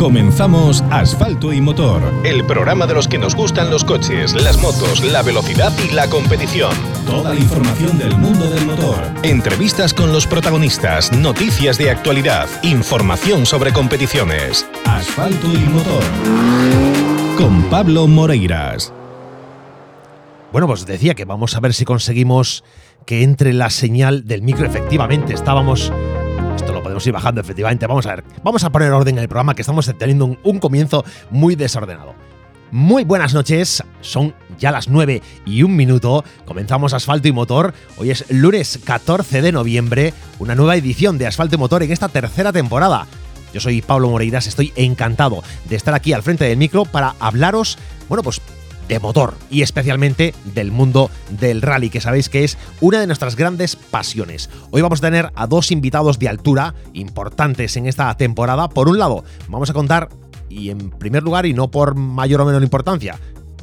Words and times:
Comenzamos 0.00 0.82
Asfalto 0.90 1.52
y 1.52 1.60
Motor, 1.60 2.00
el 2.24 2.42
programa 2.46 2.86
de 2.86 2.94
los 2.94 3.06
que 3.06 3.18
nos 3.18 3.34
gustan 3.34 3.68
los 3.68 3.84
coches, 3.84 4.32
las 4.32 4.56
motos, 4.56 5.04
la 5.04 5.20
velocidad 5.20 5.74
y 5.86 5.92
la 5.92 6.08
competición. 6.08 6.72
Toda 7.04 7.34
la 7.34 7.38
información 7.38 7.98
del 7.98 8.16
mundo 8.16 8.48
del 8.48 8.64
motor. 8.64 8.96
Entrevistas 9.22 9.92
con 9.92 10.10
los 10.10 10.26
protagonistas, 10.26 11.12
noticias 11.12 11.76
de 11.76 11.90
actualidad, 11.90 12.48
información 12.62 13.44
sobre 13.44 13.74
competiciones. 13.74 14.66
Asfalto 14.86 15.48
y 15.52 15.68
Motor. 15.68 16.02
Con 17.36 17.64
Pablo 17.64 18.06
Moreiras. 18.06 18.94
Bueno, 20.50 20.66
pues 20.66 20.86
decía 20.86 21.14
que 21.14 21.26
vamos 21.26 21.54
a 21.56 21.60
ver 21.60 21.74
si 21.74 21.84
conseguimos 21.84 22.64
que 23.04 23.22
entre 23.22 23.52
la 23.52 23.68
señal 23.68 24.24
del 24.24 24.40
micro. 24.40 24.64
Efectivamente, 24.64 25.34
estábamos 25.34 25.92
esto 26.56 26.72
lo 26.72 26.82
podemos 26.82 27.06
ir 27.06 27.12
bajando, 27.12 27.40
efectivamente. 27.40 27.86
Vamos 27.86 28.06
a 28.06 28.16
ver, 28.16 28.24
vamos 28.42 28.64
a 28.64 28.70
poner 28.70 28.92
orden 28.92 29.16
en 29.16 29.22
el 29.22 29.28
programa 29.28 29.54
que 29.54 29.62
estamos 29.62 29.90
teniendo 29.98 30.36
un, 30.42 30.58
comienzo 30.58 31.04
muy 31.30 31.56
desordenado. 31.56 32.14
Muy 32.70 33.04
buenas 33.04 33.34
noches, 33.34 33.82
son 34.00 34.34
ya 34.58 34.70
las 34.70 34.88
9 34.88 35.22
y 35.44 35.62
un 35.64 35.74
minuto, 35.74 36.24
comenzamos 36.44 36.94
Asfalto 36.94 37.26
y 37.26 37.32
Motor, 37.32 37.74
hoy 37.96 38.10
es 38.10 38.30
lunes 38.30 38.78
14 38.84 39.42
de 39.42 39.50
noviembre, 39.50 40.14
una 40.38 40.54
nueva 40.54 40.76
edición 40.76 41.18
de 41.18 41.26
Asfalto 41.26 41.56
y 41.56 41.58
Motor 41.58 41.82
en 41.82 41.90
esta 41.90 42.08
tercera 42.08 42.52
temporada. 42.52 43.08
Yo 43.52 43.60
soy 43.60 43.82
Pablo 43.82 44.08
Moreiras, 44.10 44.46
estoy 44.46 44.72
encantado 44.76 45.42
de 45.68 45.74
estar 45.74 45.94
aquí 45.94 46.12
al 46.12 46.22
frente 46.22 46.44
del 46.44 46.58
micro 46.58 46.84
para 46.84 47.16
hablaros, 47.18 47.76
bueno, 48.08 48.22
pues 48.22 48.40
de 48.90 49.00
motor 49.00 49.34
y 49.50 49.62
especialmente 49.62 50.34
del 50.52 50.72
mundo 50.72 51.10
del 51.38 51.62
rally, 51.62 51.90
que 51.90 52.00
sabéis 52.00 52.28
que 52.28 52.44
es 52.44 52.58
una 52.80 52.98
de 52.98 53.06
nuestras 53.06 53.36
grandes 53.36 53.76
pasiones. 53.76 54.50
Hoy 54.72 54.82
vamos 54.82 54.98
a 54.98 55.06
tener 55.06 55.30
a 55.36 55.46
dos 55.46 55.70
invitados 55.70 56.18
de 56.18 56.28
altura 56.28 56.74
importantes 56.92 57.76
en 57.76 57.86
esta 57.86 58.14
temporada. 58.16 58.68
Por 58.68 58.88
un 58.88 58.98
lado, 58.98 59.24
vamos 59.48 59.70
a 59.70 59.74
contar, 59.74 60.08
y 60.48 60.70
en 60.70 60.90
primer 60.90 61.22
lugar, 61.22 61.46
y 61.46 61.54
no 61.54 61.70
por 61.70 61.94
mayor 61.94 62.40
o 62.40 62.44
menor 62.44 62.64
importancia, 62.64 63.18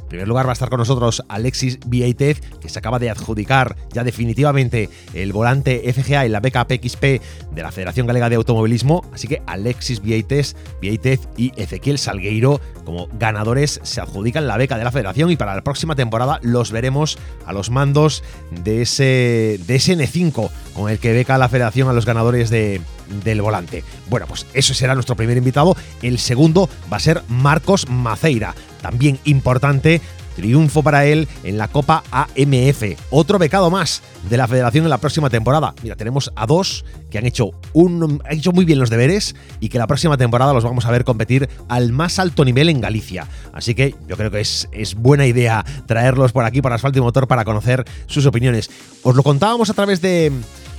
en 0.07 0.09
primer 0.09 0.27
lugar 0.29 0.45
va 0.45 0.51
a 0.51 0.53
estar 0.53 0.69
con 0.69 0.79
nosotros 0.79 1.21
Alexis 1.27 1.79
Vieitez, 1.85 2.39
que 2.61 2.69
se 2.69 2.79
acaba 2.79 2.97
de 2.97 3.09
adjudicar 3.09 3.75
ya 3.91 4.05
definitivamente 4.05 4.89
el 5.13 5.33
volante 5.33 5.83
FGA 5.91 6.25
y 6.25 6.29
la 6.29 6.39
beca 6.39 6.65
PXP 6.65 7.03
de 7.51 7.61
la 7.61 7.73
Federación 7.73 8.07
Galega 8.07 8.29
de 8.29 8.37
Automovilismo. 8.37 9.03
Así 9.11 9.27
que 9.27 9.41
Alexis 9.45 10.01
Vieitez, 10.01 10.55
Vieitez 10.79 11.27
y 11.35 11.51
Ezequiel 11.61 11.97
Salgueiro 11.97 12.61
como 12.85 13.09
ganadores 13.19 13.81
se 13.83 13.99
adjudican 13.99 14.47
la 14.47 14.55
beca 14.55 14.77
de 14.77 14.85
la 14.85 14.93
Federación 14.93 15.29
y 15.29 15.35
para 15.35 15.55
la 15.55 15.61
próxima 15.61 15.93
temporada 15.93 16.39
los 16.41 16.71
veremos 16.71 17.17
a 17.45 17.51
los 17.51 17.69
mandos 17.69 18.23
de 18.63 18.83
ese, 18.83 19.59
de 19.67 19.75
ese 19.75 19.97
N5 19.97 20.49
con 20.73 20.89
el 20.89 20.99
que 20.99 21.11
beca 21.11 21.37
la 21.37 21.49
Federación 21.49 21.89
a 21.89 21.93
los 21.93 22.05
ganadores 22.05 22.49
de, 22.49 22.79
del 23.25 23.41
volante. 23.41 23.83
Bueno, 24.09 24.25
pues 24.25 24.45
eso 24.53 24.73
será 24.73 24.93
nuestro 24.93 25.15
primer 25.15 25.37
invitado. 25.37 25.75
El 26.01 26.17
segundo 26.19 26.69
va 26.91 26.97
a 26.97 27.01
ser 27.01 27.23
Marcos 27.27 27.89
Maceira 27.89 28.55
también 28.81 29.19
importante, 29.25 30.01
triunfo 30.37 30.83
para 30.83 31.05
él 31.05 31.27
en 31.43 31.57
la 31.57 31.67
Copa 31.67 32.03
AMF. 32.11 32.83
Otro 33.09 33.39
becado 33.39 33.71
más 33.71 34.03
de 34.29 34.37
la 34.37 34.47
federación 34.47 34.83
en 34.83 34.91
la 34.91 34.99
próxima 34.99 35.31
temporada. 35.31 35.73
Mira, 35.81 35.95
tenemos 35.95 36.31
a 36.35 36.45
dos 36.45 36.85
que 37.09 37.17
han 37.17 37.25
hecho, 37.25 37.51
un, 37.73 38.21
han 38.23 38.37
hecho 38.37 38.51
muy 38.51 38.63
bien 38.63 38.77
los 38.77 38.91
deberes 38.91 39.35
y 39.59 39.69
que 39.69 39.79
la 39.79 39.87
próxima 39.87 40.15
temporada 40.15 40.53
los 40.53 40.63
vamos 40.63 40.85
a 40.85 40.91
ver 40.91 41.03
competir 41.03 41.49
al 41.69 41.91
más 41.91 42.19
alto 42.19 42.45
nivel 42.45 42.69
en 42.69 42.81
Galicia. 42.81 43.27
Así 43.51 43.73
que 43.73 43.95
yo 44.07 44.15
creo 44.15 44.29
que 44.29 44.41
es, 44.41 44.69
es 44.71 44.93
buena 44.93 45.25
idea 45.25 45.65
traerlos 45.87 46.31
por 46.33 46.45
aquí, 46.45 46.61
por 46.61 46.71
Asfalto 46.71 46.99
y 46.99 47.01
Motor, 47.01 47.27
para 47.27 47.43
conocer 47.43 47.83
sus 48.05 48.27
opiniones. 48.27 48.69
Os 49.01 49.15
lo 49.15 49.23
contábamos 49.23 49.71
a 49.71 49.73
través 49.73 50.01
de, 50.01 50.31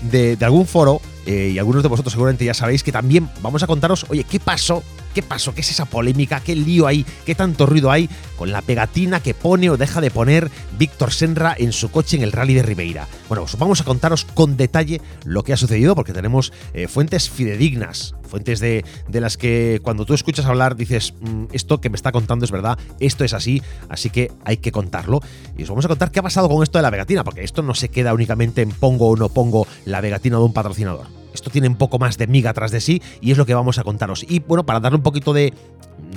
de, 0.03 0.39
algún 0.43 0.67
foro 0.67 1.01
eh, 1.27 1.51
y 1.55 1.59
algunos 1.59 1.83
de 1.83 1.89
vosotros 1.89 2.13
seguramente 2.13 2.45
ya 2.45 2.55
sabéis 2.55 2.85
que 2.85 2.93
también 2.93 3.29
vamos 3.43 3.63
a 3.65 3.67
contaros, 3.67 4.07
oye, 4.09 4.25
¿qué 4.25 4.39
pasó 4.39 4.85
¿Qué 5.15 5.23
pasó? 5.23 5.55
¿Qué 5.55 5.63
es 5.63 5.71
esa 5.71 5.87
polémica? 5.87 6.41
¿Qué 6.41 6.55
lío 6.55 6.87
hay? 6.87 7.05
¿Qué 7.25 7.35
tanto 7.35 7.67
ruido 7.67 7.91
hay 7.91 8.09
con 8.37 8.53
la 8.53 8.63
pegatina 8.63 9.21
que 9.21 9.35
pone 9.35 9.71
o 9.71 9.77
deja 9.77 10.01
de 10.01 10.11
poner 10.11 10.51
Víctor 10.79 11.13
Senra 11.13 11.55
en 11.59 11.73
su 11.73 11.91
coche 11.91 12.17
en 12.17 12.23
el 12.23 12.33
Rally 12.33 12.55
de 12.55 12.63
Ribeira? 12.63 13.09
Bueno, 13.29 13.43
pues 13.43 13.59
vamos 13.59 13.81
a 13.81 13.85
contaros 13.85 14.25
con 14.25 14.57
detalle 14.57 15.01
lo 15.25 15.43
que 15.43 15.53
ha 15.53 15.57
sucedido 15.57 15.95
porque 15.95 16.13
tenemos 16.13 16.53
eh, 16.75 16.89
fuentes 16.89 17.31
fidedignas, 17.31 18.15
fuentes 18.23 18.61
de, 18.61 18.85
de, 19.09 19.21
las 19.21 19.37
que 19.37 19.81
cuando 19.83 20.05
tú 20.05 20.15
escuchas 20.15 20.47
hablar 20.47 20.77
dices, 20.77 21.15
mm, 21.21 21.47
esto 21.53 21.81
que 21.81 21.91
me 21.91 21.97
está 21.97 22.13
contando 22.13 22.45
es 22.45 22.51
verdad, 22.51 22.79
esto 23.01 23.25
es 23.25 23.35
así, 23.35 23.63
así 23.89 24.11
que 24.11 24.31
hay 24.45 24.59
que 24.59 24.73
contarlo. 24.73 25.21
Y 25.57 25.63
os 25.63 25.69
vamos 25.69 25.85
a 25.85 25.89
contar 25.89 26.11
qué 26.11 26.21
ha 26.21 26.23
pasado 26.23 26.49
con 26.49 26.63
esto 26.63 26.79
de 26.79 26.83
la 26.83 26.91
pegatina, 26.91 27.25
porque 27.25 27.43
esto 27.43 27.63
no 27.63 27.75
se 27.75 27.89
queda 27.89 28.15
únicamente 28.15 28.63
en 28.63 28.71
pongo 28.71 29.09
o 29.09 29.17
no 29.17 29.29
pongo 29.29 29.67
la 29.85 30.01
pegatina 30.01 30.37
de 30.37 30.45
un 30.45 30.53
patrocinador. 30.53 31.18
Esto 31.39 31.51
tiene 31.51 31.69
un 31.69 31.77
poco 31.77 31.99
más 31.99 32.19
de 32.19 32.27
miga 32.27 32.51
atrás 32.51 32.73
de 32.73 32.81
sí 32.81 33.01
y 33.21 33.31
es 33.31 33.39
lo 33.39 33.47
que 33.47 33.55
vamos 33.55 33.79
a 33.79 33.85
contaros. 33.85 34.25
Y 34.29 34.41
bueno, 34.41 34.67
para 34.67 34.81
darle 34.81 34.97
un 34.97 35.03
poquito 35.03 35.33
de, 35.33 35.55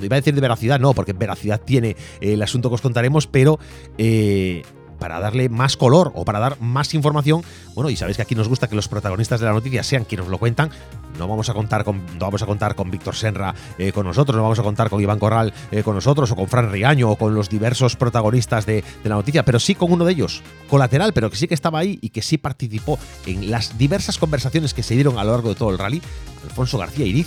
iba 0.02 0.16
a 0.16 0.20
decir 0.20 0.34
de 0.34 0.40
veracidad, 0.40 0.80
no, 0.80 0.94
porque 0.94 1.12
veracidad 1.12 1.60
tiene 1.60 1.96
el 2.20 2.42
asunto 2.42 2.68
que 2.68 2.74
os 2.74 2.80
contaremos, 2.80 3.28
pero 3.28 3.58
eh, 3.98 4.62
para 5.02 5.18
darle 5.18 5.48
más 5.48 5.76
color 5.76 6.12
o 6.14 6.24
para 6.24 6.38
dar 6.38 6.60
más 6.60 6.94
información. 6.94 7.42
Bueno, 7.74 7.90
y 7.90 7.96
sabéis 7.96 8.18
que 8.18 8.22
aquí 8.22 8.36
nos 8.36 8.46
gusta 8.46 8.68
que 8.68 8.76
los 8.76 8.86
protagonistas 8.86 9.40
de 9.40 9.46
la 9.46 9.52
noticia 9.52 9.82
sean 9.82 10.04
quienes 10.04 10.28
lo 10.28 10.38
cuentan. 10.38 10.70
No 11.18 11.26
vamos 11.26 11.48
a 11.48 11.54
contar 11.54 11.82
con, 11.82 12.06
no 12.06 12.20
vamos 12.20 12.40
a 12.40 12.46
contar 12.46 12.76
con 12.76 12.88
Víctor 12.88 13.16
Senra 13.16 13.52
eh, 13.78 13.90
con 13.90 14.06
nosotros, 14.06 14.36
no 14.36 14.44
vamos 14.44 14.60
a 14.60 14.62
contar 14.62 14.88
con 14.90 15.02
Iván 15.02 15.18
Corral 15.18 15.52
eh, 15.72 15.82
con 15.82 15.96
nosotros, 15.96 16.30
o 16.30 16.36
con 16.36 16.46
Fran 16.46 16.70
Riaño, 16.70 17.10
o 17.10 17.16
con 17.16 17.34
los 17.34 17.48
diversos 17.48 17.96
protagonistas 17.96 18.64
de, 18.64 18.84
la 19.02 19.16
noticia, 19.16 19.44
pero 19.44 19.58
sí 19.58 19.74
con 19.74 19.90
uno 19.90 20.04
de 20.04 20.12
ellos, 20.12 20.40
colateral, 20.70 21.12
pero 21.12 21.30
que 21.30 21.36
sí 21.36 21.48
que 21.48 21.54
estaba 21.54 21.80
ahí 21.80 21.98
y 22.00 22.10
que 22.10 22.22
sí 22.22 22.38
participó 22.38 22.96
en 23.26 23.50
las 23.50 23.76
diversas 23.76 24.18
conversaciones 24.18 24.72
que 24.72 24.84
se 24.84 24.94
dieron 24.94 25.18
a 25.18 25.24
lo 25.24 25.32
largo 25.32 25.48
de 25.48 25.56
todo 25.56 25.70
el 25.70 25.78
rally. 25.78 26.00
Alfonso 26.44 26.78
García 26.78 27.06
Iriz, 27.06 27.26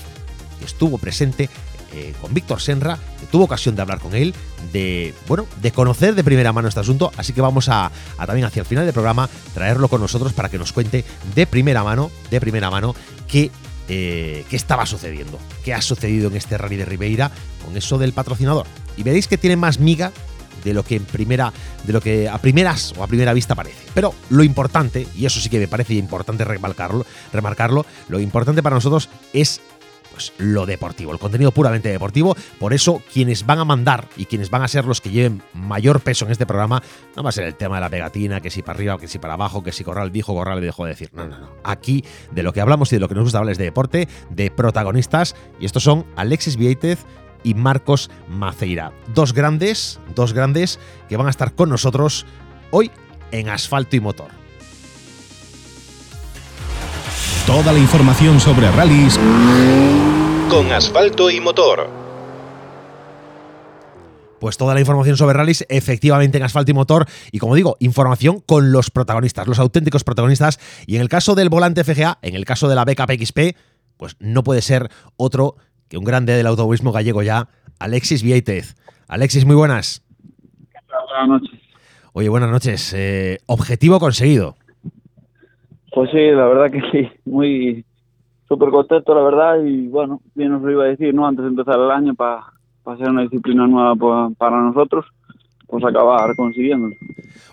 que 0.59 0.65
estuvo 0.65 0.97
presente 0.97 1.49
eh, 1.93 2.13
con 2.21 2.33
Víctor 2.33 2.61
Senra, 2.61 2.97
tuvo 3.25 3.45
ocasión 3.45 3.75
de 3.75 3.81
hablar 3.81 3.99
con 3.99 4.15
él, 4.15 4.33
de, 4.71 5.13
bueno, 5.27 5.45
de 5.61 5.71
conocer 5.71 6.15
de 6.15 6.23
primera 6.23 6.53
mano 6.53 6.67
este 6.67 6.79
asunto, 6.79 7.11
así 7.17 7.33
que 7.33 7.41
vamos 7.41 7.69
a, 7.69 7.91
también 8.25 8.45
hacia 8.45 8.61
el 8.61 8.65
final 8.65 8.85
del 8.85 8.93
programa 8.93 9.29
traerlo 9.53 9.87
con 9.87 10.01
nosotros 10.01 10.33
para 10.33 10.49
que 10.49 10.57
nos 10.57 10.73
cuente 10.73 11.03
de 11.33 11.47
primera 11.47 11.83
mano, 11.83 12.11
de 12.29 12.39
primera 12.41 12.69
mano, 12.69 12.95
qué, 13.27 13.51
eh, 13.87 14.45
qué 14.49 14.55
estaba 14.55 14.85
sucediendo, 14.85 15.39
qué 15.63 15.73
ha 15.73 15.81
sucedido 15.81 16.29
en 16.29 16.35
este 16.35 16.57
rally 16.57 16.75
de 16.75 16.85
Ribeira 16.85 17.31
con 17.63 17.75
eso 17.77 17.97
del 17.97 18.13
patrocinador. 18.13 18.65
Y 18.97 19.03
veréis 19.03 19.27
que 19.27 19.37
tiene 19.37 19.55
más 19.55 19.79
miga 19.79 20.11
de 20.65 20.73
lo 20.73 20.83
que 20.83 20.95
en 20.95 21.05
primera, 21.05 21.53
de 21.85 21.93
lo 21.93 22.01
que 22.01 22.27
a 22.27 22.37
primeras 22.39 22.93
o 22.97 23.03
a 23.03 23.07
primera 23.07 23.31
vista 23.33 23.55
parece. 23.55 23.85
Pero 23.93 24.13
lo 24.29 24.43
importante, 24.43 25.07
y 25.15 25.25
eso 25.25 25.39
sí 25.39 25.47
que 25.47 25.59
me 25.59 25.67
parece 25.67 25.93
importante 25.93 26.43
remarcarlo, 26.43 27.05
remarcarlo, 27.31 27.85
lo 28.09 28.19
importante 28.19 28.63
para 28.63 28.75
nosotros 28.75 29.09
es 29.31 29.61
pues, 30.15 30.31
lo 30.37 30.65
deportivo, 30.65 31.11
el 31.11 31.19
contenido 31.19 31.51
puramente 31.51 31.89
deportivo. 31.89 32.37
Por 32.57 32.73
eso, 32.73 33.01
quienes 33.11 33.45
van 33.45 33.59
a 33.59 33.65
mandar 33.65 34.07
y 34.15 34.25
quienes 34.25 34.49
van 34.49 34.61
a 34.61 34.67
ser 34.69 34.85
los 34.85 35.01
que 35.01 35.11
lleven 35.11 35.43
mayor 35.53 35.99
peso 35.99 36.25
en 36.25 36.31
este 36.31 36.45
programa, 36.45 36.81
no 37.17 37.23
va 37.23 37.29
a 37.29 37.33
ser 37.33 37.43
el 37.43 37.55
tema 37.55 37.75
de 37.75 37.81
la 37.81 37.89
pegatina, 37.89 38.39
que 38.39 38.49
si 38.49 38.61
para 38.61 38.77
arriba, 38.77 38.97
que 38.97 39.09
si 39.09 39.19
para 39.19 39.33
abajo, 39.33 39.61
que 39.61 39.73
si 39.73 39.83
Corral 39.83 40.13
dijo, 40.13 40.33
Corral 40.33 40.61
dejó 40.61 40.85
de 40.85 40.91
decir. 40.91 41.09
No, 41.11 41.27
no, 41.27 41.37
no. 41.37 41.49
Aquí 41.65 42.05
de 42.31 42.43
lo 42.43 42.53
que 42.53 42.61
hablamos 42.61 42.93
y 42.93 42.95
de 42.95 43.01
lo 43.01 43.09
que 43.09 43.15
nos 43.15 43.25
gusta 43.25 43.39
hablar 43.39 43.51
es 43.51 43.57
de 43.57 43.65
deporte, 43.65 44.07
de 44.29 44.51
protagonistas, 44.51 45.35
y 45.59 45.65
estos 45.65 45.83
son 45.83 46.05
Alexis 46.15 46.55
Vieitez 46.55 47.05
y 47.43 47.55
Marcos 47.55 48.09
Maceira. 48.29 48.93
Dos 49.13 49.33
grandes, 49.33 49.99
dos 50.15 50.31
grandes 50.31 50.79
que 51.09 51.17
van 51.17 51.27
a 51.27 51.29
estar 51.29 51.53
con 51.55 51.69
nosotros 51.69 52.25
hoy 52.71 52.89
en 53.31 53.49
Asfalto 53.49 53.97
y 53.97 53.99
Motor. 53.99 54.44
Toda 57.47 57.71
la 57.71 57.77
información 57.77 58.39
sobre 58.39 58.71
rallies 58.71 59.19
con 60.49 60.71
asfalto 60.71 61.29
y 61.29 61.39
motor. 61.39 61.87
Pues 64.39 64.57
toda 64.57 64.73
la 64.73 64.79
información 64.79 65.15
sobre 65.15 65.37
rallies 65.37 65.63
efectivamente 65.69 66.39
en 66.39 66.43
asfalto 66.43 66.71
y 66.71 66.73
motor 66.73 67.05
y 67.31 67.37
como 67.37 67.53
digo, 67.53 67.77
información 67.79 68.39
con 68.39 68.71
los 68.71 68.89
protagonistas, 68.89 69.45
los 69.47 69.59
auténticos 69.59 70.03
protagonistas 70.03 70.59
y 70.87 70.95
en 70.95 71.03
el 71.03 71.07
caso 71.07 71.35
del 71.35 71.49
volante 71.49 71.83
FGA, 71.83 72.17
en 72.23 72.33
el 72.33 72.45
caso 72.45 72.67
de 72.67 72.73
la 72.73 72.83
beca 72.83 73.05
PXP, 73.05 73.55
pues 73.97 74.15
no 74.19 74.43
puede 74.43 74.63
ser 74.63 74.89
otro 75.15 75.55
que 75.87 75.99
un 75.99 76.03
grande 76.03 76.33
del 76.33 76.47
automovilismo 76.47 76.91
gallego 76.91 77.21
ya, 77.21 77.47
Alexis 77.77 78.23
Vieitez. 78.23 78.75
Alexis, 79.07 79.45
muy 79.45 79.55
buenas. 79.55 80.01
Buenas 80.89 81.27
noches. 81.27 81.59
Oye, 82.13 82.29
buenas 82.29 82.49
noches. 82.49 82.91
Eh, 82.93 83.37
objetivo 83.45 83.99
conseguido. 83.99 84.57
Pues 85.95 86.11
sí, 86.11 86.17
la 86.17 86.45
verdad 86.45 86.69
que 86.69 86.81
sí, 86.91 87.09
muy 87.23 87.85
súper 88.49 88.69
contento, 88.69 89.15
la 89.15 89.21
verdad, 89.21 89.63
y 89.63 89.87
bueno, 89.87 90.21
bien 90.33 90.51
nos 90.51 90.61
lo 90.61 90.69
iba 90.69 90.83
a 90.83 90.87
decir, 90.87 91.13
¿no? 91.13 91.25
Antes 91.25 91.43
de 91.43 91.51
empezar 91.51 91.79
el 91.79 91.89
año, 91.89 92.13
para 92.15 92.41
hacer 92.83 93.09
una 93.09 93.21
disciplina 93.21 93.65
nueva 93.65 93.95
para 94.37 94.59
nosotros, 94.59 95.05
pues 95.67 95.85
acabar 95.85 96.35
consiguiéndolo. 96.35 96.93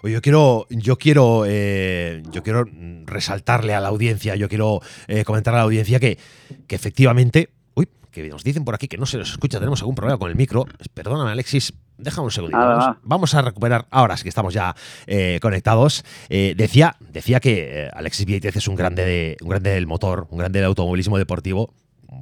Oye, 0.03 0.15
yo 0.15 0.21
quiero, 0.21 0.67
yo 0.71 0.97
quiero, 0.97 1.45
eh, 1.47 2.25
yo 2.33 2.43
quiero 2.43 2.65
resaltarle 3.07 3.75
a 3.75 3.81
la 3.81 3.89
audiencia, 3.89 4.35
yo 4.35 4.49
quiero 4.49 4.81
eh, 5.07 5.23
comentar 5.23 5.55
a 5.55 5.59
la 5.59 5.63
audiencia 5.63 6.01
que, 6.01 6.19
que 6.67 6.75
efectivamente, 6.75 7.51
uy, 7.75 7.87
que 8.11 8.29
nos 8.29 8.43
dicen 8.43 8.65
por 8.65 8.75
aquí 8.75 8.89
que 8.89 8.99
no 8.99 9.07
se 9.07 9.19
nos 9.19 9.31
escucha, 9.31 9.61
tenemos 9.61 9.81
algún 9.83 9.95
problema 9.95 10.19
con 10.19 10.31
el 10.31 10.37
micro. 10.37 10.67
Perdóname, 10.95 11.31
Alexis, 11.31 11.73
déjame 11.99 12.25
un 12.27 12.31
segundo. 12.31 12.59
Vamos, 13.03 13.35
a 13.35 13.43
recuperar, 13.43 13.87
ahora 13.91 14.17
sí 14.17 14.25
que 14.25 14.29
estamos 14.29 14.55
ya 14.55 14.75
eh, 15.07 15.39
conectados. 15.41 16.05
Eh, 16.29 16.55
decía, 16.57 16.97
decía 17.01 17.41
que 17.41 17.87
eh, 17.87 17.91
Alexis 17.93 18.27
Vieitez 18.27 18.57
es 18.57 18.69
un 18.69 18.75
grande, 18.75 19.05
de, 19.05 19.37
un 19.43 19.49
grande 19.49 19.71
del 19.71 19.87
motor, 19.87 20.27
un 20.31 20.39
grande 20.39 20.61
del 20.61 20.67
automovilismo 20.67 21.19
deportivo 21.19 21.75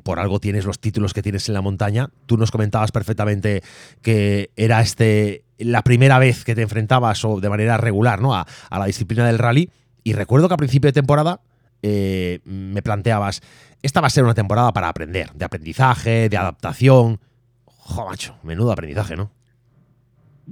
por 0.04 0.18
algo 0.18 0.40
tienes 0.40 0.64
los 0.64 0.78
títulos 0.78 1.12
que 1.12 1.22
tienes 1.22 1.48
en 1.48 1.54
la 1.54 1.62
montaña. 1.62 2.10
Tú 2.26 2.36
nos 2.36 2.50
comentabas 2.50 2.92
perfectamente 2.92 3.62
que 4.02 4.50
era 4.56 4.80
este 4.80 5.44
la 5.58 5.82
primera 5.82 6.18
vez 6.18 6.44
que 6.44 6.54
te 6.54 6.62
enfrentabas 6.62 7.24
o 7.24 7.40
de 7.40 7.50
manera 7.50 7.76
regular 7.76 8.20
¿no? 8.20 8.34
a, 8.34 8.46
la 8.70 8.84
disciplina 8.86 9.26
del 9.26 9.38
rally. 9.38 9.70
Y 10.02 10.14
recuerdo 10.14 10.48
que 10.48 10.54
a 10.54 10.56
principio 10.56 10.88
de 10.88 10.92
temporada 10.92 11.40
eh, 11.82 12.40
me 12.44 12.82
planteabas, 12.82 13.42
esta 13.82 14.00
va 14.00 14.06
a 14.06 14.10
ser 14.10 14.24
una 14.24 14.34
temporada 14.34 14.72
para 14.72 14.88
aprender, 14.88 15.32
de 15.34 15.44
aprendizaje, 15.44 16.28
de 16.28 16.36
adaptación. 16.36 17.20
Jo, 17.66 18.06
macho, 18.06 18.36
menudo 18.42 18.72
aprendizaje, 18.72 19.16
¿no? 19.16 19.30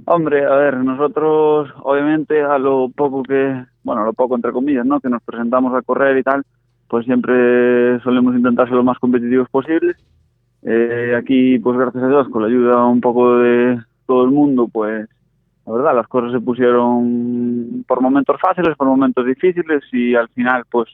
Hombre, 0.05 0.45
a 0.45 0.55
ver, 0.55 0.77
nosotros 0.77 1.69
obviamente 1.83 2.41
a 2.41 2.57
lo 2.57 2.89
poco 2.89 3.23
que, 3.23 3.63
bueno, 3.83 4.01
a 4.01 4.05
lo 4.05 4.13
poco 4.13 4.35
entre 4.35 4.51
comillas, 4.51 4.85
¿no? 4.85 4.99
Que 4.99 5.09
nos 5.09 5.21
presentamos 5.23 5.73
a 5.73 5.81
correr 5.81 6.17
y 6.17 6.23
tal, 6.23 6.43
pues 6.87 7.05
siempre 7.05 7.99
solemos 8.01 8.35
intentar 8.35 8.67
ser 8.67 8.75
lo 8.75 8.83
más 8.83 8.99
competitivos 8.99 9.49
posibles. 9.49 9.97
Eh, 10.63 11.15
aquí, 11.17 11.59
pues 11.59 11.77
gracias 11.77 12.03
a 12.03 12.07
Dios, 12.07 12.27
con 12.29 12.41
la 12.41 12.47
ayuda 12.47 12.85
un 12.85 13.01
poco 13.01 13.37
de 13.37 13.79
todo 14.05 14.25
el 14.25 14.31
mundo, 14.31 14.67
pues 14.71 15.07
la 15.65 15.73
verdad, 15.73 15.95
las 15.95 16.07
cosas 16.07 16.31
se 16.31 16.39
pusieron 16.39 17.85
por 17.87 18.01
momentos 18.01 18.41
fáciles, 18.41 18.75
por 18.75 18.87
momentos 18.87 19.25
difíciles 19.25 19.83
y 19.91 20.15
al 20.15 20.27
final, 20.29 20.63
pues 20.69 20.89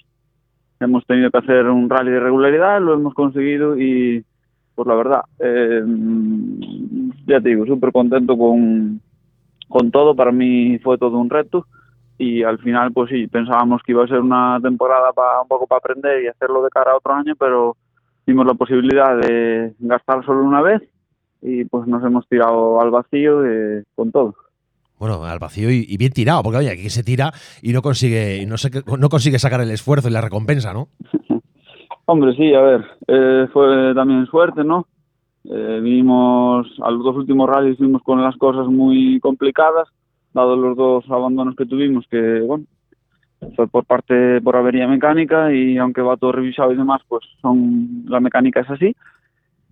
hemos 0.79 1.05
tenido 1.05 1.31
que 1.31 1.37
hacer 1.37 1.67
un 1.67 1.89
rally 1.89 2.11
de 2.11 2.19
regularidad, 2.19 2.81
lo 2.81 2.93
hemos 2.93 3.13
conseguido 3.13 3.79
y 3.79 4.25
pues 4.75 4.87
la 4.87 4.95
verdad, 4.95 5.21
eh, 5.39 5.83
ya 7.27 7.39
te 7.39 7.49
digo, 7.49 7.65
súper 7.65 7.91
contento 7.91 8.37
con, 8.37 9.01
con 9.67 9.91
todo. 9.91 10.15
Para 10.15 10.31
mí 10.31 10.77
fue 10.79 10.97
todo 10.97 11.17
un 11.17 11.29
reto 11.29 11.65
y 12.17 12.43
al 12.43 12.59
final, 12.59 12.91
pues 12.93 13.09
sí, 13.09 13.27
pensábamos 13.27 13.81
que 13.83 13.91
iba 13.91 14.03
a 14.03 14.07
ser 14.07 14.19
una 14.19 14.59
temporada 14.61 15.11
para 15.13 15.41
un 15.41 15.47
poco 15.47 15.67
para 15.67 15.79
aprender 15.79 16.23
y 16.23 16.27
hacerlo 16.27 16.63
de 16.63 16.69
cara 16.69 16.91
a 16.91 16.97
otro 16.97 17.13
año, 17.13 17.33
pero 17.37 17.75
vimos 18.25 18.45
la 18.45 18.53
posibilidad 18.53 19.17
de 19.17 19.73
gastar 19.79 20.25
solo 20.25 20.43
una 20.43 20.61
vez 20.61 20.81
y 21.41 21.65
pues 21.65 21.87
nos 21.87 22.03
hemos 22.03 22.27
tirado 22.27 22.81
al 22.81 22.89
vacío 22.89 23.45
eh, 23.45 23.83
con 23.95 24.11
todo. 24.11 24.35
Bueno, 24.97 25.25
al 25.25 25.39
vacío 25.39 25.69
y, 25.69 25.97
bien 25.97 26.13
tirado, 26.13 26.41
porque 26.41 26.59
oye, 26.59 26.71
aquí 26.71 26.89
se 26.89 27.03
tira 27.03 27.33
y 27.61 27.73
no 27.73 27.81
consigue, 27.81 28.45
no, 28.47 28.57
sé, 28.57 28.71
no 28.97 29.09
consigue 29.09 29.39
sacar 29.39 29.59
el 29.59 29.71
esfuerzo 29.71 30.07
y 30.07 30.11
la 30.11 30.21
recompensa, 30.21 30.73
¿no? 30.73 30.87
Hombre, 32.07 32.35
sí, 32.35 32.53
a 32.53 32.61
ver, 32.61 32.85
eh, 33.07 33.47
fue 33.51 33.93
también 33.95 34.27
suerte, 34.27 34.63
¿no? 34.63 34.85
Eh, 35.45 35.79
vinimos 35.81 36.67
a 36.83 36.91
los 36.91 37.03
dos 37.03 37.15
últimos 37.15 37.49
rallies, 37.49 37.77
fuimos 37.77 38.03
con 38.03 38.21
las 38.21 38.35
cosas 38.37 38.67
muy 38.67 39.19
complicadas, 39.19 39.87
dado 40.33 40.55
los 40.55 40.77
dos 40.77 41.09
abandonos 41.09 41.55
que 41.55 41.65
tuvimos, 41.65 42.05
que 42.07 42.41
bueno, 42.41 42.65
fue 43.55 43.67
por 43.67 43.85
parte 43.85 44.39
por 44.41 44.55
avería 44.55 44.87
mecánica 44.87 45.51
y 45.51 45.77
aunque 45.77 46.01
va 46.01 46.17
todo 46.17 46.31
revisado 46.31 46.71
y 46.71 46.77
demás, 46.77 47.01
pues 47.07 47.23
son 47.41 48.03
la 48.07 48.19
mecánica 48.19 48.61
es 48.61 48.69
así. 48.69 48.95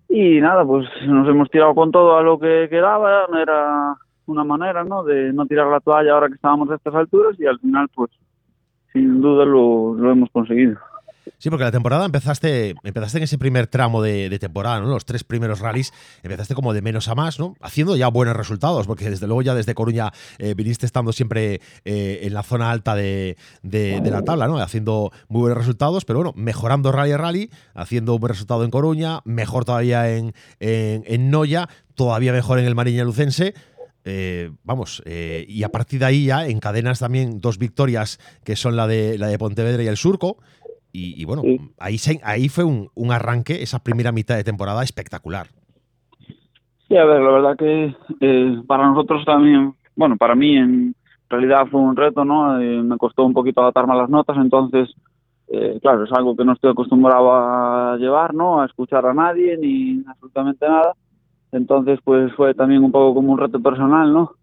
Y 0.09 0.41
nada, 0.41 0.65
pues 0.65 0.88
nos 1.07 1.27
hemos 1.27 1.50
tirado 1.50 1.74
con 1.75 1.91
todo 1.91 2.18
a 2.18 2.24
lo 2.24 2.39
que 2.39 2.68
quedaba, 2.69 3.25
era 3.39 3.95
una 4.25 4.44
manera, 4.44 4.83
¿no? 4.83 5.03
De 5.03 5.33
no 5.33 5.45
tirar 5.45 5.68
la 5.68 5.80
toalla 5.80 6.13
ahora 6.13 6.27
que 6.27 6.35
estábamos 6.35 6.69
a 6.69 6.75
estas 6.75 6.95
alturas 6.95 7.39
y 7.39 7.45
al 7.45 7.59
final, 7.59 7.89
pues, 7.94 8.12
sin 8.91 9.21
duda 9.21 9.45
lo, 9.45 9.95
lo 9.95 10.12
hemos 10.12 10.30
conseguido. 10.31 10.77
Sí, 11.38 11.50
porque 11.50 11.64
la 11.64 11.72
temporada 11.72 12.06
empezaste, 12.06 12.75
empezaste 12.84 13.18
en 13.18 13.24
ese 13.24 13.38
primer 13.38 13.68
tramo 13.68 14.02
de, 14.02 14.38
temporada, 14.40 14.80
¿no? 14.80 14.88
Los 14.88 15.06
tres 15.06 15.24
primeros 15.24 15.60
rallies, 15.60 15.94
empezaste 16.22 16.56
como 16.56 16.74
de 16.74 16.81
menos 16.81 17.08
a 17.08 17.16
más, 17.16 17.40
¿no? 17.40 17.56
Haciendo 17.62 17.96
ya 17.96 18.08
buenos 18.08 18.36
resultados, 18.36 18.88
porque 18.88 19.10
desde 19.10 19.28
luego 19.28 19.42
ya 19.42 19.56
desde 19.56 19.74
Coruña 19.74 20.12
eh, 20.38 20.54
viniste 20.54 20.86
estando 20.86 21.14
siempre 21.14 21.62
eh, 21.86 22.20
en 22.24 22.34
la 22.34 22.44
zona 22.44 22.72
alta 22.72 22.96
de, 22.96 23.38
la 23.64 24.22
tabla, 24.24 24.48
¿no? 24.48 24.58
Haciendo 24.58 25.12
muy 25.28 25.42
buenos 25.42 25.58
resultados, 25.58 26.06
pero 26.06 26.20
bueno, 26.20 26.34
mejorando 26.36 26.92
rally 26.92 27.12
a 27.12 27.18
rally, 27.18 27.50
haciendo 27.74 28.16
un 28.16 28.19
buen 28.19 28.30
resultado 28.30 28.64
en 28.64 28.72
Coruña, 28.72 29.22
mejor 29.26 29.66
todavía 29.66 30.10
en, 30.12 30.34
en, 30.60 31.30
Noya, 31.30 31.69
todavía 31.96 32.34
mejor 32.34 32.60
en 32.60 32.66
el 32.66 32.76
Mariña 32.76 33.04
Lucense. 33.04 33.54
Eh, 34.06 34.52
vamos, 34.64 35.02
y 35.06 35.64
a 35.64 35.69
partir 35.69 36.00
de 36.00 36.06
ahí 36.06 36.26
ya 36.26 36.46
encadenas 36.48 37.00
también 37.00 37.40
dos 37.40 37.58
victorias 37.58 38.19
que 38.44 38.58
son 38.58 38.76
la 38.76 38.88
de 38.88 39.18
la 39.18 39.28
de 39.28 39.38
Pontevedra 39.38 39.81
y 39.81 39.88
el 39.88 39.96
Surco, 39.96 40.38
y, 40.95 41.25
bueno, 41.25 41.42
ahí, 41.80 41.98
ahí 42.24 42.50
fue 42.50 42.63
un, 42.63 42.90
un, 42.94 43.12
arranque, 43.12 43.63
esa 43.63 43.84
primera 43.84 44.12
mitad 44.12 44.36
de 44.36 44.44
temporada 44.44 44.84
espectacular. 44.84 45.48
Sí, 46.88 46.98
a 46.98 47.06
ver, 47.06 47.22
la 47.22 47.31
verdad 47.31 47.57
que 47.57 47.95
eh, 48.19 48.62
para 48.68 48.86
nosotros 48.86 49.25
también, 49.25 49.74
bueno, 49.95 50.16
para 50.18 50.36
mí 50.36 50.56
en 50.56 50.95
realidad 51.28 51.66
fue 51.72 51.81
un 51.81 51.95
reto, 51.95 52.24
¿no? 52.24 52.62
Eh, 52.62 52.84
me 52.84 52.98
costó 52.98 53.25
un 53.25 53.34
poquito 53.34 53.62
adaptarme 53.62 53.94
a 53.94 53.98
las 54.04 54.10
notas, 54.12 54.38
entonces, 54.38 54.94
eh, 55.48 55.80
claro, 55.81 56.04
es 56.04 56.12
algo 56.12 56.36
que 56.36 56.45
no 56.45 56.54
estoy 56.54 56.69
acostumbrado 56.69 57.34
a 57.34 57.98
llevar, 57.98 58.36
¿no? 58.36 58.62
A 58.62 58.66
escuchar 58.68 59.07
a 59.07 59.13
nadie 59.16 59.57
ni 59.57 60.04
absolutamente 60.07 60.68
nada. 60.68 60.94
Entonces, 61.51 62.00
pues 62.04 62.31
fue 62.34 62.54
también 62.54 62.84
un 62.84 62.92
poco 62.92 63.16
como 63.16 63.31
un 63.31 63.40
reto 63.40 63.60
personal, 63.60 64.13
¿no? 64.13 64.34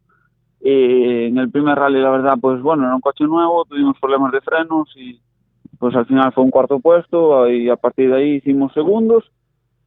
en 0.63 1.39
el 1.39 1.51
primer 1.51 1.79
rally, 1.79 2.03
la 2.03 2.11
verdad, 2.11 2.35
pues 2.39 2.61
bueno, 2.61 2.85
era 2.85 2.95
un 2.95 3.01
coche 3.01 3.25
nuevo, 3.25 3.65
tuvimos 3.65 3.99
problemas 3.99 4.31
de 4.31 4.43
frenos 4.43 4.95
y 4.95 5.19
pues 5.81 5.97
al 5.97 6.05
final 6.05 6.31
fue 6.33 6.45
un 6.45 6.51
cuarto 6.51 6.79
puesto 6.79 7.49
y 7.49 7.71
a 7.71 7.77
partir 7.77 8.11
de 8.11 8.17
ahí 8.17 8.31
hicimos 8.35 8.73
segundos. 8.75 9.25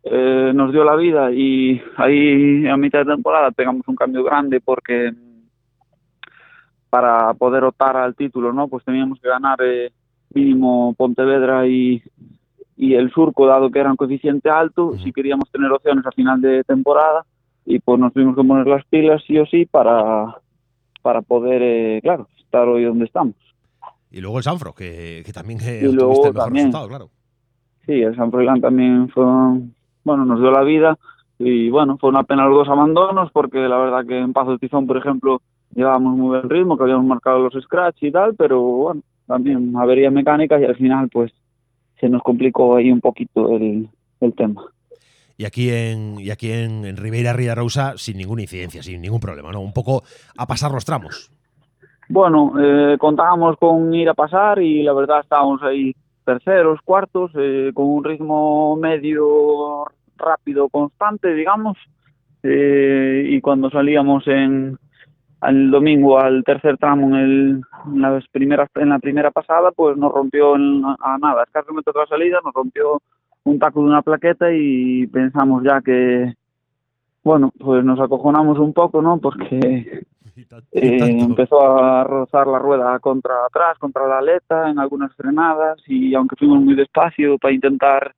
Eh, 0.04 0.52
nos 0.54 0.74
dio 0.74 0.84
la 0.84 0.96
vida 0.96 1.32
y 1.32 1.80
ahí 1.96 2.68
a 2.68 2.76
mitad 2.76 3.06
de 3.06 3.14
temporada 3.14 3.52
pegamos 3.52 3.88
un 3.88 3.96
cambio 3.96 4.24
grande 4.24 4.60
porque 4.60 5.14
para 6.90 7.34
poder 7.36 7.64
optar 7.64 7.96
al 7.96 8.16
título, 8.16 8.52
¿no? 8.52 8.68
Pues 8.68 8.84
teníamos 8.84 9.20
que 9.22 9.30
ganar 9.30 9.60
eh, 9.64 9.92
mínimo 10.34 10.96
Pontevedra 10.98 11.68
y, 11.68 12.02
y 12.76 12.96
el 12.96 13.12
Surco, 13.12 13.46
dado 13.46 13.70
que 13.70 13.80
era 13.80 13.92
un 13.92 13.96
coeficiente 13.96 14.50
alto, 14.50 14.98
si 14.98 15.14
queríamos 15.14 15.50
tener 15.52 15.72
opciones 15.72 16.06
a 16.08 16.12
final 16.12 16.42
de 16.42 16.64
temporada 16.64 17.24
y 17.66 17.78
pues 17.78 18.00
nos 18.00 18.12
tuvimos 18.14 18.36
que 18.36 18.44
poner 18.44 18.66
las 18.66 18.84
pilas 18.86 19.24
sí 19.28 19.38
o 19.38 19.46
sí 19.46 19.68
para, 19.68 20.40
para 21.04 21.22
poder, 21.22 21.62
eh, 21.62 22.00
claro, 22.02 22.28
estar 22.40 22.68
hoy 22.68 22.84
donde 22.84 23.06
estamos. 23.06 23.36
Y 24.14 24.22
luego 24.22 24.38
el 24.38 24.44
Sanfro, 24.44 24.74
que, 24.74 25.24
que 25.26 25.34
también 25.34 25.60
eh, 25.62 25.80
el 25.82 25.96
mejor 25.96 26.54
resultado, 26.54 26.88
claro. 26.88 27.10
Sí, 27.84 27.94
el 27.94 28.16
Sanfro 28.16 28.46
también 28.62 29.10
fue, 29.10 29.26
bueno, 30.04 30.24
nos 30.24 30.40
dio 30.40 30.52
la 30.52 30.62
vida 30.62 30.98
y 31.40 31.72
bueno, 31.72 31.98
fue 31.98 32.12
una 32.12 32.24
pena 32.24 32.46
los 32.46 32.60
dos 32.60 32.70
abandonos 32.70 33.32
porque 33.32 33.58
la 33.58 33.78
verdad 33.78 34.06
que 34.08 34.20
en 34.20 34.32
Pazo 34.32 34.60
Tizón, 34.60 34.86
por 34.86 34.98
ejemplo, 34.98 35.42
llevábamos 35.74 36.16
muy 36.16 36.28
buen 36.28 36.48
ritmo, 36.48 36.78
que 36.78 36.84
habíamos 36.84 37.08
marcado 37.08 37.40
los 37.40 37.64
scratch 37.64 38.04
y 38.04 38.12
tal, 38.12 38.36
pero 38.36 38.62
bueno, 38.62 39.02
también 39.26 39.76
avería 39.76 40.12
mecánica 40.12 40.60
y 40.60 40.66
al 40.66 40.76
final 40.76 41.10
pues 41.10 41.32
se 42.00 42.08
nos 42.08 42.22
complicó 42.22 42.76
ahí 42.76 42.92
un 42.92 43.02
poquito 43.02 43.50
el, 43.56 43.90
el 44.22 44.34
tema. 44.36 44.64
Y 45.38 45.46
aquí 45.46 45.72
en 45.72 46.20
y 46.20 46.30
aquí 46.30 46.52
en, 46.52 46.86
en 46.86 46.98
Ribeira 46.98 47.34
Rousa 47.56 47.96
sin 47.98 48.18
ninguna 48.18 48.44
incidencia, 48.44 48.84
sin 48.84 49.02
ningún 49.02 49.20
problema, 49.20 49.52
¿no? 49.52 49.62
Un 49.62 49.74
poco 49.74 50.04
a 50.38 50.46
pasar 50.46 50.72
los 50.72 50.86
tramos. 50.86 51.32
Bueno, 52.14 52.54
eh, 52.62 52.96
contábamos 53.00 53.58
con 53.58 53.92
ir 53.96 54.08
a 54.08 54.14
pasar 54.14 54.62
y 54.62 54.84
la 54.84 54.94
verdad 54.94 55.22
estábamos 55.22 55.64
ahí 55.64 55.96
terceros, 56.24 56.80
cuartos, 56.86 57.32
eh, 57.34 57.72
con 57.74 57.88
un 57.88 58.04
ritmo 58.04 58.76
medio 58.76 59.86
rápido, 60.16 60.70
constante, 60.70 61.34
digamos. 61.34 61.76
Eh, 62.44 63.26
y 63.30 63.42
cuando 63.42 63.72
salíamos 63.72 64.28
en 64.28 64.78
el 65.42 65.72
domingo 65.72 66.20
al 66.20 66.44
tercer 66.44 66.78
tramo 66.78 67.08
en, 67.08 67.16
el, 67.16 67.62
en 67.88 68.02
las 68.02 68.28
primeras 68.28 68.70
en 68.76 68.90
la 68.90 69.00
primera 69.00 69.32
pasada, 69.32 69.72
pues 69.72 69.98
nos 69.98 70.14
rompió 70.14 70.54
a 70.54 71.18
nada, 71.20 71.44
escasamente 71.48 71.90
otra 71.90 72.06
salida, 72.06 72.38
nos 72.46 72.54
rompió 72.54 73.02
un 73.44 73.58
taco 73.58 73.82
de 73.82 73.88
una 73.88 74.04
plaqueta 74.04 74.54
y 74.54 75.08
pensamos 75.08 75.64
ya 75.64 75.82
que, 75.82 76.32
bueno, 77.24 77.52
pues 77.58 77.84
nos 77.84 78.00
acojonamos 78.00 78.60
un 78.60 78.72
poco, 78.72 79.02
¿no? 79.02 79.18
Porque 79.18 80.06
eh, 80.36 81.20
empezó 81.20 81.62
a 81.62 82.04
rozar 82.04 82.48
la 82.48 82.60
rueda 82.60 83.00
contra 83.00 83.46
atrás, 83.46 83.78
contra 83.78 84.08
la 84.08 84.20
aleta, 84.20 84.70
en 84.70 84.80
algunas 84.80 85.14
frenadas 85.16 85.82
y 85.88 86.14
aunque 86.16 86.36
fuimos 86.36 86.62
muy 86.62 86.76
despacio 86.76 87.38
para 87.38 87.54
intentar 87.54 88.16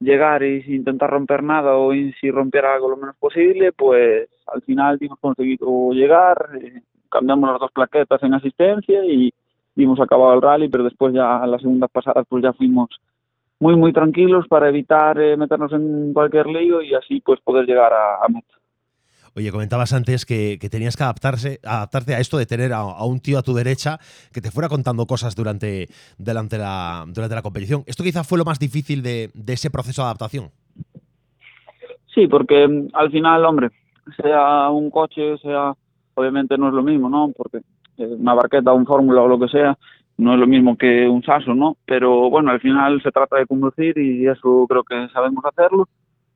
llegar 0.00 0.42
y 0.42 0.62
sin 0.62 0.76
intentar 0.76 1.10
romper 1.10 1.42
nada 1.42 1.76
o 1.76 1.92
si 1.92 2.30
rompiera 2.30 2.74
algo 2.74 2.90
lo 2.90 2.96
menos 2.96 3.16
posible, 3.16 3.72
pues 3.72 4.28
al 4.46 4.62
final 4.62 4.96
hemos 5.00 5.18
conseguido 5.18 5.90
llegar, 5.92 6.50
eh, 6.60 6.82
cambiamos 7.10 7.50
las 7.50 7.60
dos 7.60 7.72
plaquetas 7.72 8.22
en 8.22 8.34
asistencia 8.34 9.04
y 9.04 9.32
hemos 9.76 10.00
acabado 10.00 10.34
el 10.34 10.42
rally, 10.42 10.68
pero 10.68 10.84
después 10.84 11.14
ya 11.14 11.42
en 11.44 11.50
las 11.50 11.62
segundas 11.62 11.90
pasadas 11.90 12.26
pues 12.28 12.42
ya 12.42 12.52
fuimos 12.52 12.88
muy 13.60 13.76
muy 13.76 13.92
tranquilos 13.92 14.46
para 14.48 14.68
evitar 14.68 15.20
eh, 15.20 15.36
meternos 15.36 15.72
en 15.72 16.12
cualquier 16.12 16.46
lío 16.46 16.80
y 16.80 16.94
así 16.94 17.20
pues 17.20 17.40
poder 17.40 17.66
llegar 17.66 17.92
a 17.92 18.26
meta. 18.28 18.57
Oye, 19.38 19.52
comentabas 19.52 19.92
antes 19.92 20.26
que, 20.26 20.58
tenías 20.68 20.96
que 20.96 21.04
adaptarse, 21.04 21.60
adaptarte 21.62 22.12
a 22.12 22.18
esto 22.18 22.38
de 22.38 22.46
tener 22.46 22.72
a, 22.72 23.04
un 23.04 23.20
tío 23.20 23.38
a 23.38 23.42
tu 23.42 23.54
derecha 23.54 24.00
que 24.32 24.40
te 24.40 24.50
fuera 24.50 24.68
contando 24.68 25.06
cosas 25.06 25.36
durante, 25.36 25.86
durante, 26.18 26.58
la, 26.58 27.04
durante 27.06 27.36
la 27.36 27.42
competición. 27.42 27.84
¿Esto 27.86 28.02
quizás 28.02 28.26
fue 28.26 28.36
lo 28.36 28.44
más 28.44 28.58
difícil 28.58 29.00
de, 29.00 29.30
ese 29.46 29.70
proceso 29.70 30.02
de 30.02 30.06
adaptación? 30.06 30.50
Sí, 32.12 32.26
porque 32.26 32.66
mm, 32.66 32.88
al 32.94 33.12
final, 33.12 33.44
hombre, 33.44 33.68
sea 34.20 34.70
un 34.70 34.90
coche, 34.90 35.38
sea, 35.38 35.72
obviamente 36.14 36.58
no 36.58 36.66
es 36.66 36.74
lo 36.74 36.82
mismo, 36.82 37.08
¿no? 37.08 37.30
Porque 37.36 37.60
una 37.96 38.34
barqueta, 38.34 38.72
un 38.72 38.86
fórmula 38.86 39.22
o 39.22 39.28
lo 39.28 39.38
que 39.38 39.46
sea, 39.46 39.78
no 40.16 40.34
es 40.34 40.40
lo 40.40 40.48
mismo 40.48 40.76
que 40.76 41.06
un 41.06 41.22
saso, 41.22 41.54
¿no? 41.54 41.76
Pero 41.86 42.28
bueno, 42.28 42.50
al 42.50 42.58
final 42.58 43.00
se 43.04 43.12
trata 43.12 43.36
de 43.36 43.46
conducir 43.46 43.98
y 43.98 44.26
eso 44.26 44.66
creo 44.68 44.82
que 44.82 45.06
sabemos 45.12 45.44
hacerlo. 45.44 45.88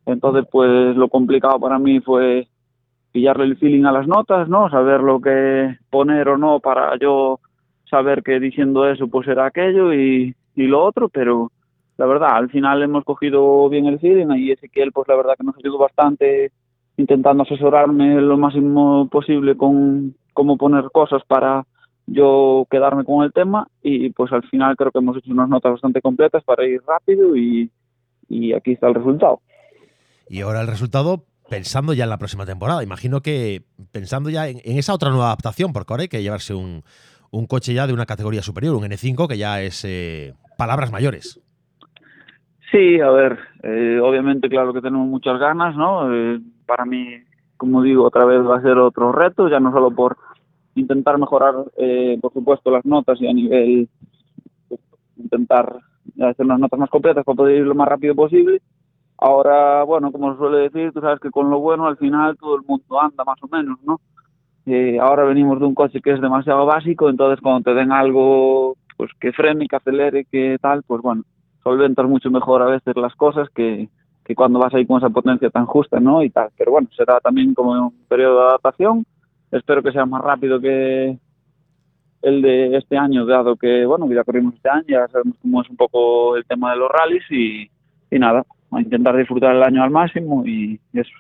Entonces, 0.06 0.44
pues 0.52 0.94
lo 0.97 1.09
complicado 1.09 1.59
para 1.59 1.80
mí 1.80 1.99
fue 1.99 2.47
pillarle 3.12 3.45
el 3.45 3.59
feeling 3.59 3.85
a 3.85 3.92
las 3.92 4.07
notas, 4.07 4.49
¿no? 4.49 4.71
Saber 4.71 5.00
lo 5.00 5.21
que 5.21 5.76
poner 5.90 6.28
o 6.28 6.38
no 6.38 6.61
para 6.61 6.99
yo 6.99 7.40
saber 7.88 8.23
que 8.23 8.40
diciendo 8.40 8.88
eso 8.88 9.07
pues 9.09 9.28
era 9.28 9.47
aquello 9.47 9.92
y, 9.92 10.35
y 10.57 10.62
lo 10.62 10.83
otro, 10.83 11.09
pero 11.11 11.52
la 11.99 12.07
verdad, 12.07 12.31
al 12.33 12.50
final 12.50 12.83
hemos 12.83 13.04
cogido 13.04 13.69
bien 13.69 13.87
el 13.87 14.00
feeling 14.00 14.35
y 14.37 14.50
Ezequiel 14.50 14.92
pues 14.92 15.07
la 15.09 15.16
verdad 15.16 15.35
que 15.38 15.45
nos 15.45 15.57
ayudó 15.57 15.78
bastante 15.78 16.50
intentando 16.97 17.42
asesorarme 17.42 18.21
lo 18.21 18.37
máximo 18.38 19.09
posible 19.09 19.57
con 19.57 20.14
cómo 20.33 20.57
poner 20.57 20.85
cosas 20.92 21.23
para 21.26 21.64
yo 22.07 22.66
quedarme 22.71 23.04
con 23.04 23.25
el 23.25 23.33
tema 23.33 23.69
y 23.83 24.11
pues 24.11 24.33
al 24.33 24.42
final 24.49 24.76
creo 24.76 24.90
que 24.90 24.99
hemos 24.99 25.16
hecho 25.19 25.31
unas 25.31 25.49
notas 25.49 25.73
bastante 25.73 26.00
completas 26.00 26.42
para 26.45 26.66
ir 26.66 26.81
rápido 26.87 27.37
y, 27.37 27.71
y 28.28 28.52
aquí 28.52 28.73
está 28.73 28.88
el 28.88 28.95
resultado. 28.95 29.40
Y 30.28 30.40
ahora 30.40 30.62
el 30.62 30.66
resultado 30.66 31.25
pensando 31.52 31.92
ya 31.92 32.04
en 32.04 32.11
la 32.11 32.16
próxima 32.16 32.47
temporada. 32.47 32.82
Imagino 32.82 33.21
que 33.21 33.61
pensando 33.92 34.30
ya 34.30 34.49
en, 34.49 34.59
esa 34.64 34.94
otra 34.94 35.11
nueva 35.11 35.26
adaptación, 35.26 35.75
porque 35.75 35.92
ahora 35.92 36.00
hay 36.04 36.09
que 36.09 36.23
llevarse 36.23 36.54
un, 36.54 36.82
coche 37.47 37.75
ya 37.75 37.87
de 37.87 37.92
una 37.92 38.06
categoría 38.06 38.40
superior, 38.40 38.75
un 38.75 38.85
N5 38.85 39.28
que 39.28 39.37
ya 39.37 39.61
es 39.61 39.85
eh, 39.85 40.32
palabras 40.56 40.90
mayores. 40.90 41.38
Sí, 42.71 42.99
a 43.00 43.11
ver, 43.11 43.38
eh, 43.64 44.00
obviamente 44.02 44.49
claro 44.49 44.73
que 44.73 44.80
tenemos 44.80 45.06
muchas 45.06 45.38
ganas, 45.38 45.76
¿no? 45.76 46.11
Eh, 46.11 46.40
para 46.64 46.87
mí, 46.87 47.06
como 47.59 47.82
digo, 47.82 48.04
otra 48.06 48.25
vez 48.25 48.40
va 48.40 48.56
a 48.56 48.62
ser 48.62 48.78
otro 48.78 49.12
reto, 49.12 49.50
ya 49.50 49.61
no 49.61 49.73
solo 49.73 49.90
por 49.90 50.16
intentar 50.75 51.18
mejorar, 51.18 51.54
eh, 51.76 52.18
por 52.23 52.32
supuesto, 52.32 52.71
las 52.71 52.87
notas 52.87 53.21
y 53.21 53.26
a 53.26 53.32
nivel 53.35 53.90
intentar 55.18 55.76
hacer 56.18 56.47
unas 56.47 56.61
notas 56.61 56.80
más 56.80 56.88
completas 56.88 57.26
para 57.26 57.37
poder 57.37 57.59
ir 57.59 57.66
lo 57.66 57.75
más 57.75 57.88
rápido 57.88 58.14
posible. 58.14 58.62
Ahora, 59.23 59.85
bueno, 59.85 60.11
como 60.11 60.37
suele 60.37 60.69
decir, 60.69 60.93
tú 60.93 61.00
sabes 61.00 61.21
que 61.21 61.31
con 61.31 61.49
lo 61.50 61.61
bueno 61.61 61.87
al 61.87 61.97
final 61.97 62.37
todo 62.37 62.57
el 62.57 62.62
mundo 62.67 63.00
anda 63.00 63.25
más 63.25 63.38
o 63.43 63.49
menos, 63.49 63.79
¿no? 63.85 64.00
Eh, 64.67 64.99
ahora 65.00 65.25
venimos 65.25 65.59
de 65.61 65.67
un 65.67 65.75
coche 65.75 66.00
que 66.00 66.12
es 66.12 66.21
demasiado 66.21 66.67
básico, 66.67 67.09
entonces 67.09 67.41
cuando 67.41 67.71
te 67.71 67.75
den 67.75 67.93
algo 67.93 68.76
pues 68.97 69.11
que 69.21 69.33
frene, 69.33 69.67
que 69.69 69.76
acelere, 69.76 70.25
que 70.25 70.57
tal, 70.61 70.83
pues 70.85 71.02
bueno, 71.02 71.23
solventas 71.62 72.07
mucho 72.07 72.31
mejor 72.31 72.62
a 72.62 72.67
veces 72.67 72.97
las 72.97 73.14
cosas 73.14 73.49
que, 73.50 73.88
que 74.25 74.35
cuando 74.35 74.59
vas 74.59 74.75
ahí 74.75 74.87
con 74.87 74.99
esa 74.99 75.11
potencia 75.11 75.50
tan 75.50 75.67
justa, 75.67 76.00
¿no? 76.00 76.23
Y 76.23 76.31
tal. 76.31 76.50
Pero 76.57 76.73
bueno, 76.73 76.88
será 76.97 77.21
también 77.21 77.55
como 77.55 77.73
un 77.73 78.05
periodo 78.09 78.41
de 78.41 78.47
adaptación 78.49 79.05
espero 79.52 79.83
que 79.83 79.93
sea 79.93 80.07
más 80.07 80.23
rápido 80.23 80.61
que 80.61 81.19
el 82.23 82.43
de 82.43 82.76
este 82.76 82.97
año, 82.97 83.26
dado 83.26 83.57
que, 83.57 83.85
bueno, 83.85 84.11
ya 84.12 84.25
corrimos 84.25 84.55
este 84.55 84.69
año, 84.69 84.85
ya 84.88 85.09
sabemos 85.09 85.37
cómo 85.43 85.62
es 85.62 85.69
un 85.69 85.76
poco 85.76 86.37
el 86.37 86.45
tema 86.47 86.71
de 86.71 86.79
los 86.79 86.88
rallies 86.91 87.25
y, 87.31 88.19
nada, 88.19 88.45
a 88.79 88.83
intentar 88.83 89.17
disfrutar 89.17 89.55
el 89.55 89.62
año 89.62 89.83
al 89.83 89.91
máximo 89.91 90.45
y, 90.47 90.81
eso. 90.93 91.11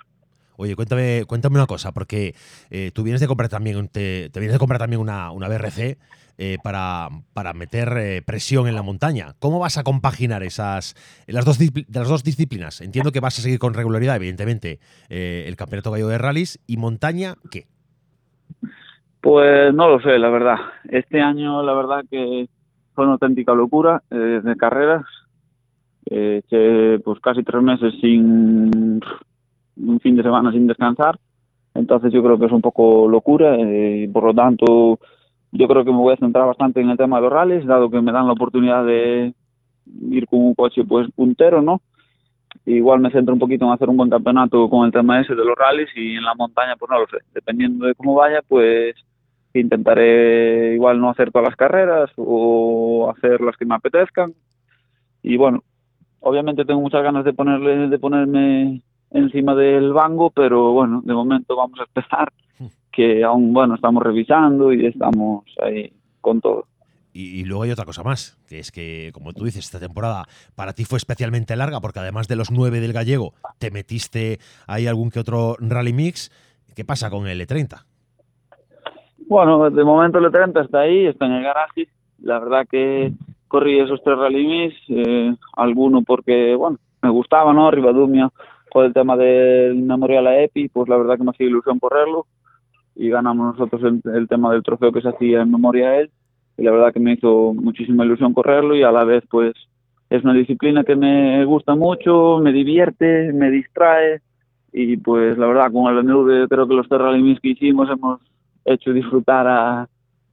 Oye, 0.56 0.76
cuéntame, 0.76 1.24
cuéntame 1.26 1.56
una 1.56 1.66
cosa, 1.66 1.92
porque 1.92 2.34
eh, 2.70 2.90
tú 2.94 3.02
vienes 3.02 3.20
de 3.20 3.26
comprar 3.26 3.48
también, 3.48 3.88
te, 3.88 4.30
vienes 4.34 4.52
de 4.52 4.58
comprar 4.58 4.78
también 4.78 5.00
una, 5.00 5.30
una 5.32 5.48
BRC 5.48 5.98
eh, 6.38 6.58
para, 6.62 7.08
para, 7.34 7.52
meter 7.52 7.92
eh, 7.96 8.22
presión 8.24 8.68
en 8.68 8.74
la 8.74 8.82
montaña. 8.82 9.34
¿Cómo 9.38 9.58
vas 9.58 9.78
a 9.78 9.82
compaginar 9.82 10.42
esas 10.42 10.94
las 11.26 11.44
dos, 11.44 11.58
las 11.92 12.08
dos 12.08 12.22
disciplinas? 12.22 12.80
Entiendo 12.80 13.12
que 13.12 13.20
vas 13.20 13.38
a 13.38 13.42
seguir 13.42 13.58
con 13.58 13.74
regularidad, 13.74 14.16
evidentemente, 14.16 14.78
el 15.08 15.56
campeonato 15.56 15.90
gallo 15.90 16.08
de 16.08 16.18
rallies 16.18 16.60
y 16.66 16.76
montaña, 16.76 17.34
¿qué? 17.50 17.66
Pues 19.22 19.72
no 19.72 19.88
lo 19.88 20.00
sé, 20.00 20.18
la 20.18 20.28
verdad. 20.30 20.56
Este 20.88 21.20
año, 21.20 21.62
la 21.62 21.72
verdad 21.74 22.04
que 22.10 22.48
fue 22.94 23.04
una 23.04 23.14
auténtica 23.14 23.54
locura 23.54 24.02
eh, 24.10 24.40
de 24.42 24.56
carreras. 24.56 25.04
Eh, 26.10 27.00
pues 27.04 27.20
casi 27.20 27.42
tres 27.42 27.62
meses 27.62 27.94
sin 28.00 29.00
un 29.76 30.00
fin 30.00 30.16
de 30.16 30.22
semana 30.22 30.52
sin 30.52 30.66
descansar. 30.66 31.18
Entonces 31.74 32.12
yo 32.12 32.22
creo 32.22 32.38
que 32.38 32.46
es 32.46 32.52
un 32.52 32.60
poco 32.60 33.08
locura 33.08 33.56
y 33.58 34.04
eh, 34.04 34.10
por 34.12 34.24
lo 34.24 34.34
tanto 34.34 34.98
yo 35.52 35.68
creo 35.68 35.84
que 35.84 35.90
me 35.90 35.98
voy 35.98 36.14
a 36.14 36.18
centrar 36.18 36.46
bastante 36.46 36.80
en 36.80 36.90
el 36.90 36.96
tema 36.96 37.16
de 37.16 37.22
los 37.22 37.32
rallies, 37.32 37.66
dado 37.66 37.90
que 37.90 38.00
me 38.00 38.12
dan 38.12 38.26
la 38.26 38.32
oportunidad 38.32 38.84
de 38.84 39.34
ir 40.10 40.26
con 40.26 40.40
un 40.40 40.54
coche 40.54 40.84
pues 40.84 41.10
puntero, 41.14 41.62
¿no? 41.62 41.80
Igual 42.66 43.00
me 43.00 43.10
centro 43.10 43.32
un 43.34 43.40
poquito 43.40 43.64
en 43.64 43.72
hacer 43.72 43.88
un 43.88 43.96
buen 43.96 44.10
campeonato 44.10 44.68
con 44.68 44.86
el 44.86 44.92
tema 44.92 45.20
ese 45.20 45.34
de 45.34 45.44
los 45.44 45.56
rallies 45.56 45.88
y 45.96 46.16
en 46.16 46.24
la 46.24 46.34
montaña 46.34 46.76
pues 46.78 46.90
no 46.90 47.00
lo 47.00 47.06
sé. 47.06 47.18
Dependiendo 47.32 47.86
de 47.86 47.94
cómo 47.94 48.14
vaya 48.14 48.40
pues 48.46 48.94
intentaré 49.54 50.74
igual 50.74 51.00
no 51.00 51.10
hacer 51.10 51.30
todas 51.30 51.48
las 51.48 51.56
carreras 51.56 52.10
o 52.16 53.12
hacer 53.14 53.40
las 53.40 53.56
que 53.56 53.66
me 53.66 53.74
apetezcan 53.74 54.32
y 55.22 55.36
bueno 55.36 55.62
obviamente 56.22 56.64
tengo 56.64 56.80
muchas 56.80 57.02
ganas 57.02 57.24
de 57.24 57.32
ponerle 57.32 57.88
de 57.88 57.98
ponerme 57.98 58.82
encima 59.10 59.54
del 59.54 59.92
bango 59.92 60.30
pero 60.30 60.72
bueno 60.72 61.02
de 61.04 61.12
momento 61.12 61.56
vamos 61.56 61.78
a 61.80 61.84
empezar 61.84 62.32
que 62.90 63.22
aún 63.22 63.52
bueno 63.52 63.74
estamos 63.74 64.02
revisando 64.02 64.72
y 64.72 64.86
estamos 64.86 65.44
ahí 65.60 65.92
con 66.20 66.40
todo 66.40 66.66
y, 67.14 67.44
luego 67.44 67.64
hay 67.64 67.70
otra 67.70 67.84
cosa 67.84 68.02
más, 68.02 68.38
que 68.48 68.58
es 68.58 68.72
que, 68.72 69.10
como 69.12 69.34
tú 69.34 69.44
dices, 69.44 69.66
esta 69.66 69.78
temporada 69.78 70.24
para 70.56 70.72
ti 70.72 70.86
fue 70.86 70.96
especialmente 70.96 71.54
larga, 71.56 71.80
porque 71.80 71.98
además 71.98 72.26
de 72.26 72.36
los 72.36 72.50
nueve 72.50 72.80
del 72.80 72.94
gallego, 72.94 73.34
te 73.58 73.70
metiste 73.70 74.38
ahí 74.66 74.86
algún 74.86 75.10
que 75.10 75.20
otro 75.20 75.56
rally 75.60 75.92
mix. 75.92 76.30
¿Qué 76.74 76.86
pasa 76.86 77.10
con 77.10 77.26
el 77.26 77.46
E30? 77.46 77.84
Bueno, 79.28 79.68
de 79.68 79.84
momento 79.84 80.18
el 80.18 80.24
E30 80.24 80.64
está 80.64 80.80
ahí, 80.80 81.06
está 81.06 81.26
en 81.26 81.32
el 81.32 81.42
garaje. 81.42 81.88
La 82.22 82.38
verdad 82.38 82.66
que 82.70 83.12
corrí 83.52 83.78
esos 83.78 84.02
tres 84.02 84.16
rally 84.16 84.74
eh, 84.88 85.36
alguno 85.56 86.00
porque, 86.02 86.54
bueno, 86.54 86.78
me 87.02 87.10
gustaba, 87.10 87.52
¿no? 87.52 87.70
Rivadumia, 87.70 88.30
con 88.72 88.86
el 88.86 88.94
tema 88.94 89.14
del 89.14 89.76
Memorial 89.76 90.26
a 90.26 90.40
EPI, 90.40 90.70
pues 90.70 90.88
la 90.88 90.96
verdad 90.96 91.18
que 91.18 91.24
me 91.24 91.32
hacía 91.32 91.48
ilusión 91.48 91.78
correrlo. 91.78 92.26
Y 92.94 93.10
ganamos 93.10 93.58
nosotros 93.58 93.82
el, 94.04 94.28
tema 94.28 94.52
del 94.52 94.62
trofeo 94.62 94.90
que 94.90 95.02
se 95.02 95.10
hacía 95.10 95.42
en 95.42 95.50
memoria 95.50 95.90
a 95.90 96.00
él. 96.00 96.10
Y 96.56 96.62
la 96.62 96.70
verdad 96.70 96.94
que 96.94 97.00
me 97.00 97.12
hizo 97.12 97.52
muchísima 97.52 98.06
ilusión 98.06 98.32
correrlo 98.32 98.74
y 98.74 98.82
a 98.82 98.90
la 98.90 99.04
vez 99.04 99.22
pues 99.30 99.52
es 100.08 100.24
una 100.24 100.32
disciplina 100.32 100.84
que 100.84 100.96
me 100.96 101.44
gusta 101.44 101.74
mucho, 101.74 102.38
me 102.42 102.52
divierte, 102.52 103.32
me 103.34 103.50
distrae. 103.50 104.22
Y 104.72 104.96
pues 104.96 105.36
la 105.36 105.46
verdad 105.46 105.70
con 105.70 105.94
el 105.94 106.02
BMW 106.02 106.46
creo 106.48 106.66
que 106.66 106.74
los 106.74 106.88
rally 106.88 107.38
que 107.42 107.50
hicimos 107.50 107.90
hemos 107.90 108.20
hecho 108.64 108.94
disfrutar 108.94 109.46
a, 109.46 109.88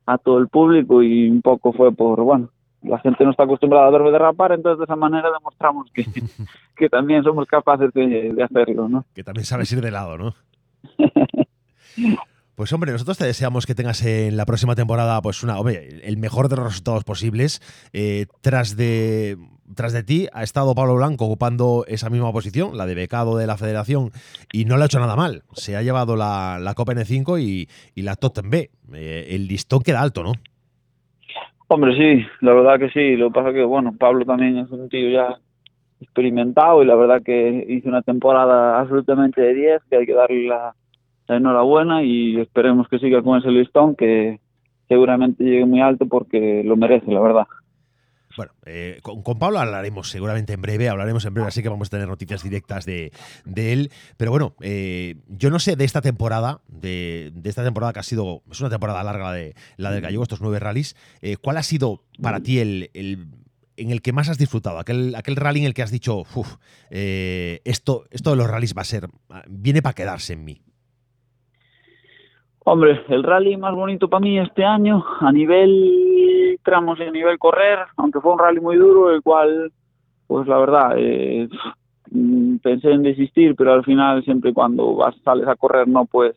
a 0.05 0.17
todo 0.17 0.37
el 0.37 0.47
público 0.47 1.03
y 1.03 1.29
un 1.29 1.41
poco 1.41 1.73
fue 1.73 1.91
por, 1.91 2.21
bueno, 2.21 2.49
la 2.83 2.99
gente 2.99 3.23
no 3.23 3.31
está 3.31 3.43
acostumbrada 3.43 3.87
a 3.87 3.91
verme 3.91 4.11
derrapar, 4.11 4.51
entonces 4.51 4.79
de 4.79 4.85
esa 4.85 4.95
manera 4.95 5.29
demostramos 5.31 5.89
que, 5.93 6.05
que 6.75 6.89
también 6.89 7.23
somos 7.23 7.47
capaces 7.47 7.91
de, 7.93 8.33
de, 8.33 8.43
hacerlo, 8.43 8.87
¿no? 8.87 9.05
Que 9.13 9.23
también 9.23 9.45
sabes 9.45 9.71
ir 9.71 9.81
de 9.81 9.91
lado, 9.91 10.17
¿no? 10.17 10.33
Pues 12.59 12.73
hombre, 12.73 12.91
nosotros 12.91 13.17
te 13.17 13.23
deseamos 13.23 13.65
que 13.65 13.73
tengas 13.73 14.03
en 14.03 14.35
la 14.35 14.45
próxima 14.45 14.75
temporada 14.75 15.21
pues 15.21 15.43
una, 15.43 15.57
hombre, 15.57 16.01
el 16.03 16.17
mejor 16.17 16.49
de 16.49 16.57
los 16.57 16.65
resultados 16.65 17.05
posibles. 17.05 17.61
Eh, 17.93 18.25
tras, 18.41 18.75
de, 18.75 19.37
tras 19.75 19.93
de 19.93 20.03
ti 20.03 20.27
ha 20.33 20.43
estado 20.43 20.75
Pablo 20.75 20.95
Blanco 20.95 21.23
ocupando 21.23 21.85
esa 21.87 22.09
misma 22.09 22.33
posición, 22.33 22.75
la 22.75 22.85
de 22.85 22.95
becado 22.95 23.37
de 23.37 23.47
la 23.47 23.55
federación, 23.55 24.11
y 24.51 24.65
no 24.65 24.75
le 24.75 24.83
ha 24.83 24.85
hecho 24.87 24.99
nada 24.99 25.15
mal. 25.15 25.43
Se 25.53 25.77
ha 25.77 25.83
llevado 25.83 26.17
la, 26.17 26.59
la 26.59 26.73
Copa 26.73 26.91
N5 26.91 27.41
y, 27.41 27.69
y 27.95 28.01
la 28.01 28.17
Totem 28.17 28.49
B. 28.49 28.71
Eh, 28.91 29.27
el 29.29 29.47
listón 29.47 29.79
queda 29.79 30.01
alto, 30.01 30.21
¿no? 30.23 30.33
Hombre, 31.71 31.95
sí, 31.95 32.25
la 32.41 32.53
verdad 32.53 32.79
que 32.79 32.89
sí. 32.89 33.15
Lo 33.15 33.27
que 33.27 33.33
pasa 33.35 33.53
que, 33.53 33.63
bueno, 33.63 33.93
Pablo 33.95 34.25
también 34.25 34.57
es 34.57 34.71
un 34.71 34.89
tío 34.89 35.07
ya 35.09 35.37
experimentado 36.01 36.81
y 36.81 36.85
la 36.87 36.95
verdad 36.95 37.21
que 37.23 37.63
hizo 37.69 37.89
una 37.89 38.01
temporada 38.01 38.79
absolutamente 38.79 39.39
de 39.39 39.53
10, 39.53 39.83
que 39.87 39.97
hay 39.97 40.05
que 40.07 40.15
darle 40.15 40.47
la 40.47 40.73
enhorabuena 41.27 42.01
y 42.01 42.39
esperemos 42.39 42.87
que 42.87 42.97
siga 42.97 43.21
con 43.21 43.37
ese 43.37 43.51
listón 43.51 43.95
que 43.95 44.39
seguramente 44.87 45.43
llegue 45.43 45.65
muy 45.65 45.79
alto 45.79 46.07
porque 46.07 46.63
lo 46.65 46.75
merece, 46.75 47.11
la 47.11 47.21
verdad. 47.21 47.45
Bueno, 48.39 48.53
eh, 48.65 49.01
con, 49.01 49.37
Pablo 49.37 49.59
hablaremos 49.59 50.09
seguramente 50.09 50.53
en 50.53 50.61
breve, 50.61 50.87
hablaremos 50.87 51.25
en 51.25 51.33
breve, 51.33 51.49
así 51.49 51.61
que 51.61 51.67
vamos 51.67 51.89
a 51.89 51.91
tener 51.91 52.07
noticias 52.07 52.41
directas 52.41 52.85
de, 52.85 53.11
él. 53.53 53.91
Pero 54.15 54.31
bueno, 54.31 54.53
eh, 54.61 55.15
yo 55.27 55.49
no 55.49 55.59
sé 55.59 55.75
de 55.75 55.83
esta 55.83 55.99
temporada, 55.99 56.61
de, 56.69 57.33
esta 57.43 57.65
temporada 57.65 57.91
que 57.91 57.99
ha 57.99 58.03
sido, 58.03 58.41
es 58.49 58.61
una 58.61 58.69
temporada 58.69 59.03
larga 59.03 59.33
de 59.33 59.55
la 59.75 59.91
del 59.91 59.99
Gallego, 59.99 60.23
estos 60.23 60.39
nueve 60.39 60.57
rallies, 60.57 60.95
eh, 61.21 61.35
¿cuál 61.35 61.57
ha 61.57 61.63
sido 61.63 62.05
para 62.21 62.39
ti 62.39 62.59
el, 62.59 62.89
en 62.93 63.91
el 63.91 64.01
que 64.01 64.13
más 64.13 64.29
has 64.29 64.37
disfrutado? 64.37 64.79
Aquel, 64.79 65.15
aquel 65.15 65.35
rally 65.35 65.59
en 65.59 65.65
el 65.65 65.73
que 65.73 65.83
has 65.83 65.91
dicho, 65.91 66.19
uff, 66.19 66.55
esto, 66.89 68.05
esto 68.09 68.29
de 68.29 68.35
los 68.37 68.49
rallies 68.49 68.73
va 68.73 68.83
a 68.83 68.85
ser, 68.85 69.09
viene 69.49 69.81
para 69.81 69.95
quedarse 69.95 70.31
en 70.31 70.45
mí. 70.45 70.61
Hombre, 72.63 73.01
el 73.09 73.23
rally 73.23 73.57
más 73.57 73.75
bonito 73.75 74.09
para 74.09 74.21
mí 74.21 74.39
este 74.39 74.63
año, 74.63 75.03
a 75.19 75.29
nivel 75.33 76.08
tramos 76.63 76.99
y 76.99 77.03
a 77.03 77.11
nivel 77.11 77.37
correr, 77.37 77.79
aunque 77.97 78.19
fue 78.19 78.33
un 78.33 78.39
rally 78.39 78.59
muy 78.59 78.77
duro, 78.77 79.11
el 79.11 79.21
cual, 79.21 79.71
pues 80.27 80.47
la 80.47 80.57
verdad, 80.57 80.95
eh, 80.97 81.47
mm, 82.11 82.57
pensé 82.57 82.91
en 82.91 83.03
desistir, 83.03 83.55
pero 83.55 83.73
al 83.73 83.83
final 83.83 84.23
siempre 84.23 84.53
cuando 84.53 84.95
vas, 84.95 85.15
sales 85.23 85.47
a 85.47 85.55
correr, 85.55 85.87
no 85.87 86.05
pues, 86.05 86.35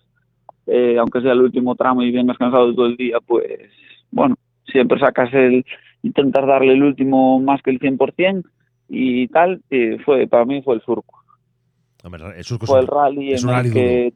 eh, 0.67 0.97
aunque 0.99 1.21
sea 1.21 1.33
el 1.33 1.43
último 1.43 1.75
tramo 1.75 2.03
y 2.03 2.13
vengas 2.13 2.39
cansado 2.39 2.75
todo 2.75 2.87
el 2.87 2.97
día, 2.97 3.19
pues, 3.27 3.71
bueno, 4.11 4.37
siempre 4.67 4.99
sacas 4.99 5.33
el, 5.35 5.65
intentas 6.03 6.47
darle 6.47 6.73
el 6.73 6.83
último 6.83 7.41
más 7.41 7.63
que 7.63 7.71
el 7.71 7.81
100% 7.81 8.45
y 8.89 9.29
tal, 9.29 9.63
y 9.71 9.99
fue, 9.99 10.27
para 10.27 10.45
mí 10.45 10.63
fue 10.63 10.75
el 10.75 10.83
surco. 10.83 11.23
el 12.05 12.45
surco 12.45 12.67
fue 12.67 12.81
el 12.81 12.87
rally 12.87 13.35
en 13.35 13.49
el 13.49 13.73
que, 13.73 14.15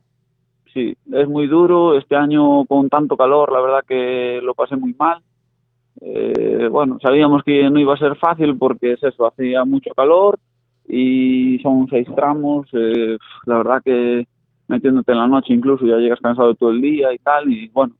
sí, 0.72 0.96
es 1.12 1.28
muy 1.28 1.46
duro, 1.46 1.96
este 1.96 2.16
año 2.16 2.64
con 2.66 2.88
tanto 2.88 3.16
calor, 3.16 3.50
la 3.50 3.60
verdad 3.60 3.84
que 3.86 4.40
lo 4.42 4.54
pasé 4.54 4.76
muy 4.76 4.94
mal. 4.94 5.22
Eh, 6.00 6.68
bueno, 6.70 6.98
sabíamos 7.00 7.42
que 7.42 7.68
no 7.70 7.80
iba 7.80 7.94
a 7.94 7.98
ser 7.98 8.16
fácil 8.16 8.56
porque 8.58 8.92
es 8.92 9.02
eso, 9.02 9.26
hacía 9.26 9.64
mucho 9.64 9.90
calor 9.94 10.38
y 10.86 11.58
son 11.62 11.88
seis 11.88 12.06
tramos, 12.14 12.66
eh, 12.72 13.16
la 13.46 13.56
verdad 13.58 13.82
que 13.84 14.26
metiéndote 14.68 15.12
en 15.12 15.18
la 15.18 15.26
noche 15.26 15.54
incluso 15.54 15.86
ya 15.86 15.96
llegas 15.96 16.20
cansado 16.20 16.54
todo 16.54 16.70
el 16.70 16.80
día 16.80 17.12
y 17.12 17.18
tal, 17.18 17.50
y 17.50 17.68
bueno, 17.68 17.94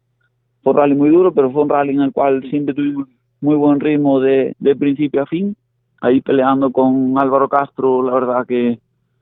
fue 0.63 0.73
un 0.73 0.79
rally 0.79 0.95
muy 0.95 1.11
duro, 1.11 1.33
pero 1.33 1.51
fue 1.51 1.63
un 1.63 1.69
rally 1.69 1.95
en 1.95 2.03
el 2.03 2.13
cual 2.13 2.49
siempre 2.51 2.75
tuvimos 2.75 3.09
muy 3.41 3.57
buen 3.57 3.81
ritmo 3.81 4.21
de, 4.21 4.55
de 4.59 4.77
principio 4.77 5.23
a 5.23 5.27
fin, 5.27 5.57
ahí 6.01 6.21
peleando 6.21 6.71
con 6.71 7.19
Álvaro 7.19 7.49
Castro, 7.49 8.03
la 8.03 8.15
verdad 8.15 8.47
que 8.47 8.79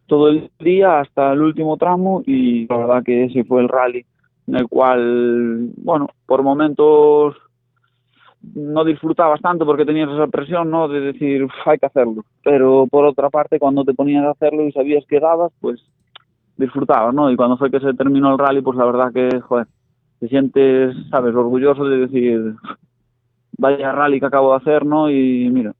todo 0.07 0.29
el 0.29 0.51
día 0.59 1.01
hasta 1.01 1.33
el 1.33 1.43
último 1.43 1.77
tramo 1.77 2.23
y 2.27 2.67
la 2.67 2.77
verdad 2.77 3.03
que 3.05 3.25
ese 3.25 3.45
fue 3.45 3.63
el 3.63 3.69
rally 3.69 4.05
en 4.47 4.57
el 4.57 4.69
cual, 4.69 5.71
bueno, 5.77 6.09
por 6.27 6.43
momentos 6.43 7.37
no 8.55 8.85
disfrutabas 8.85 9.41
tanto 9.41 9.65
porque 9.65 9.85
tenías 9.85 10.11
esa 10.11 10.27
presión, 10.27 10.71
¿no? 10.71 10.89
De 10.89 11.01
decir, 11.01 11.47
hay 11.67 11.79
que 11.79 11.87
hacerlo. 11.87 12.25
Pero 12.43 12.87
por 12.91 13.05
otra 13.05 13.31
parte, 13.31 13.59
cuando 13.59 13.85
te 13.85 13.95
ponías 13.95 14.25
a 14.25 14.31
hacerlo 14.31 14.67
y 14.67 14.73
sabías 14.73 15.05
que 15.07 15.21
dabas, 15.21 15.53
pues 15.61 15.81
disfrutabas, 16.57 17.15
¿no? 17.15 17.31
Y 17.31 17.37
cuando 17.37 17.57
fue 17.57 17.71
que 17.71 17.81
se 17.81 17.95
terminó 17.95 18.33
el 18.33 18.39
rally, 18.39 18.63
pues 18.63 18.77
la 18.77 18.85
verdad 18.85 19.13
que, 19.13 19.41
joder, 19.41 19.67
te 20.21 20.29
sientes, 20.29 20.95
¿sabes? 21.11 21.35
Orgulloso 21.35 21.85
de 21.85 22.07
decir, 22.07 22.55
vaya 23.59 23.93
rally 23.93 24.21
que 24.21 24.27
acabo 24.27 24.51
de 24.51 24.59
hacer, 24.59 24.85
¿no? 24.87 25.11
Y 25.11 25.51
mira, 25.51 25.75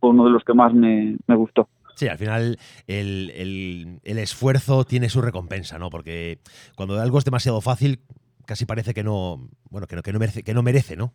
fue 0.00 0.10
uno 0.10 0.24
de 0.24 0.30
los 0.30 0.44
que 0.44 0.54
más 0.54 0.72
me, 0.72 1.16
me 1.26 1.36
gustó. 1.36 1.68
Sí, 1.94 2.06
al 2.06 2.18
final 2.18 2.58
el, 2.86 3.32
el, 3.34 4.00
el, 4.04 4.18
esfuerzo 4.18 4.84
tiene 4.84 5.08
su 5.08 5.20
recompensa, 5.20 5.80
¿no? 5.80 5.90
Porque 5.90 6.38
cuando 6.76 7.00
algo 7.00 7.18
es 7.18 7.24
demasiado 7.24 7.60
fácil, 7.60 7.98
casi 8.46 8.66
parece 8.66 8.94
que 8.94 9.02
no, 9.02 9.48
bueno, 9.68 9.88
que 9.88 9.96
no, 9.96 10.02
que 10.02 10.12
no 10.12 10.20
merece, 10.20 10.44
que 10.44 10.54
no 10.54 10.62
merece, 10.62 10.96
¿no? 10.96 11.12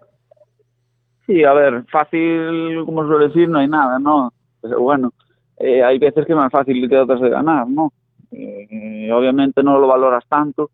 Sí, 1.26 1.44
a 1.44 1.54
ver, 1.54 1.86
fácil, 1.86 2.84
como 2.86 3.08
suele 3.08 3.28
decir, 3.28 3.48
no 3.48 3.60
hay 3.60 3.68
nada, 3.68 3.98
¿no? 3.98 4.34
Pero 4.62 4.82
bueno, 4.82 5.14
eh, 5.58 5.82
hay 5.84 5.98
veces 5.98 6.26
que 6.26 6.34
es 6.34 6.38
más 6.38 6.52
fácil 6.52 6.88
que 6.90 6.98
otras 6.98 7.22
de 7.22 7.30
ganar, 7.30 7.68
¿no? 7.68 7.94
Eh, 8.32 9.10
obviamente 9.14 9.64
no 9.64 9.80
lo 9.80 9.88
valoras 9.88 10.26
tanto, 10.28 10.70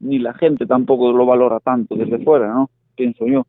ni 0.00 0.18
la 0.18 0.34
gente 0.34 0.66
tampoco 0.66 1.12
lo 1.12 1.26
valora 1.26 1.58
tanto 1.60 1.96
desde 1.96 2.22
fuera, 2.22 2.48
¿no? 2.48 2.70
Pienso 2.94 3.26
yo. 3.26 3.44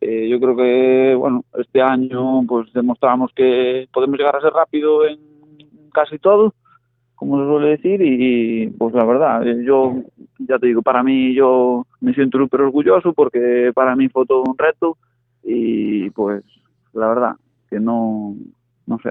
Eh, 0.00 0.28
yo 0.28 0.40
creo 0.40 0.56
que, 0.56 1.14
bueno, 1.14 1.44
este 1.58 1.82
año 1.82 2.42
pues 2.46 2.72
demostramos 2.72 3.30
que 3.34 3.86
podemos 3.92 4.18
llegar 4.18 4.36
a 4.36 4.40
ser 4.40 4.52
rápido 4.52 5.06
en 5.06 5.18
casi 5.92 6.18
todo, 6.18 6.54
como 7.14 7.38
se 7.38 7.46
suele 7.46 7.68
decir, 7.68 8.00
y 8.02 8.68
pues 8.70 8.94
la 8.94 9.04
verdad, 9.04 9.42
yo 9.64 9.94
ya 10.38 10.58
te 10.58 10.66
digo, 10.66 10.82
para 10.82 11.02
mí 11.02 11.34
yo 11.34 11.86
me 12.00 12.14
siento 12.14 12.38
súper 12.38 12.62
orgulloso 12.62 13.12
porque 13.12 13.70
para 13.74 13.94
mí 13.94 14.08
fue 14.08 14.26
todo 14.26 14.42
un 14.42 14.58
reto 14.58 14.96
y 15.44 16.10
pues 16.10 16.44
la 16.92 17.08
verdad 17.08 17.36
que 17.68 17.80
no, 17.80 18.34
no 18.86 18.98
sé. 19.00 19.10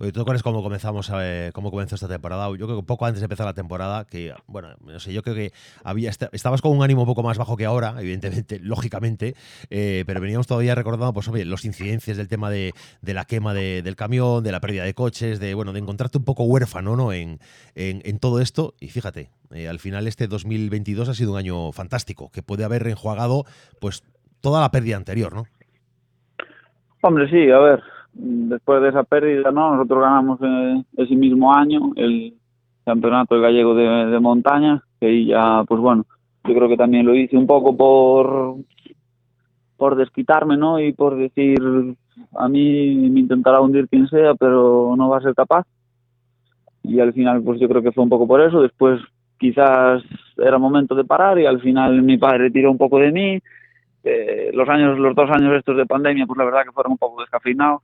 Oye, 0.00 0.10
¿tú 0.10 0.24
es 0.32 0.42
cómo 0.42 0.62
comenzamos 0.62 1.08
ver, 1.10 1.52
cómo 1.52 1.70
comenzó 1.70 1.94
esta 1.94 2.08
temporada? 2.08 2.48
Yo 2.56 2.66
creo 2.66 2.80
que 2.80 2.82
poco 2.82 3.06
antes 3.06 3.20
de 3.20 3.26
empezar 3.26 3.46
la 3.46 3.54
temporada, 3.54 4.04
que 4.04 4.34
bueno, 4.46 4.70
no 4.84 4.98
sé, 4.98 5.12
yo 5.12 5.22
creo 5.22 5.36
que 5.36 5.52
había 5.84 6.10
estabas 6.10 6.62
con 6.62 6.76
un 6.76 6.82
ánimo 6.82 7.02
un 7.02 7.06
poco 7.06 7.22
más 7.22 7.38
bajo 7.38 7.56
que 7.56 7.64
ahora, 7.64 7.94
evidentemente, 8.00 8.58
lógicamente, 8.62 9.36
eh, 9.70 10.02
pero 10.06 10.20
veníamos 10.20 10.48
todavía 10.48 10.74
recordando, 10.74 11.12
pues 11.12 11.28
oye, 11.28 11.44
los 11.44 11.64
incidencias 11.64 12.16
del 12.16 12.26
tema 12.26 12.50
de, 12.50 12.74
de 13.02 13.14
la 13.14 13.24
quema 13.24 13.54
de, 13.54 13.82
del 13.82 13.94
camión, 13.94 14.42
de 14.42 14.50
la 14.50 14.60
pérdida 14.60 14.82
de 14.82 14.94
coches, 14.94 15.38
de 15.38 15.54
bueno, 15.54 15.72
de 15.72 15.78
encontrarte 15.78 16.18
un 16.18 16.24
poco 16.24 16.42
huérfano, 16.42 16.96
¿no? 16.96 17.12
En, 17.12 17.38
en, 17.76 18.02
en 18.04 18.18
todo 18.18 18.40
esto. 18.40 18.74
Y 18.80 18.88
fíjate, 18.88 19.30
eh, 19.52 19.68
al 19.68 19.78
final 19.78 20.08
este 20.08 20.26
2022 20.26 21.08
ha 21.08 21.14
sido 21.14 21.32
un 21.32 21.38
año 21.38 21.70
fantástico, 21.70 22.30
que 22.30 22.42
puede 22.42 22.64
haber 22.64 22.86
enjuagado, 22.88 23.44
pues 23.80 24.02
toda 24.44 24.60
la 24.60 24.68
pérdida 24.68 24.98
anterior, 24.98 25.34
¿no? 25.34 25.44
Hombre, 27.00 27.30
sí, 27.30 27.50
a 27.50 27.58
ver, 27.58 27.82
después 28.12 28.82
de 28.82 28.90
esa 28.90 29.02
pérdida, 29.02 29.50
¿no? 29.50 29.74
Nosotros 29.74 30.02
ganamos 30.02 30.38
eh, 30.42 30.84
ese 30.98 31.16
mismo 31.16 31.54
año 31.54 31.92
el 31.96 32.34
campeonato 32.84 33.40
gallego 33.40 33.74
de, 33.74 34.20
montaña, 34.20 34.82
que 35.00 35.24
ya, 35.24 35.64
pues 35.66 35.80
bueno, 35.80 36.04
yo 36.44 36.54
creo 36.54 36.68
que 36.68 36.76
también 36.76 37.06
lo 37.06 37.14
hice 37.14 37.38
un 37.38 37.46
poco 37.46 37.74
por 37.74 38.56
por 39.78 39.96
desquitarme, 39.96 40.58
¿no? 40.58 40.78
Y 40.78 40.92
por 40.92 41.16
decir, 41.16 41.58
a 42.36 42.48
mí 42.48 43.08
me 43.10 43.20
intentará 43.20 43.62
hundir 43.62 43.88
quien 43.88 44.06
sea, 44.08 44.34
pero 44.34 44.94
no 44.96 45.08
va 45.08 45.18
a 45.18 45.22
ser 45.22 45.34
capaz. 45.34 45.66
Y 46.82 47.00
al 47.00 47.14
final, 47.14 47.42
pues 47.42 47.58
yo 47.60 47.68
creo 47.68 47.82
que 47.82 47.92
fue 47.92 48.04
un 48.04 48.10
poco 48.10 48.28
por 48.28 48.42
eso. 48.42 48.60
Después, 48.60 49.00
quizás 49.38 50.02
era 50.36 50.58
momento 50.58 50.94
de 50.94 51.04
parar 51.04 51.38
y 51.38 51.46
al 51.46 51.60
final 51.60 52.02
mi 52.02 52.18
padre 52.18 52.50
tiró 52.50 52.70
un 52.70 52.78
poco 52.78 52.98
de 52.98 53.10
mí 53.10 53.40
eh, 54.04 54.50
los 54.52 54.68
años, 54.68 54.98
los 54.98 55.14
dos 55.14 55.30
años 55.30 55.54
estos 55.56 55.76
de 55.76 55.86
pandemia, 55.86 56.26
pues 56.26 56.38
la 56.38 56.44
verdad 56.44 56.64
que 56.64 56.72
fueron 56.72 56.92
un 56.92 56.98
poco 56.98 57.22
descafeinados, 57.22 57.82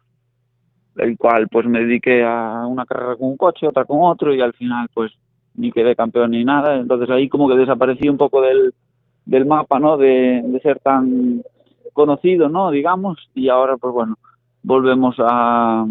el 0.97 1.17
cual 1.17 1.49
pues 1.49 1.67
me 1.67 1.81
dediqué 1.81 2.23
a 2.25 2.67
una 2.67 2.85
carrera 2.85 3.17
con 3.17 3.29
un 3.29 3.37
coche, 3.37 3.67
otra 3.67 3.85
con 3.85 3.99
otro 4.03 4.35
y 4.35 4.41
al 4.41 4.53
final 4.53 4.89
pues 4.93 5.13
ni 5.55 5.73
quedé 5.73 5.97
campeón 5.97 6.33
ni 6.33 6.45
nada, 6.45 6.77
entonces 6.77 7.09
ahí 7.11 7.29
como 7.29 7.49
que 7.49 7.57
desaparecí 7.57 8.09
un 8.09 8.19
poco 8.19 8.43
del, 8.43 8.75
del 9.25 9.47
mapa, 9.47 9.79
¿no? 9.79 9.97
De, 9.97 10.43
de 10.45 10.61
ser 10.61 10.79
tan 10.81 11.43
conocido, 11.93 12.49
¿no? 12.49 12.71
Digamos, 12.71 13.19
y 13.35 13.49
ahora 13.49 13.77
pues 13.79 13.95
bueno, 13.95 14.17
volvemos 14.63 15.17
a, 15.19 15.87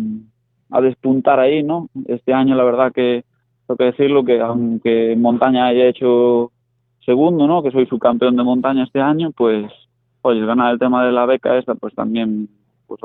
a 0.69 0.81
despuntar 0.81 1.39
ahí, 1.39 1.63
¿no? 1.63 1.89
Este 2.07 2.33
año 2.33 2.55
la 2.55 2.63
verdad 2.63 2.91
que 2.91 3.23
tengo 3.65 3.77
que 3.77 3.85
decirlo 3.85 4.23
que 4.23 4.39
aunque 4.39 5.15
montaña 5.17 5.67
haya 5.67 5.87
hecho 5.87 6.51
segundo, 7.03 7.47
¿no? 7.47 7.63
Que 7.63 7.71
soy 7.71 7.87
subcampeón 7.87 8.35
de 8.35 8.43
montaña 8.43 8.83
este 8.83 9.01
año, 9.01 9.31
pues 9.35 9.71
oye, 10.21 10.45
ganar 10.45 10.73
el 10.73 10.79
tema 10.79 11.05
de 11.05 11.11
la 11.11 11.25
beca 11.25 11.57
esta, 11.57 11.75
pues 11.75 11.93
también, 11.95 12.49
pues 12.87 13.01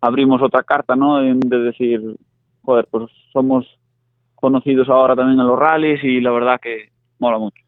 abrimos 0.00 0.42
otra 0.42 0.62
carta, 0.62 0.96
¿no? 0.96 1.18
De 1.20 1.58
decir, 1.58 2.16
joder, 2.62 2.86
pues 2.90 3.10
somos 3.32 3.66
conocidos 4.34 4.88
ahora 4.88 5.16
también 5.16 5.40
en 5.40 5.46
los 5.46 5.58
rallies 5.58 6.02
y 6.04 6.20
la 6.20 6.30
verdad 6.30 6.60
que 6.60 6.90
mola 7.18 7.38
mucho. 7.38 7.62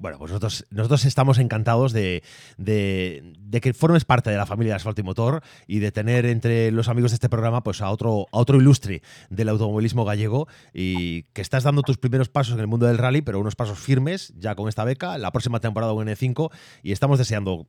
Bueno, 0.00 0.16
pues 0.16 0.30
nosotros, 0.30 1.04
estamos 1.04 1.38
encantados 1.38 1.92
de, 1.92 2.22
que 2.56 3.74
formes 3.74 4.06
parte 4.06 4.30
de 4.30 4.36
la 4.38 4.46
familia 4.46 4.72
de 4.72 4.76
Asfalto 4.76 5.02
y 5.02 5.04
Motor 5.04 5.42
y 5.66 5.80
de 5.80 5.92
tener 5.92 6.24
entre 6.24 6.70
los 6.70 6.88
amigos 6.88 7.10
de 7.10 7.16
este 7.16 7.28
programa 7.28 7.62
pues 7.62 7.82
a 7.82 7.90
otro, 7.90 8.26
a 8.32 8.38
otro 8.38 8.56
ilustre 8.56 9.02
del 9.28 9.50
automovilismo 9.50 10.06
gallego 10.06 10.48
y 10.72 11.24
que 11.34 11.42
estás 11.42 11.64
dando 11.64 11.82
tus 11.82 11.98
primeros 11.98 12.30
pasos 12.30 12.54
en 12.54 12.60
el 12.60 12.66
mundo 12.66 12.86
del 12.86 12.96
rally, 12.96 13.20
pero 13.20 13.40
unos 13.40 13.56
pasos 13.56 13.78
firmes 13.78 14.32
ya 14.38 14.54
con 14.54 14.70
esta 14.70 14.84
beca, 14.84 15.18
la 15.18 15.32
próxima 15.32 15.60
temporada 15.60 15.92
un 15.92 16.06
N5 16.06 16.50
y 16.82 16.92
estamos 16.92 17.18
deseando 17.18 17.68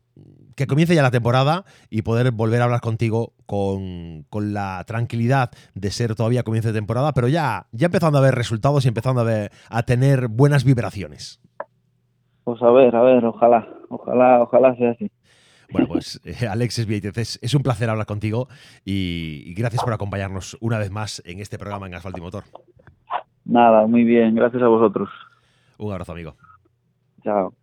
que 0.55 0.67
comience 0.67 0.95
ya 0.95 1.01
la 1.01 1.11
temporada 1.11 1.65
y 1.89 2.03
poder 2.03 2.31
volver 2.31 2.61
a 2.61 2.63
hablar 2.63 2.79
contigo 2.79 3.33
con, 3.45 4.25
la 4.31 4.85
tranquilidad 4.87 5.51
de 5.75 5.91
ser 5.91 6.15
todavía 6.15 6.43
comienzo 6.43 6.69
de 6.69 6.79
temporada, 6.79 7.13
pero 7.13 7.27
ya, 7.27 7.67
ya 7.73 7.87
empezando 7.87 8.19
a 8.19 8.21
ver 8.21 8.35
resultados 8.35 8.85
y 8.85 8.87
empezando 8.87 9.27
a 9.69 9.83
tener 9.83 10.29
buenas 10.29 10.63
vibraciones. 10.63 11.41
Pues 12.43 12.61
a 12.61 12.71
ver, 12.71 12.95
a 12.95 13.01
ver, 13.01 13.25
ojalá, 13.25 13.67
ojalá, 13.89 14.41
ojalá 14.41 14.75
sea 14.75 14.91
así. 14.91 15.11
Bueno, 15.71 15.87
pues 15.87 16.19
eh, 16.25 16.47
Alexis 16.47 16.85
Vieitez, 16.85 17.39
es, 17.41 17.53
un 17.53 17.63
placer 17.63 17.89
hablar 17.89 18.05
contigo 18.05 18.47
y, 18.83 19.53
gracias 19.53 19.83
por 19.83 19.93
acompañarnos 19.93 20.57
una 20.59 20.77
vez 20.77 20.91
más 20.91 21.21
en 21.25 21.39
este 21.39 21.57
programa 21.57 21.87
en 21.87 21.95
Asfalto 21.95 22.19
y 22.19 22.21
Motor. 22.21 22.43
Nada, 23.45 23.87
muy 23.87 24.03
bien, 24.03 24.35
gracias 24.35 24.61
a 24.61 24.67
vosotros. 24.67 25.09
Un 25.77 25.91
abrazo, 25.91 26.11
amigo. 26.11 26.35
Chao. 27.23 27.53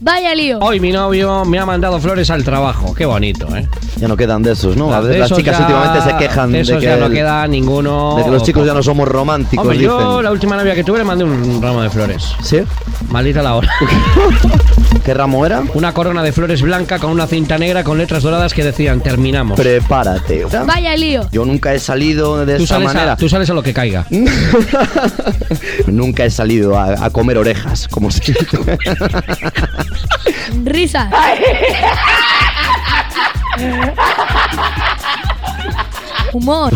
Vaya 0.00 0.34
lío. 0.34 0.58
Hoy 0.60 0.78
mi 0.78 0.92
novio 0.92 1.44
me 1.44 1.58
ha 1.58 1.66
mandado 1.66 1.98
flores 2.00 2.30
al 2.30 2.44
trabajo. 2.44 2.94
Qué 2.94 3.04
bonito, 3.04 3.54
¿eh? 3.56 3.68
Ya 3.96 4.06
no 4.06 4.16
quedan 4.16 4.42
de 4.42 4.52
esos, 4.52 4.76
¿no? 4.76 4.90
las 4.90 5.32
chicas 5.32 5.58
últimamente 5.58 6.02
se 6.02 6.16
quejan 6.16 6.52
de, 6.52 6.62
que 6.62 6.80
ya 6.80 6.96
no 6.96 7.10
queda 7.10 7.46
ninguno. 7.48 8.14
De 8.16 8.24
que 8.24 8.30
los 8.30 8.42
chicos 8.44 8.64
ya 8.64 8.74
no 8.74 8.82
somos 8.82 9.08
románticos. 9.08 9.66
Hombre, 9.66 9.78
yo 9.78 10.22
la 10.22 10.30
última 10.30 10.56
novia 10.56 10.74
que 10.74 10.84
tuve 10.84 10.98
le 10.98 11.04
mandé 11.04 11.24
un 11.24 11.60
ramo 11.60 11.82
de 11.82 11.90
flores. 11.90 12.32
¿Sí? 12.42 12.60
Maldita 13.08 13.42
la 13.42 13.56
hora. 13.56 13.70
¿Qué 15.04 15.14
ramo 15.14 15.44
era? 15.46 15.62
Una 15.74 15.94
corona 15.94 16.22
de 16.22 16.32
flores 16.32 16.60
blanca 16.60 16.98
con 16.98 17.10
una 17.10 17.26
cinta 17.26 17.56
negra 17.56 17.82
con 17.82 17.96
letras 17.98 18.22
doradas 18.22 18.52
que 18.52 18.62
decían 18.62 19.00
terminamos. 19.00 19.58
Prepárate. 19.58 20.44
Vaya 20.66 20.94
lío. 20.96 21.26
Yo 21.32 21.44
nunca 21.44 21.72
he 21.72 21.78
salido 21.78 22.44
de 22.44 22.62
esa 22.62 22.78
manera. 22.78 23.16
tú 23.16 23.28
sales 23.28 23.48
a 23.50 23.54
lo 23.54 23.62
que 23.62 23.72
caiga. 23.72 24.06
nunca 25.86 26.24
he 26.24 26.30
salido 26.30 26.78
a, 26.78 27.08
comer 27.10 27.38
orejas, 27.38 27.88
como 27.88 28.10
si. 28.10 28.32
Risas. 30.64 31.12
Humor, 36.32 36.72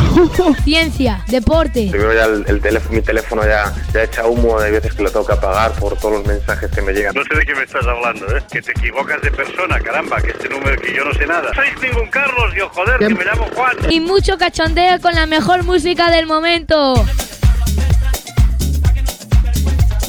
ciencia, 0.65 1.23
deporte. 1.29 1.89
Primero 1.91 2.15
ya 2.15 2.25
el, 2.25 2.61
teléfono, 2.61 2.95
mi 2.95 3.03
teléfono 3.03 3.45
ya, 3.45 3.73
ya 3.93 4.05
echa 4.05 4.27
humo, 4.27 4.59
hay 4.59 4.73
veces 4.73 4.95
que 4.95 5.03
lo 5.03 5.11
tengo 5.11 5.27
que 5.27 5.35
apagar 5.35 5.73
por 5.73 5.97
todos 5.99 6.15
los 6.15 6.27
mensajes 6.27 6.71
que 6.71 6.81
me 6.81 6.93
llegan. 6.93 7.15
No 7.15 7.23
sé 7.25 7.35
de 7.37 7.45
qué 7.45 7.55
me 7.55 7.65
estás 7.65 7.87
hablando, 7.87 8.27
¿eh? 8.35 8.43
Que 8.51 8.63
te 8.63 8.71
equivocas 8.73 9.21
de 9.21 9.31
persona, 9.31 9.79
caramba, 9.81 10.21
que 10.23 10.31
este 10.31 10.49
número 10.49 10.81
que 10.81 10.95
yo 10.95 11.05
no 11.05 11.13
sé 11.13 11.27
nada. 11.27 11.53
Sois 11.55 11.73
ningún 11.83 12.09
Carlos, 12.09 12.55
yo 12.57 12.69
joder, 12.71 12.99
que 12.99 13.15
me 13.15 13.25
llamo 13.25 13.47
Juan. 13.55 13.77
Y 13.91 14.01
mucho 14.01 14.39
cachondeo 14.39 15.01
con 15.01 15.15
la 15.15 15.27
mejor 15.27 15.65
música 15.65 16.11
del 16.11 16.27
momento. 16.27 16.95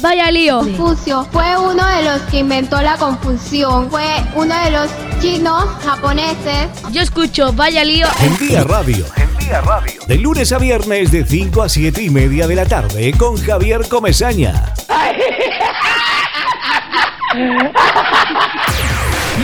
Vaya 0.04 0.30
lío. 0.30 0.58
Confucio 0.58 1.26
fue 1.32 1.56
uno 1.56 1.82
de 1.88 2.02
los 2.02 2.20
que 2.30 2.40
inventó 2.40 2.82
la 2.82 2.98
confusión. 2.98 3.90
Fue 3.90 4.04
uno 4.34 4.54
de 4.62 4.70
los 4.70 4.90
chinos 5.22 5.64
japoneses. 5.82 6.68
Yo 6.92 7.00
escucho 7.00 7.54
Vaya 7.54 7.82
lío. 7.84 8.06
En 8.20 8.36
Día 8.36 8.64
Radio. 8.64 9.06
En 9.16 9.38
Día 9.38 9.62
Radio. 9.62 10.02
De 10.06 10.18
lunes 10.18 10.52
a 10.52 10.58
viernes 10.58 11.10
de 11.10 11.24
5 11.24 11.62
a 11.62 11.70
7 11.70 12.02
y 12.02 12.10
media 12.10 12.46
de 12.46 12.54
la 12.54 12.66
tarde 12.66 13.14
con 13.16 13.42
Javier 13.42 13.88
Comesaña. 13.88 14.74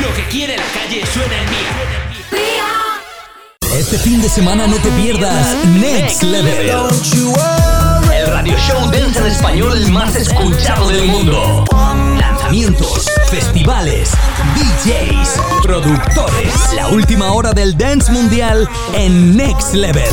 Lo 0.03 0.15
que 0.15 0.23
quiere 0.31 0.59
la 0.59 0.65
calle 0.75 1.07
suena 1.07 1.39
en 1.39 1.49
Vía. 1.49 1.71
Este 3.79 3.97
fin 3.97 4.21
de 4.21 4.29
semana 4.29 4.67
no 4.67 4.77
te 4.77 4.91
pierdas 4.91 5.57
Next 5.65 6.23
Level 6.23 6.71
radio 8.31 8.57
show 8.59 8.91
dance 8.91 9.19
en 9.19 9.27
español 9.27 9.91
más 9.91 10.15
escuchado 10.15 10.89
del 10.89 11.07
mundo. 11.07 11.65
Lanzamientos, 12.19 13.07
festivales, 13.29 14.13
DJs, 14.55 15.41
productores. 15.63 16.55
La 16.75 16.89
última 16.89 17.33
hora 17.33 17.53
del 17.53 17.77
dance 17.77 18.11
mundial 18.13 18.69
en 18.95 19.37
Next 19.37 19.75
Level. 19.75 20.13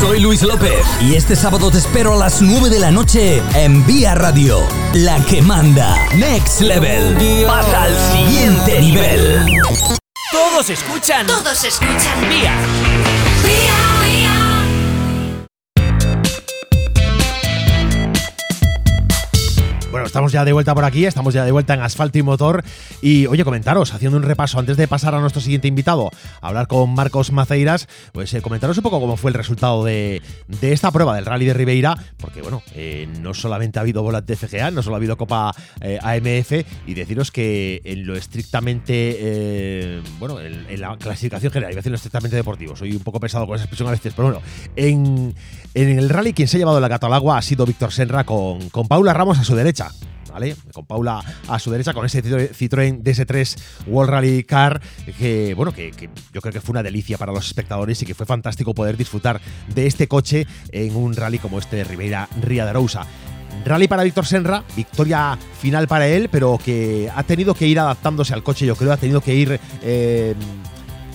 Soy 0.00 0.20
Luis 0.20 0.42
López 0.42 0.84
y 1.00 1.14
este 1.14 1.36
sábado 1.36 1.70
te 1.70 1.78
espero 1.78 2.14
a 2.14 2.16
las 2.16 2.42
9 2.42 2.68
de 2.68 2.80
la 2.80 2.90
noche 2.90 3.42
en 3.54 3.86
Vía 3.86 4.14
Radio, 4.14 4.58
la 4.94 5.18
que 5.26 5.42
manda 5.42 5.96
Next 6.16 6.60
Level. 6.60 7.46
Pasa 7.46 7.84
al 7.84 7.96
siguiente 8.12 8.80
nivel. 8.80 9.46
Todos 10.32 10.70
escuchan. 10.70 11.26
Todos 11.26 11.64
escuchan. 11.64 12.28
Vía. 12.28 12.52
Vía. 12.56 12.71
Bueno, 19.92 20.06
estamos 20.06 20.32
ya 20.32 20.42
de 20.46 20.54
vuelta 20.54 20.74
por 20.74 20.86
aquí, 20.86 21.04
estamos 21.04 21.34
ya 21.34 21.44
de 21.44 21.52
vuelta 21.52 21.74
en 21.74 21.82
Asfalto 21.82 22.16
y 22.16 22.22
Motor. 22.22 22.64
Y 23.02 23.26
oye, 23.26 23.44
comentaros, 23.44 23.92
haciendo 23.92 24.16
un 24.16 24.22
repaso 24.22 24.58
antes 24.58 24.78
de 24.78 24.88
pasar 24.88 25.14
a 25.14 25.20
nuestro 25.20 25.42
siguiente 25.42 25.68
invitado, 25.68 26.08
a 26.40 26.48
hablar 26.48 26.66
con 26.66 26.94
Marcos 26.94 27.30
Maceiras, 27.30 27.88
pues 28.12 28.32
eh, 28.32 28.40
comentaros 28.40 28.78
un 28.78 28.84
poco 28.84 29.00
cómo 29.00 29.18
fue 29.18 29.30
el 29.30 29.34
resultado 29.34 29.84
de, 29.84 30.22
esta 30.62 30.90
prueba 30.92 31.14
del 31.14 31.26
Rally 31.26 31.44
de 31.44 31.52
Ribeira, 31.52 31.94
porque 32.16 32.40
bueno, 32.40 32.62
eh, 32.74 33.06
no 33.20 33.34
solamente 33.34 33.80
ha 33.80 33.82
habido 33.82 34.02
bolas 34.02 34.24
de 34.24 34.34
FGA, 34.34 34.70
no 34.70 34.82
solo 34.82 34.96
ha 34.96 34.98
habido 34.98 35.18
Copa 35.18 35.54
eh, 35.82 35.98
AMF, 36.00 36.66
y 36.86 36.94
deciros 36.94 37.30
que 37.30 37.82
en 37.84 38.06
lo 38.06 38.16
estrictamente, 38.16 40.00
bueno, 40.18 40.40
en, 40.72 40.80
la 40.80 40.96
clasificación 40.96 41.52
general, 41.52 41.72
iba 41.72 41.78
a 41.78 41.82
decir 41.82 41.92
lo 41.92 41.96
estrictamente 41.96 42.36
deportivo, 42.36 42.76
soy 42.76 42.92
un 42.92 43.02
poco 43.02 43.20
pesado 43.20 43.46
con 43.46 43.56
esa 43.56 43.64
expresión 43.64 43.88
a 43.88 43.92
veces, 43.92 44.12
pero 44.14 44.28
bueno, 44.28 44.42
en, 44.76 45.34
el 45.74 46.08
Rally 46.08 46.32
quien 46.32 46.48
se 46.48 46.56
ha 46.56 46.58
llevado 46.58 46.80
la 46.80 46.88
gato 46.88 47.06
al 47.06 47.14
agua 47.14 47.38
ha 47.38 47.42
sido 47.42 47.66
Víctor 47.66 47.92
Senra 47.92 48.24
con, 48.24 48.68
con 48.70 48.88
Paula 48.88 49.12
Ramos 49.12 49.38
a 49.38 49.44
su 49.44 49.54
derecha. 49.54 49.90
¿Vale? 50.32 50.56
Con 50.72 50.86
Paula 50.86 51.22
a 51.46 51.58
su 51.58 51.70
derecha, 51.70 51.92
con 51.92 52.06
ese 52.06 52.22
Citroën 52.22 53.02
DS3 53.02 53.86
World 53.86 54.10
Rally 54.10 54.44
Car, 54.44 54.80
que 55.18 55.52
bueno, 55.52 55.72
que, 55.72 55.90
yo 56.32 56.40
creo 56.40 56.52
que 56.54 56.62
fue 56.62 56.72
una 56.72 56.82
delicia 56.82 57.18
para 57.18 57.32
los 57.32 57.46
espectadores 57.46 58.00
y 58.00 58.06
que 58.06 58.14
fue 58.14 58.24
fantástico 58.24 58.72
poder 58.72 58.96
disfrutar 58.96 59.42
de 59.74 59.86
este 59.86 60.08
coche 60.08 60.46
en 60.70 60.96
un 60.96 61.14
rally 61.14 61.38
como 61.38 61.58
este 61.58 61.76
de 61.76 61.84
Ribeira 61.84 62.30
Ría 62.40 62.64
de 62.64 62.70
Arousa. 62.70 63.06
Rally 63.64 63.88
para 63.88 64.02
Víctor 64.02 64.26
Senra, 64.26 64.64
victoria 64.76 65.38
final 65.60 65.86
para 65.88 66.08
él, 66.08 66.28
pero 66.30 66.58
que 66.62 67.10
ha 67.14 67.22
tenido 67.22 67.54
que 67.54 67.66
ir 67.66 67.78
adaptándose 67.78 68.34
al 68.34 68.42
coche, 68.42 68.66
yo 68.66 68.76
creo, 68.76 68.92
ha 68.92 68.96
tenido 68.96 69.20
que 69.20 69.34
ir 69.34 69.60
eh, 69.82 70.34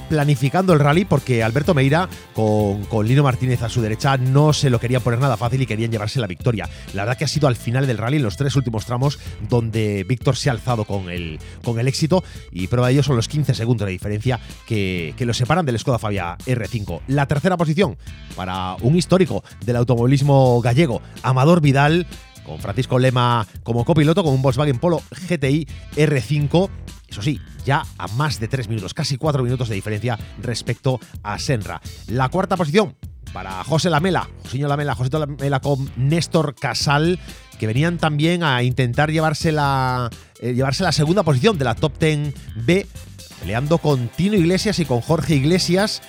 planificando 0.07 0.73
el 0.73 0.79
rally 0.79 1.05
porque 1.05 1.43
Alberto 1.43 1.73
Meira 1.73 2.07
con, 2.33 2.85
Lino 3.05 3.23
Martínez 3.23 3.61
a 3.61 3.69
su 3.69 3.81
derecha 3.81 4.17
no 4.17 4.53
se 4.53 4.69
lo 4.69 4.79
querían 4.79 5.01
poner 5.01 5.19
nada 5.19 5.37
fácil 5.37 5.61
y 5.61 5.65
querían 5.65 5.91
llevarse 5.91 6.19
la 6.19 6.27
victoria. 6.27 6.69
La 6.93 7.03
verdad 7.03 7.17
que 7.17 7.25
ha 7.25 7.27
sido 7.27 7.47
al 7.47 7.55
final 7.55 7.87
del 7.87 7.97
rally, 7.97 8.17
en 8.17 8.23
los 8.23 8.37
tres 8.37 8.55
últimos 8.55 8.85
tramos, 8.85 9.19
donde 9.49 10.03
Víctor 10.03 10.35
se 10.35 10.49
ha 10.49 10.53
alzado 10.53 10.85
con 10.85 11.09
el, 11.09 11.39
con 11.63 11.79
el 11.79 11.87
éxito 11.87 12.23
y 12.51 12.67
prueba 12.67 12.87
de 12.87 12.93
ello 12.93 13.03
son 13.03 13.15
los 13.15 13.27
15 13.27 13.53
segundos 13.53 13.85
de 13.85 13.91
diferencia 13.91 14.39
que, 14.65 15.13
que 15.17 15.33
separan 15.33 15.65
del 15.65 15.77
Skoda 15.77 15.99
Fabia 15.99 16.37
R5. 16.45 17.01
La 17.07 17.27
tercera 17.27 17.57
posición 17.57 17.97
para 18.35 18.75
un 18.81 18.95
histórico 18.95 19.43
del 19.65 19.75
automovilismo 19.75 20.61
gallego, 20.61 21.01
Amador 21.21 21.61
Vidal, 21.61 22.07
con 22.47 22.59
Francisco 22.59 22.97
Lema 22.97 23.45
como 23.61 23.85
copiloto, 23.85 24.23
con 24.23 24.33
un 24.33 24.41
Volkswagen 24.41 24.79
Polo 24.79 25.03
GTI 25.11 25.67
R5 25.95 26.69
eso 27.07 27.21
sí, 27.21 27.39
ya 27.65 27.83
a 27.97 28.07
más 28.09 28.39
de 28.39 28.47
3 28.47 28.67
minutos, 28.67 28.93
casi 28.93 29.17
4 29.17 29.43
minutos 29.43 29.69
de 29.69 29.75
diferencia 29.75 30.19
respecto 30.41 30.99
a 31.23 31.39
Senra. 31.39 31.81
La 32.07 32.29
cuarta 32.29 32.57
posición 32.57 32.95
para 33.33 33.63
José 33.63 33.89
Lamela, 33.89 34.29
José 34.43 34.57
Lamela, 34.59 34.95
José 34.95 35.09
Lamela 35.17 35.59
con 35.59 35.89
Néstor 35.95 36.55
Casal, 36.55 37.19
que 37.59 37.67
venían 37.67 37.97
también 37.97 38.43
a 38.43 38.61
intentar 38.63 39.11
llevarse 39.11 39.51
la, 39.51 40.09
eh, 40.41 40.53
llevarse 40.53 40.83
la 40.83 40.91
segunda 40.91 41.23
posición 41.23 41.57
de 41.57 41.65
la 41.65 41.75
Top 41.75 41.97
10 41.97 42.33
B, 42.55 42.85
peleando 43.39 43.77
con 43.77 44.09
Tino 44.09 44.35
Iglesias 44.35 44.79
y 44.79 44.85
con 44.85 45.01
Jorge 45.01 45.35
Iglesias 45.35 46.01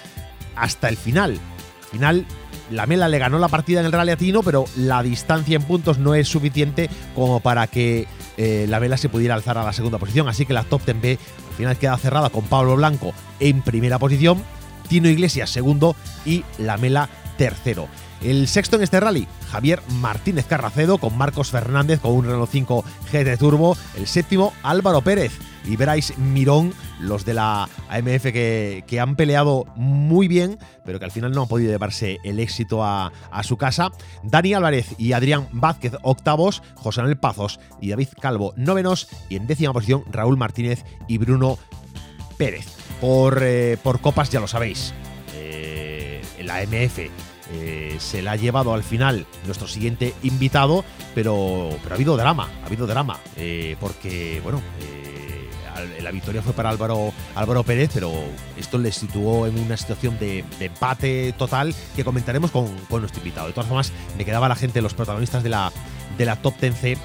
hasta 0.57 0.88
el 0.88 0.96
final. 0.96 1.33
Al 1.33 1.88
final 1.90 2.27
la 2.70 2.87
Mela 2.87 3.09
le 3.09 3.18
ganó 3.18 3.38
la 3.38 3.48
partida 3.48 3.81
en 3.81 3.87
el 3.87 3.92
Rally 3.92 4.16
Tino, 4.16 4.42
pero 4.42 4.64
la 4.76 5.02
distancia 5.02 5.57
en 5.57 5.62
puntos 5.62 5.98
no 5.98 6.14
es 6.14 6.28
suficiente 6.28 6.88
como 7.14 7.40
para 7.40 7.66
que 7.66 8.07
eh, 8.37 8.66
la 8.68 8.78
Vela 8.78 8.96
se 8.96 9.09
pudiera 9.09 9.35
alzar 9.35 9.59
a 9.59 9.64
la 9.64 9.72
segunda 9.72 9.98
posición. 9.98 10.28
Así 10.28 10.46
que 10.46 10.52
la 10.52 10.64
Top 10.64 10.85
10 10.85 11.00
B 11.00 11.18
al 11.50 11.57
final 11.57 11.76
queda 11.76 11.96
cerrada 11.96 12.31
con 12.31 12.44
Pablo 12.44 12.76
Blanco 12.76 13.12
en 13.40 13.62
primera 13.62 13.98
posición, 13.98 14.42
Tino 14.88 15.09
Iglesias 15.09 15.50
segundo 15.50 15.96
y 16.24 16.44
la 16.59 16.76
Mela 16.76 17.09
tercero. 17.37 17.88
El 18.20 18.48
sexto 18.48 18.76
en 18.76 18.83
este 18.83 18.98
rally, 18.98 19.28
Javier 19.50 19.81
Martínez 20.00 20.46
Carracedo 20.46 20.98
con 20.98 21.16
Marcos 21.16 21.50
Fernández 21.50 22.00
con 22.00 22.12
un 22.12 22.24
Renault 22.24 22.50
5 22.50 22.85
GT 23.12 23.38
Turbo. 23.38 23.76
El 23.96 24.09
séptimo, 24.09 24.52
Álvaro 24.64 25.02
Pérez 25.02 25.38
y 25.64 25.76
Bryce 25.76 26.14
Mirón, 26.16 26.74
los 26.98 27.24
de 27.24 27.35
la 27.35 27.68
AMF 27.88 28.24
que, 28.33 28.98
han 29.00 29.14
peleado 29.14 29.66
muy 29.76 30.26
bien, 30.26 30.59
pero 30.85 30.98
que 30.98 31.04
al 31.04 31.12
final 31.12 31.31
no 31.31 31.42
han 31.42 31.48
podido 31.48 31.70
llevarse 31.70 32.18
el 32.24 32.40
éxito 32.40 32.85
a, 32.85 33.12
su 33.42 33.57
casa. 33.57 33.92
Dani 34.24 34.54
Álvarez 34.54 34.94
y 34.98 35.12
Adrián 35.12 35.48
Vázquez, 35.52 35.92
octavos, 36.02 36.62
José 36.74 37.00
Manuel 37.00 37.18
Pazos 37.18 37.61
y 37.81 37.90
David 37.90 38.09
Calvo, 38.20 38.52
novenos, 38.57 39.09
y 39.28 39.37
en 39.37 39.46
décima 39.46 39.72
posición, 39.72 40.02
Raúl 40.11 40.37
Martínez 40.37 40.85
y 41.07 41.18
Bruno 41.18 41.57
Pérez. 42.37 42.66
Por, 43.00 43.38
eh, 43.42 43.76
por 43.81 44.00
copas, 44.00 44.31
ya 44.31 44.40
lo 44.40 44.48
sabéis, 44.48 44.92
eh, 45.35 46.20
la 46.42 46.57
AMF 46.57 47.28
eh, 47.53 47.97
se 47.99 48.23
la 48.23 48.33
ha 48.33 48.37
llevado 48.37 48.75
al 48.75 48.83
final 48.83 49.27
nuestro 49.47 49.67
siguiente 49.67 50.15
invitado, 50.23 50.85
pero, 51.15 51.71
pero 51.83 51.95
ha 51.95 51.97
habido 51.97 52.17
drama, 52.17 52.49
ha 52.63 52.67
habido 52.67 52.87
drama, 52.87 53.19
eh, 53.37 53.77
porque, 53.81 54.41
bueno, 54.43 54.61
eh, 54.81 56.03
la 56.03 56.11
victoria 56.11 56.43
fue 56.43 56.53
para 56.53 56.71
Álvaro, 56.71 57.13
Álvaro 57.35 57.63
Pérez, 57.63 57.91
pero 57.95 58.13
esto 58.57 58.79
le 58.79 58.93
situó 58.93 59.47
en 59.47 59.59
una 59.59 59.77
situación 59.77 60.19
de, 60.19 60.45
empate 60.61 61.33
total 61.39 61.75
que 61.97 62.05
comentaremos 62.05 62.51
con, 62.51 62.69
nuestro 62.91 63.21
invitado. 63.21 63.47
De 63.47 63.53
todas 63.53 63.69
formas, 63.69 63.93
me 64.17 64.25
quedaba 64.25 64.49
la 64.49 64.57
gente, 64.57 64.83
los 64.83 64.95
protagonistas 64.95 65.43
de 65.43 65.49
la, 65.49 65.73
de 66.17 66.25
la 66.25 66.37
Top 66.37 66.55
10C, 66.61 66.99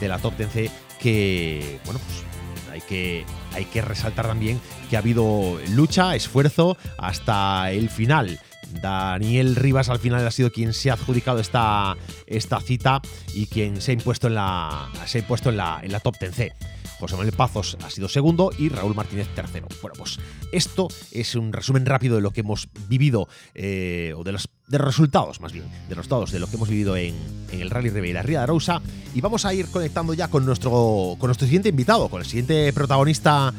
de 0.00 0.08
la 0.08 0.18
Top 0.18 0.34
10C, 0.38 0.70
que, 0.98 1.80
bueno, 1.84 2.00
pues 2.06 2.24
hay 2.72 2.80
que, 2.80 3.24
hay 3.52 3.64
que 3.64 3.82
resaltar 3.82 4.26
también 4.26 4.60
que 4.88 4.96
ha 4.96 5.00
habido 5.00 5.58
lucha, 5.70 6.14
esfuerzo 6.14 6.76
hasta 6.98 7.70
el 7.72 7.90
final. 7.90 8.38
Daniel 8.80 9.56
Rivas 9.56 9.88
al 9.88 9.98
final 9.98 10.26
ha 10.26 10.30
sido 10.30 10.50
quien 10.50 10.72
se 10.72 10.90
ha 10.90 10.94
adjudicado 10.94 11.40
esta, 11.40 11.96
esta 12.26 12.60
cita 12.60 13.00
y 13.34 13.46
quien 13.46 13.80
se 13.80 13.92
ha 13.92 13.94
impuesto 13.94 14.26
en 14.26 14.34
la, 14.34 14.88
se 15.06 15.18
ha 15.18 15.20
impuesto 15.20 15.50
en 15.50 15.56
la, 15.56 15.80
en 15.82 15.92
la 15.92 16.00
top 16.00 16.16
10C. 16.16 16.52
José 17.00 17.16
Manuel 17.16 17.34
Pazos 17.34 17.78
ha 17.82 17.88
sido 17.88 18.08
segundo 18.08 18.50
y 18.58 18.68
Raúl 18.68 18.94
Martínez 18.94 19.26
tercero. 19.34 19.66
Bueno, 19.80 19.94
pues 19.96 20.18
esto 20.52 20.88
es 21.10 21.34
un 21.34 21.50
resumen 21.50 21.86
rápido 21.86 22.16
de 22.16 22.20
lo 22.20 22.30
que 22.30 22.40
hemos 22.40 22.68
vivido, 22.88 23.26
eh, 23.54 24.12
o 24.14 24.22
de 24.22 24.32
los, 24.32 24.50
de 24.68 24.76
resultados 24.76 25.40
más 25.40 25.52
bien, 25.52 25.64
de 25.64 25.94
los 25.94 25.98
resultados 25.98 26.30
de 26.30 26.38
lo 26.38 26.46
que 26.46 26.56
hemos 26.56 26.68
vivido 26.68 26.98
en, 26.98 27.14
el 27.52 27.70
Rally 27.70 27.88
Ribeira 27.88 28.22
Ría 28.22 28.40
de 28.40 28.44
Arousa. 28.44 28.82
Y 29.14 29.22
vamos 29.22 29.46
a 29.46 29.54
ir 29.54 29.66
conectando 29.70 30.12
ya 30.12 30.28
con 30.28 30.44
nuestro, 30.44 31.16
con 31.18 31.28
nuestro 31.28 31.46
siguiente 31.46 31.70
invitado, 31.70 32.10
con 32.10 32.20
el 32.20 32.26
siguiente 32.26 32.70
protagonista 32.74 33.54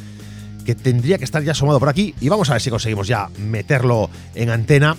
que 0.65 0.75
tendría 0.75 1.17
que 1.17 1.23
estar 1.23 1.43
ya 1.43 1.51
asomado 1.51 1.79
por 1.79 1.89
aquí 1.89 2.13
y 2.21 2.29
vamos 2.29 2.49
a 2.49 2.53
ver 2.53 2.61
si 2.61 2.69
conseguimos 2.69 3.07
ya 3.07 3.29
meterlo 3.37 4.09
en 4.35 4.49
antena 4.49 4.95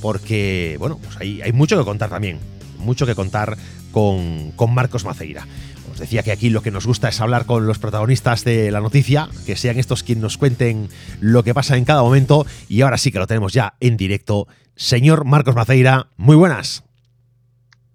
porque, 0.00 0.76
bueno, 0.78 0.98
pues 1.02 1.16
hay, 1.18 1.52
mucho 1.52 1.78
que 1.78 1.84
contar 1.84 2.10
también, 2.10 2.40
mucho 2.78 3.06
que 3.06 3.14
contar 3.14 3.56
con, 3.92 4.52
con 4.56 4.74
Marcos 4.74 5.04
Maceira. 5.04 5.46
Os 5.92 5.98
decía 5.98 6.22
que 6.22 6.32
aquí 6.32 6.50
lo 6.50 6.62
que 6.62 6.70
nos 6.70 6.86
gusta 6.86 7.08
es 7.08 7.20
hablar 7.20 7.46
con 7.46 7.66
los 7.66 7.78
protagonistas 7.78 8.44
de 8.44 8.70
la 8.70 8.80
noticia, 8.80 9.28
que 9.46 9.56
sean 9.56 9.78
estos 9.78 10.02
quienes 10.02 10.22
nos 10.22 10.38
cuenten 10.38 10.88
lo 11.20 11.44
que 11.44 11.54
pasa 11.54 11.76
en 11.76 11.84
cada 11.84 12.02
momento. 12.02 12.46
Y 12.68 12.80
ahora 12.80 12.98
sí 12.98 13.12
que 13.12 13.18
lo 13.18 13.26
tenemos 13.26 13.52
ya 13.52 13.74
en 13.78 13.96
directo. 13.96 14.48
Señor 14.74 15.24
Marcos 15.24 15.54
Maceira, 15.54 16.08
muy 16.16 16.34
buenas. 16.34 16.82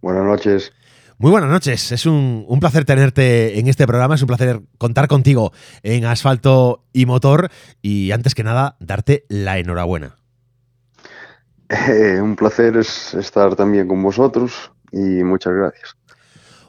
Buenas 0.02 0.24
noches. 0.24 0.72
Muy 1.20 1.32
buenas 1.32 1.50
noches, 1.50 1.92
es 1.92 2.06
un, 2.06 2.46
placer 2.60 2.86
tenerte 2.86 3.58
en 3.58 3.68
este 3.68 3.88
programa, 3.88 4.14
es 4.14 4.22
un 4.22 4.28
placer 4.28 4.62
contar 4.78 5.08
contigo 5.08 5.52
en 5.82 6.06
Asfalto 6.06 6.86
y 6.94 7.08
Motor 7.08 7.50
y 7.82 8.12
antes 8.12 8.36
que 8.36 8.44
nada 8.44 8.78
darte 8.80 9.26
la 9.28 9.58
enhorabuena. 9.58 10.16
Eh, 11.70 12.22
un 12.22 12.36
placer 12.36 12.78
es 12.78 13.16
estar 13.16 13.56
también 13.56 13.88
con 13.88 14.04
vosotros 14.04 14.72
y 14.92 15.24
muchas 15.24 15.56
gracias. 15.56 15.98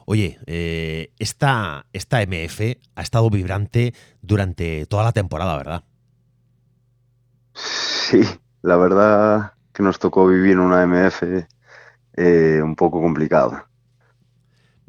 Oye, 0.05 0.39
eh, 0.47 1.13
esta, 1.19 1.85
esta 1.93 2.19
MF 2.25 2.59
ha 2.95 3.03
estado 3.03 3.29
vibrante 3.29 3.93
durante 4.23 4.87
toda 4.87 5.03
la 5.03 5.11
temporada, 5.11 5.57
¿verdad? 5.57 5.83
Sí, 7.53 8.23
la 8.63 8.77
verdad 8.77 9.53
que 9.71 9.83
nos 9.83 9.99
tocó 9.99 10.27
vivir 10.27 10.57
una 10.57 10.87
MF 10.87 11.21
eh, 12.17 12.61
un 12.63 12.75
poco 12.75 12.99
complicada 12.99 13.68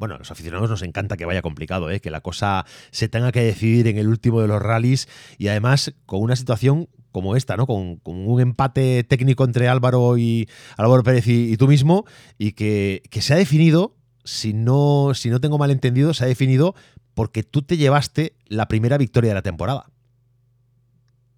bueno, 0.01 0.15
a 0.15 0.17
los 0.17 0.31
aficionados 0.31 0.67
nos 0.67 0.81
encanta 0.81 1.15
que 1.15 1.25
vaya 1.25 1.43
complicado, 1.43 1.91
¿eh? 1.91 1.99
que 1.99 2.09
la 2.09 2.21
cosa 2.21 2.65
se 2.89 3.07
tenga 3.07 3.31
que 3.31 3.43
decidir 3.43 3.87
en 3.87 3.99
el 3.99 4.07
último 4.07 4.41
de 4.41 4.47
los 4.47 4.59
rallies 4.59 5.07
y 5.37 5.47
además 5.47 5.93
con 6.07 6.23
una 6.23 6.35
situación 6.35 6.89
como 7.11 7.35
esta, 7.35 7.55
¿no? 7.55 7.67
Con, 7.67 8.01
un 8.03 8.41
empate 8.41 9.03
técnico 9.03 9.43
entre 9.43 9.67
Álvaro 9.67 10.17
y 10.17 10.49
Álvaro 10.75 11.03
Pérez 11.03 11.27
y, 11.27 11.55
tú 11.55 11.67
mismo 11.67 12.05
y 12.39 12.53
que, 12.53 13.03
se 13.11 13.35
ha 13.35 13.37
definido, 13.37 13.95
si 14.23 14.53
no, 14.53 15.11
si 15.13 15.29
no 15.29 15.39
tengo 15.39 15.59
mal 15.59 15.69
entendido, 15.69 16.15
se 16.15 16.23
ha 16.23 16.27
definido 16.27 16.73
porque 17.13 17.43
tú 17.43 17.61
te 17.61 17.77
llevaste 17.77 18.33
la 18.47 18.67
primera 18.67 18.97
victoria 18.97 19.29
de 19.29 19.35
la 19.35 19.43
temporada. 19.43 19.85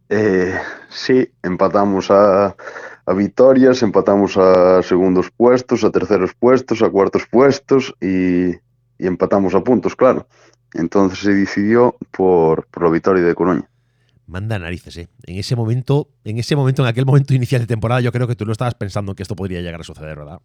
Eh, 0.07 0.57
sí, 0.89 1.33
empatamos 1.43 2.09
a, 2.11 2.55
a 3.05 3.13
victorias, 3.13 3.83
empatamos 3.83 4.37
a 4.37 4.81
segundos 4.81 5.29
puestos, 5.31 5.83
a 5.83 5.91
terceros 5.91 6.33
puestos, 6.33 6.81
a 6.81 6.89
cuartos 6.89 7.23
puestos 7.29 7.93
y, 8.01 8.55
empatamos 8.99 9.53
a 9.53 9.61
puntos, 9.61 9.95
claro. 9.95 10.27
Entonces 10.73 11.19
se 11.19 11.33
decidió 11.33 11.95
por, 12.11 12.65
por 12.67 12.83
la 12.83 12.89
victoria 12.89 13.23
de 13.23 13.35
Coruña. 13.35 13.69
Manda 14.27 14.57
narices, 14.57 14.95
¿eh? 14.97 15.09
En 15.23 15.37
ese 15.37 15.55
momento, 15.55 16.07
en 16.23 16.37
ese 16.37 16.55
momento, 16.55 16.81
en 16.81 16.87
aquel 16.87 17.05
momento 17.05 17.33
inicial 17.33 17.61
de 17.61 17.67
temporada, 17.67 17.99
yo 17.99 18.11
creo 18.13 18.27
que 18.27 18.35
tú 18.35 18.45
no 18.45 18.53
estabas 18.53 18.75
pensando 18.75 19.13
que 19.13 19.23
esto 19.23 19.35
podría 19.35 19.59
llegar 19.59 19.81
a 19.81 19.83
suceder, 19.83 20.17
¿verdad? 20.17 20.39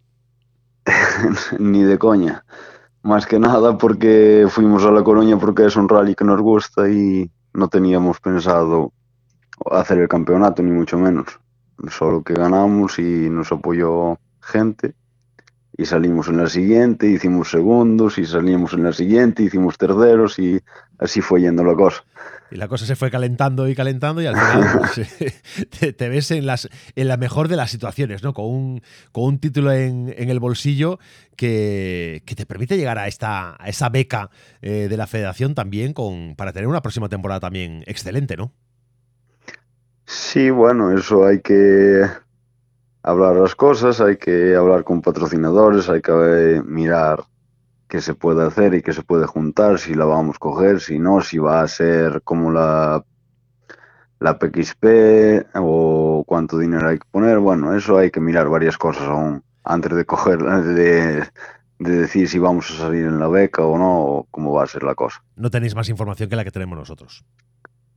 Ni 1.59 1.83
de 1.83 1.97
coña. 1.97 2.43
Más 3.01 3.25
que 3.25 3.39
nada 3.39 3.77
porque 3.77 4.45
fuimos 4.49 4.83
a 4.83 4.91
La 4.91 5.01
Coruña 5.03 5.39
porque 5.39 5.65
es 5.65 5.77
un 5.77 5.87
rally 5.87 6.15
que 6.15 6.25
nos 6.25 6.41
gusta 6.41 6.89
y 6.89 7.31
no 7.53 7.69
teníamos 7.69 8.19
pensado 8.19 8.91
hacer 9.71 9.99
el 9.99 10.09
campeonato, 10.09 10.61
ni 10.61 10.71
mucho 10.71 10.97
menos 10.97 11.39
solo 11.89 12.23
que 12.23 12.33
ganamos 12.33 12.99
y 12.99 13.29
nos 13.29 13.51
apoyó 13.51 14.19
gente 14.41 14.93
y 15.79 15.85
salimos 15.85 16.27
en 16.27 16.37
la 16.37 16.49
siguiente, 16.49 17.07
hicimos 17.07 17.49
segundos 17.49 18.17
y 18.17 18.25
salimos 18.25 18.73
en 18.73 18.83
la 18.83 18.91
siguiente, 18.91 19.43
hicimos 19.43 19.77
terceros 19.77 20.37
y 20.37 20.59
así 20.97 21.21
fue 21.21 21.39
yendo 21.39 21.63
la 21.63 21.73
cosa. 21.73 22.03
Y 22.51 22.57
la 22.57 22.67
cosa 22.67 22.85
se 22.85 22.97
fue 22.97 23.09
calentando 23.09 23.65
y 23.67 23.75
calentando 23.75 24.21
y 24.21 24.25
al 24.25 24.35
final 24.35 24.79
pues, 25.69 25.95
te, 25.95 26.09
ves 26.09 26.31
en, 26.31 26.45
las, 26.45 26.67
en 26.97 27.07
la 27.07 27.15
mejor 27.15 27.47
de 27.47 27.55
las 27.55 27.71
situaciones, 27.71 28.23
¿no? 28.23 28.33
Con 28.33 28.45
un, 28.45 28.81
con 29.13 29.23
un 29.23 29.39
título 29.39 29.71
en, 29.71 30.13
el 30.17 30.39
bolsillo 30.41 30.99
que, 31.37 32.23
te 32.25 32.45
permite 32.45 32.75
llegar 32.75 32.97
a, 32.97 33.07
esta, 33.07 33.55
a 33.57 33.69
esa 33.69 33.87
beca 33.87 34.31
eh, 34.61 34.87
de 34.89 34.97
la 34.97 35.07
federación 35.07 35.55
también 35.55 35.93
con, 35.93 36.35
para 36.35 36.51
tener 36.51 36.67
una 36.67 36.81
próxima 36.81 37.07
temporada 37.07 37.39
también 37.39 37.83
excelente, 37.87 38.35
¿no? 38.35 38.51
Sí, 40.11 40.49
bueno, 40.49 40.91
eso 40.91 41.23
hay 41.23 41.39
que 41.39 42.03
hablar 43.03 43.35
las 43.35 43.53
cosas, 43.53 44.01
hay 44.01 44.17
que 44.17 44.55
hablar 44.55 44.83
con 44.83 45.03
patrocinadores, 45.03 45.87
hay 45.87 46.01
que 46.01 46.11
eh, 46.11 46.63
mirar 46.65 47.25
qué 47.87 48.01
se 48.01 48.15
puede 48.15 48.43
hacer 48.43 48.73
y 48.73 48.81
qué 48.81 48.91
se 48.91 49.03
puede 49.03 49.27
juntar, 49.27 49.77
si 49.77 49.93
la 49.93 50.05
vamos 50.05 50.37
a 50.37 50.39
coger, 50.39 50.81
si 50.81 50.97
no, 50.97 51.21
si 51.21 51.37
va 51.37 51.61
a 51.61 51.67
ser 51.67 52.23
como 52.23 52.51
la, 52.51 53.05
la 54.19 54.39
PXP 54.39 55.45
o 55.57 56.23
cuánto 56.25 56.57
dinero 56.57 56.89
hay 56.89 56.97
que 56.97 57.07
poner. 57.11 57.37
Bueno, 57.37 57.75
eso 57.75 57.99
hay 57.99 58.09
que 58.09 58.19
mirar 58.19 58.49
varias 58.49 58.79
cosas 58.79 59.03
aún 59.03 59.43
antes 59.63 59.95
de 59.95 60.05
coger, 60.05 60.39
de, 60.39 61.23
de 61.77 61.91
decir 61.91 62.27
si 62.27 62.39
vamos 62.39 62.71
a 62.71 62.77
salir 62.77 63.05
en 63.05 63.19
la 63.19 63.27
beca 63.27 63.63
o 63.63 63.77
no, 63.77 64.01
o 64.01 64.27
cómo 64.31 64.53
va 64.53 64.63
a 64.63 64.67
ser 64.67 64.81
la 64.81 64.95
cosa. 64.95 65.21
No 65.35 65.51
tenéis 65.51 65.75
más 65.75 65.87
información 65.87 66.31
que 66.31 66.35
la 66.35 66.43
que 66.43 66.51
tenemos 66.51 66.79
nosotros. 66.79 67.23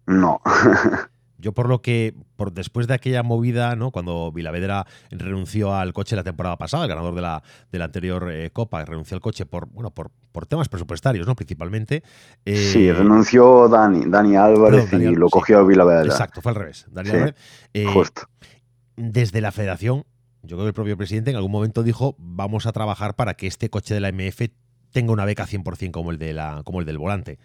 No. 0.04 0.42
Yo 1.42 1.52
por 1.52 1.68
lo 1.68 1.82
que, 1.82 2.14
por 2.36 2.52
después 2.52 2.86
de 2.86 2.94
aquella 2.94 3.24
movida, 3.24 3.74
¿no? 3.74 3.90
Cuando 3.90 4.30
Vilavedra 4.30 4.86
renunció 5.10 5.74
al 5.74 5.92
coche 5.92 6.14
la 6.14 6.22
temporada 6.22 6.56
pasada, 6.56 6.84
el 6.84 6.88
ganador 6.88 7.16
de 7.16 7.20
la, 7.20 7.42
de 7.72 7.78
la 7.80 7.86
anterior 7.86 8.30
eh, 8.30 8.50
Copa, 8.52 8.84
renunció 8.84 9.16
al 9.16 9.20
coche 9.20 9.44
por, 9.44 9.66
bueno, 9.66 9.90
por, 9.90 10.12
por 10.30 10.46
temas 10.46 10.68
presupuestarios, 10.68 11.26
¿no? 11.26 11.34
Principalmente. 11.34 12.04
Eh, 12.44 12.56
sí, 12.56 12.92
renunció 12.92 13.68
Dani, 13.68 14.04
Dani 14.06 14.36
Álvarez 14.36 14.92
y 14.92 14.98
lo 15.16 15.28
cogió 15.28 15.66
Vilavedra. 15.66 16.06
Exacto, 16.06 16.40
fue 16.40 16.52
al 16.52 16.56
revés. 16.56 16.86
Dani 16.90 17.10
Álvarez. 17.10 17.34
Eh, 17.74 17.86
justo. 17.86 18.22
Desde 18.94 19.40
la 19.40 19.50
federación, 19.50 20.04
yo 20.42 20.56
creo 20.56 20.60
que 20.60 20.68
el 20.68 20.74
propio 20.74 20.96
presidente 20.96 21.30
en 21.30 21.36
algún 21.36 21.50
momento 21.50 21.82
dijo, 21.82 22.14
vamos 22.18 22.66
a 22.66 22.72
trabajar 22.72 23.16
para 23.16 23.34
que 23.34 23.48
este 23.48 23.68
coche 23.68 23.94
de 23.94 24.00
la 24.00 24.12
MF 24.12 24.42
tenga 24.92 25.12
una 25.12 25.24
beca 25.24 25.44
100% 25.44 25.90
como 25.90 26.12
el, 26.12 26.18
de 26.18 26.34
la, 26.34 26.62
como 26.64 26.78
el 26.78 26.86
del 26.86 26.98
volante. 26.98 27.40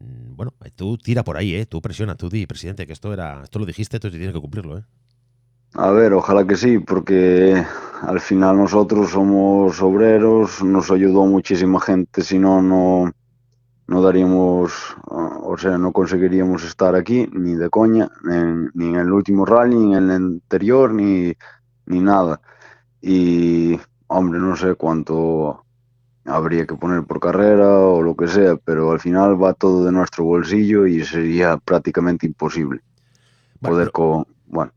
Mm, 0.00 0.36
bueno, 0.36 0.52
tú 0.76 0.96
tira 0.98 1.24
por 1.24 1.36
ahí, 1.36 1.54
¿eh? 1.54 1.66
Tú 1.66 1.80
presiona, 1.80 2.14
tú 2.14 2.28
di, 2.28 2.46
presidente, 2.46 2.86
que 2.86 2.92
esto 2.92 3.12
era, 3.12 3.42
esto 3.42 3.58
lo 3.58 3.66
dijiste, 3.66 4.00
tú 4.00 4.10
tienes 4.10 4.32
que 4.32 4.40
cumplirlo, 4.40 4.78
¿eh? 4.78 4.84
A 5.74 5.90
ver, 5.90 6.14
ojalá 6.14 6.46
que 6.46 6.56
sí, 6.56 6.78
porque 6.78 7.62
al 8.02 8.20
final 8.20 8.56
nosotros 8.56 9.10
somos 9.10 9.80
obreros, 9.82 10.62
nos 10.62 10.90
ayudó 10.90 11.26
muchísima 11.26 11.78
gente, 11.80 12.22
si 12.22 12.38
no, 12.38 12.62
no, 12.62 13.12
no 13.86 14.02
daríamos, 14.02 14.96
o 15.06 15.56
sea, 15.58 15.76
no 15.76 15.92
conseguiríamos 15.92 16.64
estar 16.64 16.94
aquí, 16.94 17.28
ni 17.32 17.54
de 17.54 17.68
coña, 17.68 18.08
ni 18.74 18.88
en 18.88 18.96
el 18.96 19.12
último 19.12 19.44
rally, 19.44 19.76
ni 19.76 19.94
en 19.94 20.04
el 20.04 20.10
anterior, 20.10 20.92
ni, 20.92 21.34
ni 21.86 22.00
nada. 22.00 22.40
Y, 23.02 23.78
hombre, 24.06 24.40
no 24.40 24.56
sé 24.56 24.74
cuánto 24.74 25.64
habría 26.28 26.66
que 26.66 26.74
poner 26.74 27.04
por 27.04 27.20
carrera 27.20 27.78
o 27.78 28.02
lo 28.02 28.14
que 28.14 28.28
sea, 28.28 28.56
pero 28.56 28.92
al 28.92 29.00
final 29.00 29.42
va 29.42 29.54
todo 29.54 29.84
de 29.84 29.92
nuestro 29.92 30.24
bolsillo 30.24 30.86
y 30.86 31.04
sería 31.04 31.56
prácticamente 31.56 32.26
imposible 32.26 32.80
poder 33.60 33.90
con... 33.90 34.26
Bueno, 34.46 34.72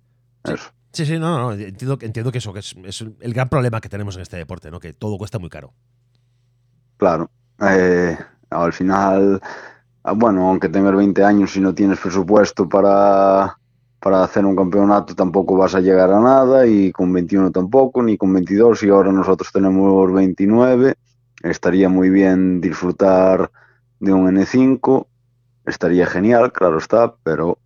sí. 0.46 0.54
eso. 0.54 0.72
Sí, 0.94 1.06
sí, 1.06 1.20
no, 1.20 1.40
no, 1.40 1.54
entiendo, 1.54 1.98
entiendo 2.02 2.32
que 2.32 2.40
eso 2.40 2.52
que 2.52 2.60
es, 2.60 2.76
el 3.22 3.34
gran 3.34 3.48
problema 3.48 3.80
que 3.80 3.88
tenemos 3.88 4.16
en 4.16 4.24
este 4.24 4.36
deporte, 4.36 4.70
¿no? 4.70 4.80
Que 4.80 4.92
todo 4.92 5.18
cuesta 5.18 5.40
muy 5.40 5.50
caro. 5.50 5.72
Claro. 6.98 7.30
Eh, 7.62 8.18
al 8.50 8.74
final, 8.74 9.42
ah, 10.04 10.12
bueno, 10.12 10.50
aunque 10.50 10.68
tengas 10.68 10.94
20 10.94 11.24
años 11.24 11.56
y 11.56 11.62
no 11.62 11.74
tienes 11.74 11.98
presupuesto 12.00 12.68
para, 12.68 13.58
para 14.02 14.24
hacer 14.24 14.46
un 14.46 14.56
campeonato, 14.56 15.16
tampoco 15.16 15.56
vas 15.56 15.76
a 15.76 15.80
llegar 15.80 16.12
a 16.12 16.20
nada, 16.20 16.68
y 16.68 16.92
con 16.92 17.14
21 17.14 17.52
tampoco, 17.52 18.04
ni 18.04 18.18
con 18.18 18.34
22, 18.34 18.84
y 18.84 18.90
ahora 18.90 19.14
nosotros 19.14 19.50
tenemos 19.54 20.12
29 20.12 20.96
estaría 21.44 21.90
muy 21.90 22.10
bien 22.10 22.62
disfrutar 22.62 23.52
de 24.00 24.14
un 24.14 24.28
N5, 24.28 25.08
estaría 25.66 26.06
genial, 26.06 26.52
claro 26.52 26.78
está, 26.78 27.16
pero 27.24 27.58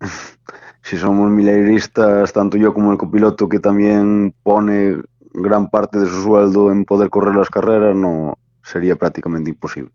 si 0.82 0.96
somos 0.96 1.30
milagristas, 1.30 2.32
tanto 2.32 2.56
yo 2.56 2.74
como 2.74 2.92
el 2.92 2.98
copiloto 2.98 3.48
que 3.48 3.60
también 3.60 4.34
pone 4.42 4.96
gran 5.34 5.70
parte 5.70 5.98
de 5.98 6.06
su 6.06 6.22
sueldo 6.22 6.70
en 6.70 6.84
poder 6.84 7.10
correr 7.10 7.34
las 7.34 7.50
carreras, 7.50 7.96
no 7.96 8.38
sería 8.62 8.96
prácticamente 8.96 9.50
imposible. 9.50 9.90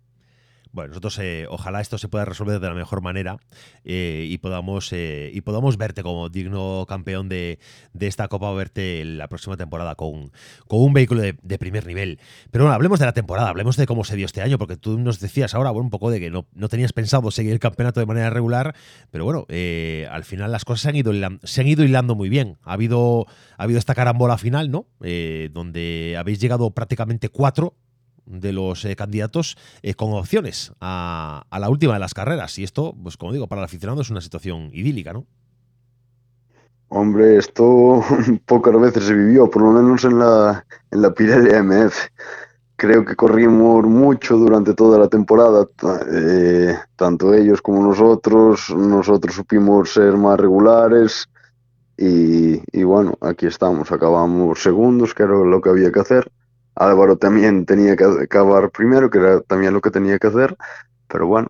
Bueno, 0.78 0.90
nosotros 0.90 1.18
eh, 1.18 1.48
ojalá 1.50 1.82
esto 1.82 1.98
se 1.98 2.08
pueda 2.08 2.24
resolver 2.24 2.60
de 2.60 2.68
la 2.68 2.76
mejor 2.76 3.02
manera 3.02 3.38
eh, 3.84 4.28
y, 4.30 4.38
podamos, 4.38 4.94
eh, 4.94 5.32
y 5.34 5.42
podamos 5.42 5.76
verte 5.76 6.04
como 6.04 6.30
digno 6.30 6.86
campeón 6.88 7.30
de, 7.30 7.58
esta 8.00 8.28
Copa 8.28 8.52
o 8.52 8.56
verte 8.56 9.04
la 9.04 9.28
próxima 9.28 9.58
temporada 9.58 9.96
con, 9.96 10.32
con 10.68 10.82
un 10.82 10.94
vehículo 10.94 11.24
de, 11.24 11.58
primer 11.58 11.88
nivel. 11.88 12.20
Pero 12.52 12.66
bueno, 12.66 12.76
hablemos 12.76 13.00
de 13.00 13.08
la 13.08 13.14
temporada, 13.14 13.50
hablemos 13.50 13.76
de 13.76 13.88
cómo 13.88 14.04
se 14.04 14.16
dio 14.16 14.28
este 14.28 14.44
año, 14.44 14.60
porque 14.60 14.78
tú 14.78 15.00
nos 15.00 15.20
decías 15.20 15.56
ahora 15.56 15.72
un 15.72 15.90
poco 15.90 16.12
de 16.12 16.20
que 16.20 16.30
no, 16.30 16.46
no 16.54 16.70
tenías 16.70 16.94
pensado 16.94 17.32
seguir 17.32 17.54
el 17.54 17.60
campeonato 17.60 18.00
de 18.00 18.06
manera 18.06 18.30
regular, 18.30 18.76
pero 19.10 19.26
bueno, 19.26 19.48
al 20.12 20.24
final 20.26 20.52
las 20.52 20.64
cosas 20.64 20.82
se 20.82 20.90
han 20.90 20.96
ido 20.96 21.12
hilando, 21.12 21.40
se 21.48 21.62
han 21.62 21.68
ido 21.68 21.86
hilando 21.86 22.14
muy 22.14 22.30
bien. 22.30 22.60
Ha 22.62 22.74
habido, 22.74 23.26
ha 23.58 23.64
habido 23.64 23.80
esta 23.80 23.96
carambola 23.96 24.38
final, 24.38 24.70
¿no? 24.70 24.86
donde 25.00 26.16
habéis 26.20 26.40
llegado 26.40 26.70
prácticamente 26.70 27.30
cuatro 27.30 27.74
de 28.28 28.52
los 28.52 28.86
eh, 28.86 28.96
candidatos 28.96 29.58
eh, 29.82 29.94
con 29.94 30.14
opciones 30.14 30.74
a, 30.80 31.46
la 31.52 31.70
última 31.70 31.94
de 31.94 32.00
las 32.00 32.14
carreras. 32.14 32.60
Y 32.60 32.64
esto, 32.64 32.96
pues 33.02 33.18
como 33.18 33.34
digo, 33.34 33.48
para 33.48 33.62
el 33.62 33.66
aficionado 33.66 34.02
es 34.02 34.10
una 34.10 34.22
situación 34.22 34.70
idílica, 34.74 35.14
¿no? 35.14 35.26
Hombre, 36.90 37.38
esto 37.38 38.04
pocas 38.46 38.80
veces 38.80 39.06
se 39.06 39.14
vivió, 39.14 39.50
por 39.50 39.62
lo 39.62 39.72
menos 39.72 40.06
en 40.06 40.20
la, 40.20 40.66
en 40.92 41.02
la 41.02 41.14
Pirelli 41.14 41.52
MF. 41.62 41.98
creo 42.78 43.04
que 43.04 43.16
corrimos 43.16 43.86
mucho 43.86 44.38
durante 44.38 44.74
toda 44.74 45.00
la 45.00 45.08
temporada, 45.08 45.68
eh, 46.14 46.78
tanto 46.96 47.34
ellos 47.34 47.62
como 47.62 47.84
nosotros. 47.84 48.70
Nosotros 48.70 49.36
supimos 49.36 49.94
ser 49.94 50.16
más 50.16 50.40
regulares 50.40 51.28
y, 51.98 52.62
y, 52.72 52.84
bueno, 52.84 53.18
aquí 53.22 53.48
estamos, 53.48 53.92
acabamos 53.92 54.62
segundos, 54.62 55.14
que 55.14 55.24
era 55.24 55.34
lo 55.34 55.60
que 55.60 55.70
había 55.70 55.92
que 55.92 56.00
hacer. 56.00 56.32
Álvaro 56.78 57.18
también 57.18 57.66
tenía 57.66 57.96
que 57.96 58.06
acabar 58.06 58.70
primero, 58.72 59.10
que 59.10 59.18
era 59.18 59.42
también 59.42 59.74
lo 59.74 59.82
que 59.82 59.92
tenía 59.92 60.20
que 60.20 60.28
hacer, 60.28 60.56
pero 61.08 61.28
bueno, 61.28 61.50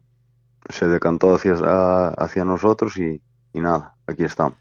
se 0.69 0.87
decantó 0.87 1.35
hacia, 1.35 2.09
hacia 2.09 2.45
nosotros 2.45 2.97
y, 2.97 3.21
y 3.53 3.59
nada, 3.59 3.95
aquí 4.07 4.23
estamos. 4.23 4.57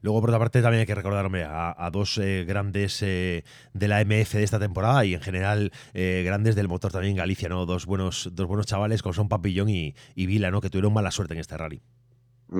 Luego, 0.00 0.20
por 0.20 0.30
otra 0.30 0.38
parte, 0.38 0.62
también 0.62 0.80
hay 0.80 0.86
que 0.86 0.94
recordarme 0.94 1.44
a, 1.44 1.90
dos 1.92 2.18
eh, 2.18 2.44
grandes 2.46 3.02
eh, 3.02 3.44
de 3.72 3.88
la 3.88 4.00
MF 4.04 4.34
de 4.34 4.44
esta 4.44 4.58
temporada 4.58 5.04
y 5.04 5.14
en 5.14 5.20
general 5.20 5.72
eh, 5.92 6.22
grandes 6.24 6.54
del 6.54 6.68
motor 6.68 6.92
también 6.92 7.16
Galicia, 7.16 7.48
¿no? 7.48 7.66
Dos 7.66 7.86
buenos, 7.86 8.30
dos 8.32 8.46
buenos 8.46 8.66
chavales 8.66 9.02
como 9.02 9.12
son 9.12 9.28
Papillón 9.28 9.68
y, 9.68 9.96
y 10.14 10.26
Vila, 10.26 10.50
¿no? 10.50 10.60
Que 10.60 10.70
tuvieron 10.70 10.92
mala 10.92 11.10
suerte 11.10 11.34
en 11.34 11.40
este 11.40 11.56
rally. 11.56 11.82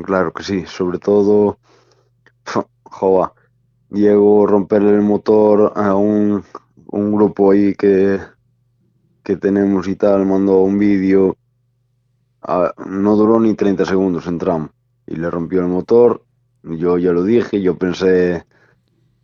Claro 0.05 0.33
que 0.33 0.42
sí, 0.42 0.66
sobre 0.66 0.99
todo, 0.99 1.59
joa, 2.83 3.33
llego 3.90 4.44
a 4.44 4.51
romper 4.51 4.83
el 4.83 5.01
motor 5.01 5.73
a 5.77 5.94
un, 5.94 6.42
un 6.88 7.12
grupo 7.14 7.53
ahí 7.53 7.74
que, 7.74 8.18
que 9.22 9.37
tenemos 9.37 9.88
y 9.88 9.96
tal, 9.96 10.27
mandó 10.27 10.61
un 10.62 10.79
vídeo, 10.79 11.37
no 12.87 13.16
duró 13.16 13.40
ni 13.40 13.55
30 13.55 13.85
segundos, 13.85 14.27
entramos 14.27 14.70
y 15.07 15.16
le 15.16 15.31
rompió 15.31 15.61
el 15.61 15.68
motor 15.68 16.22
yo 16.62 16.98
ya 16.98 17.12
lo 17.12 17.22
dije, 17.24 17.61
yo 17.62 17.79
pensé, 17.79 18.44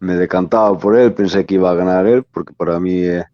me 0.01 0.15
decantaba 0.15 0.77
por 0.79 0.97
él, 0.97 1.13
pensé 1.13 1.45
que 1.45 1.55
iba 1.55 1.71
a 1.71 1.75
ganar 1.75 2.07
él, 2.07 2.25
porque 2.25 2.55
para 2.55 2.79
mí 2.81 3.03
eh, 3.03 3.25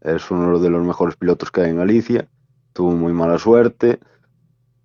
es 0.00 0.30
uno 0.30 0.58
de 0.58 0.70
los 0.70 0.84
mejores 0.84 1.16
pilotos 1.16 1.50
que 1.50 1.62
hay 1.62 1.70
en 1.70 1.78
Galicia. 1.78 2.28
Tuvo 2.72 2.92
muy 2.92 3.12
mala 3.12 3.38
suerte 3.38 4.00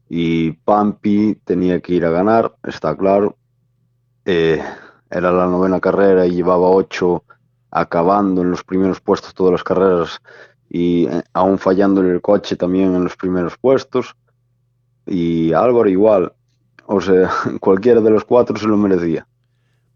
y 0.07 0.51
Pampi 0.51 1.35
tenía 1.43 1.79
que 1.81 1.93
ir 1.93 2.05
a 2.05 2.11
ganar, 2.11 2.55
está 2.63 2.95
claro. 2.95 3.37
Eh, 4.25 4.61
era 5.09 5.31
la 5.31 5.47
novena 5.47 5.79
carrera 5.79 6.25
y 6.27 6.35
llevaba 6.35 6.69
ocho 6.69 7.23
acabando 7.71 8.41
en 8.41 8.51
los 8.51 8.63
primeros 8.63 8.99
puestos 8.99 9.33
todas 9.33 9.51
las 9.51 9.63
carreras 9.63 10.21
y 10.69 11.07
eh, 11.07 11.23
aún 11.33 11.57
fallando 11.57 12.01
en 12.01 12.11
el 12.11 12.21
coche 12.21 12.55
también 12.55 12.95
en 12.95 13.03
los 13.03 13.15
primeros 13.15 13.57
puestos. 13.57 14.15
Y 15.05 15.53
Álvaro 15.53 15.89
igual, 15.89 16.33
o 16.85 17.01
sea, 17.01 17.29
cualquiera 17.59 18.01
de 18.01 18.11
los 18.11 18.23
cuatro 18.23 18.57
se 18.57 18.67
lo 18.67 18.77
merecía. 18.77 19.27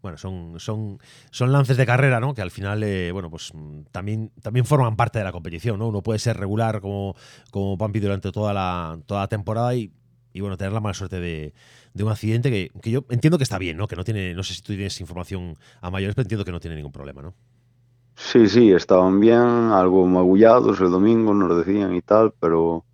Bueno, 0.02 0.18
son, 0.18 0.60
son, 0.60 0.98
son 1.30 1.50
lances 1.50 1.78
de 1.78 1.86
carrera, 1.86 2.20
¿no? 2.20 2.34
Que 2.34 2.42
al 2.42 2.50
final, 2.50 2.82
eh, 2.82 3.10
bueno, 3.10 3.30
pues 3.30 3.52
también, 3.90 4.32
también 4.42 4.66
forman 4.66 4.96
parte 4.96 5.18
de 5.18 5.24
la 5.24 5.32
competición, 5.32 5.78
¿no? 5.78 5.88
Uno 5.88 6.02
puede 6.02 6.18
ser 6.18 6.36
regular 6.36 6.82
como, 6.82 7.16
como 7.50 7.78
Pampi 7.78 8.00
durante 8.00 8.30
toda 8.30 8.52
la, 8.52 8.98
toda 9.06 9.22
la 9.22 9.28
temporada 9.28 9.74
y, 9.74 9.90
y 10.34 10.40
bueno, 10.42 10.58
tener 10.58 10.74
la 10.74 10.80
mala 10.80 10.92
suerte 10.92 11.20
de, 11.20 11.54
de 11.94 12.04
un 12.04 12.10
accidente 12.10 12.50
que, 12.50 12.70
que, 12.82 12.90
yo 12.90 13.06
entiendo 13.08 13.38
que 13.38 13.44
está 13.44 13.56
bien, 13.56 13.78
¿no? 13.78 13.88
Que 13.88 13.96
no 13.96 14.04
tiene, 14.04 14.34
no 14.34 14.42
sé 14.42 14.52
si 14.52 14.60
tú 14.60 14.74
tienes 14.74 15.00
información 15.00 15.56
a 15.80 15.90
mayores, 15.90 16.14
pero 16.14 16.24
entiendo 16.24 16.44
que 16.44 16.52
no 16.52 16.60
tiene 16.60 16.76
ningún 16.76 16.92
problema, 16.92 17.22
¿no? 17.22 17.34
Sí, 18.16 18.48
sí, 18.48 18.72
estaban 18.72 19.20
bien, 19.20 19.38
algo 19.38 20.06
magullados 20.06 20.80
el 20.80 20.90
domingo, 20.90 21.34
nos 21.34 21.64
decían 21.64 21.94
y 21.94 22.00
tal, 22.00 22.32
pero, 22.38 22.84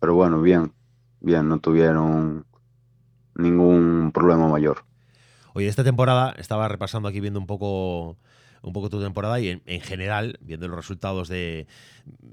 pero 0.00 0.14
bueno, 0.14 0.40
bien, 0.40 0.72
bien, 1.20 1.48
no 1.48 1.58
tuvieron 1.58 2.46
ningún 3.34 4.10
problema 4.12 4.48
mayor. 4.48 4.84
Oye, 5.54 5.68
esta 5.68 5.84
temporada 5.84 6.34
estaba 6.38 6.68
repasando 6.68 7.08
aquí 7.08 7.20
viendo 7.20 7.40
un 7.40 7.46
poco 7.46 8.16
un 8.62 8.72
poco 8.72 8.88
tu 8.88 9.00
temporada 9.00 9.40
y 9.40 9.60
en, 9.64 9.80
general, 9.80 10.38
viendo 10.40 10.68
los 10.68 10.76
resultados 10.76 11.28
de... 11.28 11.66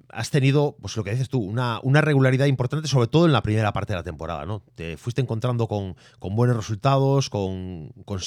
Has 0.09 0.31
tenido, 0.31 0.75
pues 0.81 0.95
lo 0.97 1.03
que 1.03 1.11
dices 1.11 1.29
tú, 1.29 1.39
una, 1.39 1.79
una, 1.83 2.01
regularidad 2.01 2.47
importante, 2.47 2.87
sobre 2.87 3.07
todo 3.07 3.25
en 3.27 3.31
la 3.31 3.43
primera 3.43 3.71
parte 3.73 3.93
de 3.93 3.97
la 3.97 4.03
temporada, 4.03 4.45
¿no? 4.45 4.63
Te 4.73 4.97
fuiste 4.97 5.21
encontrando 5.21 5.67
con, 5.67 5.95
con 6.17 6.35
buenos 6.35 6.57
resultados, 6.57 7.29
con, 7.29 7.93
con, 8.05 8.19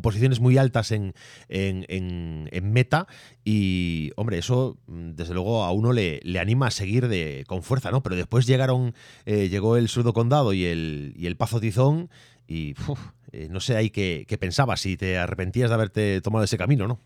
posiciones 0.00 0.40
muy 0.40 0.56
altas 0.56 0.90
en, 0.92 1.14
en, 1.48 1.84
en, 1.88 2.72
meta 2.72 3.06
y, 3.44 4.12
hombre, 4.16 4.38
eso 4.38 4.78
desde 4.86 5.34
luego 5.34 5.64
a 5.64 5.72
uno 5.72 5.92
le, 5.92 6.20
le 6.22 6.38
anima 6.38 6.68
a 6.68 6.70
seguir 6.70 7.08
de, 7.08 7.44
con 7.46 7.62
fuerza, 7.62 7.90
¿no? 7.90 8.02
Pero 8.02 8.16
después 8.16 8.46
llegaron, 8.46 8.94
eh, 9.26 9.48
llegó 9.50 9.76
el 9.76 9.88
Surdo 9.88 10.14
Condado 10.14 10.54
y 10.54 10.64
el, 10.64 11.12
y 11.16 11.26
el 11.26 11.36
Pazo 11.36 11.60
Tizón 11.60 12.08
y 12.46 12.74
eh, 13.32 13.48
no 13.50 13.60
sé 13.60 13.76
ahí 13.76 13.90
qué, 13.90 14.24
qué 14.26 14.38
pensabas, 14.38 14.80
si 14.80 14.96
te 14.96 15.18
arrepentías 15.18 15.68
de 15.68 15.74
haberte 15.74 16.20
tomado 16.22 16.44
ese 16.44 16.56
camino, 16.56 16.88
¿no? 16.88 16.98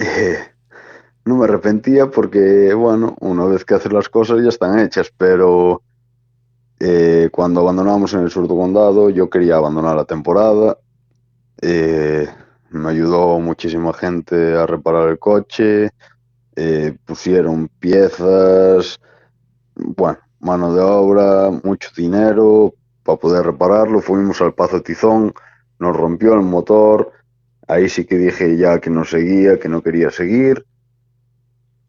no 1.24 1.36
me 1.36 1.44
arrepentía 1.44 2.10
porque, 2.10 2.72
bueno, 2.74 3.16
una 3.20 3.44
vez 3.46 3.64
que 3.64 3.74
haces 3.74 3.92
las 3.92 4.08
cosas 4.08 4.42
ya 4.42 4.48
están 4.48 4.78
hechas, 4.78 5.12
pero 5.16 5.82
eh, 6.78 7.28
cuando 7.30 7.60
abandonamos 7.60 8.14
en 8.14 8.20
el 8.20 8.30
sur 8.30 8.48
condado 8.48 9.10
yo 9.10 9.28
quería 9.28 9.56
abandonar 9.56 9.96
la 9.96 10.06
temporada. 10.06 10.78
Eh, 11.60 12.26
me 12.70 12.90
ayudó 12.90 13.38
muchísima 13.38 13.92
gente 13.92 14.54
a 14.54 14.66
reparar 14.66 15.08
el 15.10 15.18
coche, 15.18 15.90
eh, 16.56 16.96
pusieron 17.04 17.68
piezas, 17.80 19.00
bueno, 19.74 20.18
mano 20.38 20.74
de 20.74 20.80
obra, 20.80 21.50
mucho 21.64 21.90
dinero 21.94 22.74
para 23.02 23.18
poder 23.18 23.44
repararlo. 23.44 24.00
Fuimos 24.00 24.40
al 24.40 24.54
Pazo 24.54 24.80
Tizón, 24.80 25.34
nos 25.78 25.96
rompió 25.96 26.34
el 26.34 26.42
motor, 26.42 27.12
Ahí 27.70 27.88
sí 27.88 28.04
que 28.04 28.18
dije 28.18 28.56
ya 28.56 28.80
que 28.80 28.90
no 28.90 29.04
seguía, 29.04 29.60
que 29.60 29.68
no 29.68 29.80
quería 29.80 30.10
seguir. 30.10 30.66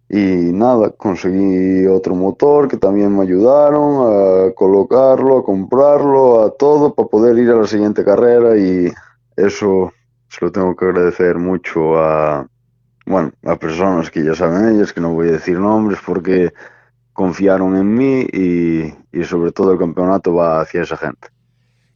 Y 0.09 0.51
nada, 0.53 0.91
conseguí 0.91 1.87
otro 1.87 2.13
motor 2.13 2.67
que 2.67 2.77
también 2.77 3.15
me 3.17 3.23
ayudaron 3.23 3.89
a 4.05 4.53
colocarlo, 4.53 5.39
a 5.39 5.43
comprarlo, 5.43 6.43
a 6.43 6.51
todo 6.51 6.93
para 6.93 7.07
poder 7.07 7.35
ir 7.39 7.49
a 7.49 7.55
la 7.55 7.65
siguiente 7.65 8.05
carrera 8.05 8.55
y 8.57 8.91
eso 9.35 9.91
se 10.27 10.45
lo 10.45 10.51
tengo 10.51 10.75
que 10.75 10.85
agradecer 10.85 11.37
mucho 11.39 11.97
a, 11.97 12.47
bueno, 13.07 13.31
a 13.43 13.55
personas 13.55 14.11
que 14.11 14.23
ya 14.23 14.35
saben 14.35 14.75
ellas, 14.75 14.93
que 14.93 15.01
no 15.01 15.13
voy 15.13 15.29
a 15.29 15.33
decir 15.33 15.57
nombres 15.57 15.99
porque 16.05 16.53
confiaron 17.11 17.75
en 17.75 17.95
mí 17.95 18.27
y, 18.31 18.93
y 19.11 19.23
sobre 19.23 19.51
todo 19.51 19.71
el 19.71 19.79
campeonato 19.79 20.35
va 20.35 20.61
hacia 20.61 20.83
esa 20.83 20.97
gente. 20.97 21.29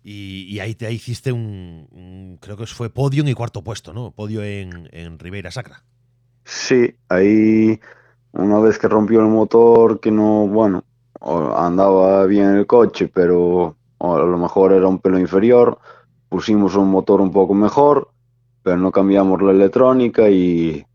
Y, 0.07 0.59
ahí 0.59 0.75
te 0.75 0.91
hiciste 0.93 1.31
un, 1.31 2.37
creo 2.39 2.55
que 2.55 2.67
fue 2.67 2.91
podio 2.91 3.27
y 3.27 3.33
cuarto 3.33 3.63
puesto, 3.63 3.91
¿no? 3.91 4.11
Podio 4.11 4.43
en, 4.43 4.87
en 4.91 5.17
Ribeira 5.17 5.49
Sacra. 5.49 5.83
Sí, 6.43 6.95
ahí 7.09 7.79
una 8.33 8.59
vez 8.59 8.77
que 8.77 8.87
rompió 8.87 9.21
el 9.21 9.29
motor, 9.29 9.99
que 9.99 10.11
no, 10.11 10.45
bueno, 10.45 10.83
andaba 11.57 12.23
bien 12.27 12.55
el 12.55 12.67
coche, 12.67 13.09
pero 13.11 13.77
a 13.97 14.17
lo 14.17 14.37
mejor 14.37 14.73
era 14.73 14.87
un 14.87 14.99
pelo 14.99 15.17
inferior, 15.17 15.79
pusimos 16.29 16.75
un 16.75 16.91
motor 16.91 17.19
un 17.19 17.31
poco 17.31 17.55
mejor, 17.55 18.09
pero 18.61 18.77
no 18.77 18.91
cambiamos 18.91 19.41
la 19.41 19.53
electrónica 19.53 20.29
y, 20.29 20.85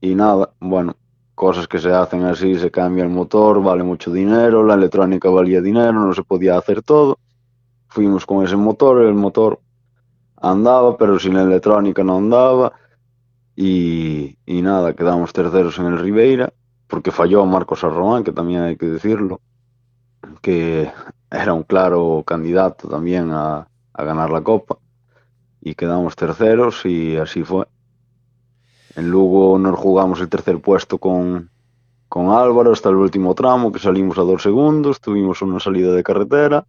y 0.00 0.14
nada, 0.14 0.52
bueno, 0.60 0.94
cosas 1.34 1.66
que 1.66 1.80
se 1.80 1.90
hacen 1.90 2.22
así, 2.22 2.54
se 2.60 2.70
cambia 2.70 3.02
el 3.02 3.10
motor, 3.10 3.60
vale 3.60 3.82
mucho 3.82 4.12
dinero, 4.12 4.62
la 4.62 4.74
electrónica 4.74 5.30
valía 5.30 5.60
dinero, 5.60 5.94
no 5.94 6.14
se 6.14 6.22
podía 6.22 6.56
hacer 6.56 6.82
todo 6.82 7.18
fuimos 7.96 8.26
con 8.26 8.44
ese 8.44 8.56
motor, 8.56 9.00
el 9.00 9.14
motor 9.14 9.58
andaba, 10.36 10.98
pero 10.98 11.18
sin 11.18 11.32
la 11.32 11.44
electrónica 11.44 12.04
no 12.04 12.18
andaba. 12.18 12.74
Y, 13.56 14.36
nada, 14.46 14.92
quedamos 14.92 15.32
terceros 15.32 15.78
en 15.78 15.86
el 15.86 15.98
Ribeira, 15.98 16.52
porque 16.88 17.10
falló 17.10 17.46
Marcos 17.46 17.84
Arromán, 17.84 18.22
que 18.22 18.32
también 18.32 18.60
hay 18.60 18.76
que 18.76 18.84
decirlo, 18.84 19.40
que 20.42 20.92
era 21.30 21.54
un 21.54 21.62
claro 21.62 22.22
candidato 22.26 22.86
también 22.86 23.30
a, 23.32 23.66
ganar 23.94 24.28
la 24.28 24.42
Copa. 24.42 24.76
Y 25.62 25.74
quedamos 25.74 26.16
terceros 26.16 26.84
y 26.84 27.16
así 27.16 27.44
fue. 27.44 27.66
En 28.94 29.10
Lugo 29.10 29.58
nos 29.58 29.78
jugamos 29.78 30.20
el 30.20 30.28
tercer 30.28 30.60
puesto 30.60 30.98
con, 30.98 31.48
con 32.10 32.28
Álvaro 32.28 32.72
hasta 32.72 32.90
el 32.90 32.96
último 32.96 33.34
tramo, 33.34 33.72
que 33.72 33.78
salimos 33.78 34.18
a 34.18 34.22
dos 34.22 34.42
segundos, 34.42 35.00
tuvimos 35.00 35.40
una 35.40 35.60
salida 35.60 35.92
de 35.92 36.02
carretera 36.02 36.66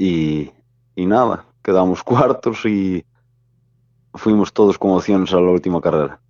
y, 0.00 0.50
nada, 0.96 1.44
quedamos 1.62 2.02
cuartos 2.04 2.64
y 2.64 3.04
fuimos 4.14 4.52
todos 4.52 4.78
con 4.78 4.92
opciones 4.92 5.32
a 5.32 5.36
la 5.36 5.50
última 5.50 5.80
carrera. 5.80 6.20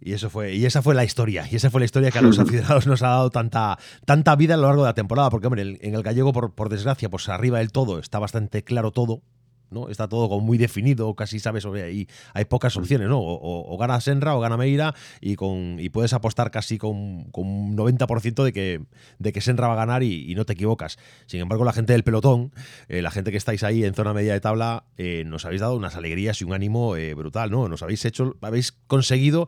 Y 0.00 0.12
eso 0.12 0.30
fue, 0.30 0.54
y 0.54 0.64
esa 0.64 0.80
fue 0.80 0.94
la 0.94 1.04
historia, 1.04 1.44
y 1.50 1.56
esa 1.56 1.70
fue 1.70 1.80
la 1.80 1.84
historia 1.86 2.12
que 2.12 2.20
a 2.20 2.22
los 2.22 2.38
aficionados 2.38 2.86
nos 2.86 3.02
ha 3.02 3.08
dado 3.08 3.30
tanta, 3.30 3.78
tanta 4.06 4.36
vida 4.36 4.54
a 4.54 4.56
lo 4.56 4.68
largo 4.68 4.82
de 4.82 4.90
la 4.90 4.94
temporada, 4.94 5.28
porque 5.28 5.48
hombre, 5.48 5.62
en 5.80 5.94
el 5.94 6.02
gallego, 6.04 6.32
por, 6.32 6.54
por 6.54 6.68
desgracia, 6.68 7.10
pues 7.10 7.28
arriba 7.28 7.58
del 7.58 7.72
todo 7.72 7.98
está 7.98 8.20
bastante 8.20 8.62
claro 8.62 8.92
todo, 8.92 9.22
¿no? 9.70 9.88
Está 9.88 10.08
todo 10.08 10.28
como 10.28 10.44
muy 10.44 10.58
definido, 10.58 11.14
casi 11.14 11.38
sabes, 11.38 11.64
ahí 11.66 12.08
hay 12.34 12.44
pocas 12.44 12.76
opciones, 12.76 13.08
¿no? 13.08 13.18
O, 13.20 13.76
gana 13.78 14.00
Senra 14.00 14.36
o 14.36 14.40
gana 14.40 14.56
Meira 14.56 14.94
y, 15.20 15.36
con, 15.36 15.76
y 15.78 15.88
puedes 15.90 16.12
apostar 16.12 16.50
casi 16.50 16.78
con, 16.78 17.24
con 17.30 17.46
un 17.46 17.76
90% 17.76 18.44
de 18.44 18.52
que, 18.52 18.80
de 19.18 19.32
que 19.32 19.40
Senra 19.40 19.68
va 19.68 19.74
a 19.74 19.76
ganar 19.76 20.02
y, 20.02 20.34
no 20.34 20.44
te 20.44 20.52
equivocas. 20.52 20.98
Sin 21.26 21.40
embargo, 21.40 21.64
la 21.64 21.72
gente 21.72 21.92
del 21.92 22.04
pelotón, 22.04 22.52
eh, 22.88 23.02
la 23.02 23.10
gente 23.10 23.30
que 23.30 23.36
estáis 23.36 23.64
ahí 23.64 23.84
en 23.84 23.94
zona 23.94 24.14
media 24.14 24.32
de 24.32 24.40
tabla, 24.40 24.84
eh, 24.96 25.24
nos 25.26 25.44
habéis 25.44 25.60
dado 25.60 25.76
unas 25.76 25.96
alegrías 25.96 26.40
y 26.40 26.44
un 26.44 26.52
ánimo 26.52 26.96
eh, 26.96 27.14
brutal, 27.14 27.50
¿no? 27.50 27.68
Nos 27.68 27.82
habéis 27.82 28.04
hecho, 28.04 28.36
habéis 28.40 28.72
conseguido, 28.86 29.46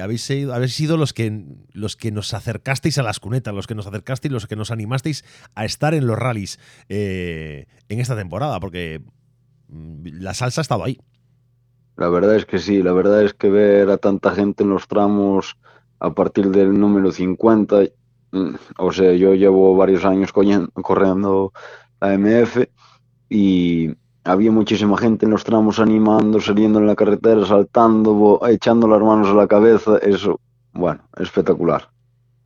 habéis, 0.00 0.22
sido, 0.22 0.54
habéis 0.54 0.74
sido 0.74 0.96
los 0.96 1.12
que, 1.12 1.44
los 1.72 1.96
que 1.96 2.12
nos 2.12 2.34
acercasteis 2.34 2.98
a 2.98 3.02
las 3.02 3.20
cunetas, 3.20 3.54
los 3.54 3.66
que 3.66 3.74
nos 3.74 3.86
acercasteis, 3.86 4.32
los 4.32 4.46
que 4.46 4.56
nos 4.56 4.70
animasteis 4.70 5.24
a 5.54 5.64
estar 5.64 5.94
en 5.94 6.06
los 6.06 6.18
rallies 6.18 6.58
en 6.88 7.66
esta 7.88 8.16
temporada, 8.16 8.60
porque 8.60 9.02
la 9.72 10.34
salsa 10.34 10.60
ha 10.60 10.62
estado 10.62 10.84
ahí. 10.84 10.98
La 11.96 12.08
verdad 12.08 12.36
es 12.36 12.46
que 12.46 12.58
sí, 12.58 12.82
la 12.82 12.92
verdad 12.92 13.22
es 13.22 13.34
que 13.34 13.50
ver 13.50 13.90
a 13.90 13.98
tanta 13.98 14.32
gente 14.32 14.64
en 14.64 14.70
los 14.70 14.88
tramos 14.88 15.56
a 16.00 16.12
partir 16.12 16.50
del 16.50 16.78
número 16.78 17.12
50, 17.12 17.82
mm, 18.32 18.54
o 18.78 18.92
sea, 18.92 19.12
yo 19.12 19.34
llevo 19.34 19.76
varios 19.76 20.04
años 20.04 20.32
corriendo 20.32 21.52
la 22.00 22.14
MF 22.14 22.66
y 23.28 23.94
había 24.24 24.50
muchísima 24.50 24.96
gente 24.98 25.26
en 25.26 25.32
los 25.32 25.44
tramos 25.44 25.78
animando, 25.78 26.40
saliendo 26.40 26.78
en 26.78 26.86
la 26.86 26.96
carretera, 26.96 27.46
saltando, 27.46 28.40
echando 28.48 28.88
las 28.88 29.00
manos 29.00 29.28
a 29.28 29.34
la 29.34 29.46
cabeza, 29.46 29.98
eso, 29.98 30.40
bueno, 30.72 31.02
espectacular. 31.18 31.91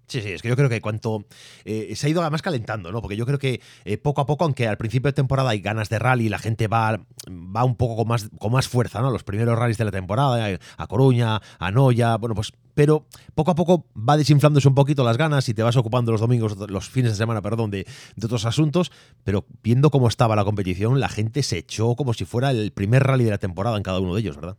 Sí, 0.08 0.22
sí, 0.22 0.32
es 0.32 0.42
que 0.42 0.48
yo 0.48 0.56
creo 0.56 0.68
que 0.68 0.80
cuanto 0.80 1.24
eh, 1.64 1.92
se 1.96 2.06
ha 2.06 2.10
ido 2.10 2.20
además 2.20 2.40
calentando, 2.40 2.92
¿no? 2.92 3.02
Porque 3.02 3.16
yo 3.16 3.26
creo 3.26 3.40
que 3.40 3.60
eh, 3.84 3.98
poco 3.98 4.20
a 4.20 4.26
poco, 4.26 4.44
aunque 4.44 4.68
al 4.68 4.76
principio 4.76 5.08
de 5.08 5.14
temporada 5.14 5.50
hay 5.50 5.60
ganas 5.60 5.88
de 5.88 5.98
rally, 5.98 6.28
la 6.28 6.38
gente 6.38 6.68
va, 6.68 7.00
va 7.28 7.64
un 7.64 7.74
poco 7.74 7.96
con 7.96 8.08
más, 8.08 8.28
con 8.38 8.52
más 8.52 8.68
fuerza, 8.68 9.00
¿no? 9.00 9.10
Los 9.10 9.24
primeros 9.24 9.58
rallies 9.58 9.78
de 9.78 9.84
la 9.84 9.90
temporada, 9.90 10.50
eh, 10.50 10.58
a 10.76 10.86
Coruña, 10.86 11.40
a 11.58 11.70
Noya, 11.72 12.16
bueno, 12.18 12.36
pues, 12.36 12.52
pero 12.74 13.06
poco 13.34 13.50
a 13.50 13.54
poco 13.56 13.86
va 13.96 14.16
desinflándose 14.16 14.68
un 14.68 14.76
poquito 14.76 15.02
las 15.02 15.16
ganas 15.16 15.48
y 15.48 15.54
te 15.54 15.64
vas 15.64 15.76
ocupando 15.76 16.12
los 16.12 16.20
domingos, 16.20 16.56
los 16.56 16.88
fines 16.88 17.10
de 17.10 17.16
semana, 17.16 17.42
perdón, 17.42 17.72
de, 17.72 17.84
de 18.14 18.26
otros 18.26 18.44
asuntos, 18.44 18.92
pero 19.24 19.44
viendo 19.64 19.90
cómo 19.90 20.06
estaba 20.06 20.36
la 20.36 20.44
competición, 20.44 21.00
la 21.00 21.08
gente 21.08 21.42
se 21.42 21.58
echó 21.58 21.96
como 21.96 22.14
si 22.14 22.24
fuera 22.24 22.52
el 22.52 22.70
primer 22.70 23.02
rally 23.02 23.24
de 23.24 23.30
la 23.30 23.38
temporada 23.38 23.76
en 23.76 23.82
cada 23.82 23.98
uno 23.98 24.14
de 24.14 24.20
ellos, 24.20 24.36
¿verdad? 24.36 24.56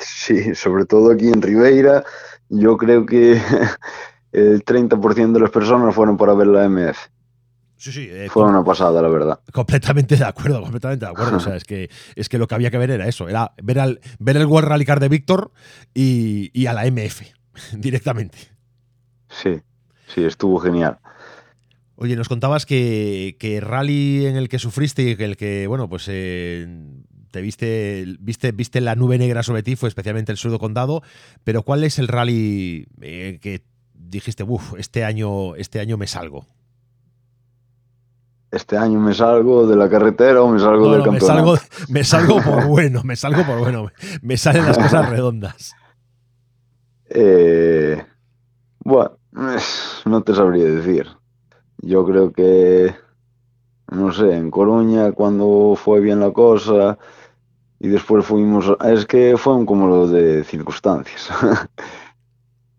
Sí, 0.00 0.54
sobre 0.54 0.84
todo 0.84 1.12
aquí 1.12 1.28
en 1.28 1.42
Ribeira, 1.42 2.04
yo 2.48 2.76
creo 2.76 3.06
que 3.06 3.40
el 4.32 4.64
30% 4.64 5.32
de 5.32 5.40
las 5.40 5.50
personas 5.50 5.94
fueron 5.94 6.16
para 6.16 6.34
ver 6.34 6.46
la 6.46 6.68
MF. 6.68 6.98
Sí, 7.80 7.92
sí. 7.92 8.08
Eh, 8.10 8.28
Fue 8.30 8.44
una 8.44 8.62
pasada, 8.62 9.00
la 9.00 9.08
verdad. 9.08 9.40
Completamente 9.52 10.14
de 10.14 10.24
acuerdo, 10.24 10.60
completamente 10.60 11.06
de 11.06 11.10
acuerdo. 11.10 11.38
o 11.38 11.40
sea, 11.40 11.56
es 11.56 11.64
que, 11.64 11.88
es 12.14 12.28
que 12.28 12.36
lo 12.36 12.46
que 12.46 12.54
había 12.54 12.70
que 12.70 12.76
ver 12.76 12.90
era 12.90 13.08
eso, 13.08 13.26
era 13.26 13.54
ver, 13.62 13.80
al, 13.80 14.00
ver 14.18 14.36
el 14.36 14.44
World 14.44 14.68
Rally 14.68 14.84
Car 14.84 15.00
de 15.00 15.08
Víctor 15.08 15.50
y, 15.94 16.66
a 16.66 16.74
la 16.74 16.84
MF 16.84 17.22
directamente. 17.78 18.36
Sí, 19.30 19.62
sí, 20.08 20.24
estuvo 20.24 20.58
genial. 20.58 20.98
Oye, 21.96 22.16
nos 22.16 22.28
contabas 22.28 22.66
que, 22.66 23.36
que 23.38 23.60
rally 23.60 24.26
en 24.26 24.36
el 24.36 24.50
que 24.50 24.58
sufriste 24.58 25.02
y 25.02 25.16
que 25.16 25.24
el 25.24 25.36
que, 25.38 25.66
bueno, 25.66 25.88
pues 25.88 26.06
eh, 26.08 26.66
te 27.30 27.40
viste, 27.40 28.04
viste, 28.20 28.52
viste 28.52 28.80
la 28.80 28.94
nube 28.94 29.18
negra 29.18 29.42
sobre 29.42 29.62
ti 29.62 29.76
fue 29.76 29.88
especialmente 29.88 30.32
el 30.32 30.38
surdo 30.38 30.58
condado, 30.58 31.02
pero 31.44 31.62
¿cuál 31.62 31.84
es 31.84 31.98
el 31.98 32.08
rally 32.08 32.86
eh, 33.00 33.38
que 33.40 33.62
dijiste, 34.10 34.42
uff, 34.42 34.74
este 34.78 35.04
año, 35.04 35.54
este 35.54 35.80
año 35.80 35.96
me 35.96 36.06
salgo? 36.06 36.46
Este 38.50 38.76
año 38.76 38.98
me 38.98 39.14
salgo 39.14 39.66
de 39.66 39.76
la 39.76 39.88
carretera 39.88 40.42
o 40.42 40.48
me 40.48 40.58
salgo 40.58 40.92
del 40.92 41.04
campeonato. 41.04 41.56
Me 41.88 42.02
salgo, 42.02 42.40
por 42.42 42.66
bueno, 42.66 43.02
me 43.04 43.14
salgo 43.14 43.44
por 43.44 43.60
bueno. 43.60 43.92
Me 44.22 44.36
salen 44.36 44.66
las 44.66 44.76
cosas 44.76 45.08
redondas. 45.10 45.74
Eh, 47.08 48.04
bueno, 48.80 49.12
no 50.04 50.22
te 50.22 50.34
sabría 50.34 50.64
decir. 50.64 51.06
Yo 51.78 52.04
creo 52.04 52.32
que, 52.32 52.94
no 53.92 54.12
sé, 54.12 54.36
en 54.36 54.50
Coruña 54.50 55.12
cuando 55.12 55.74
fue 55.76 56.00
bien 56.00 56.18
la 56.18 56.32
cosa 56.32 56.98
y 57.78 57.88
después 57.88 58.26
fuimos... 58.26 58.66
Es 58.84 59.06
que 59.06 59.36
fue 59.38 59.54
un 59.54 59.64
cúmulo 59.64 60.08
de 60.08 60.42
circunstancias. 60.42 61.30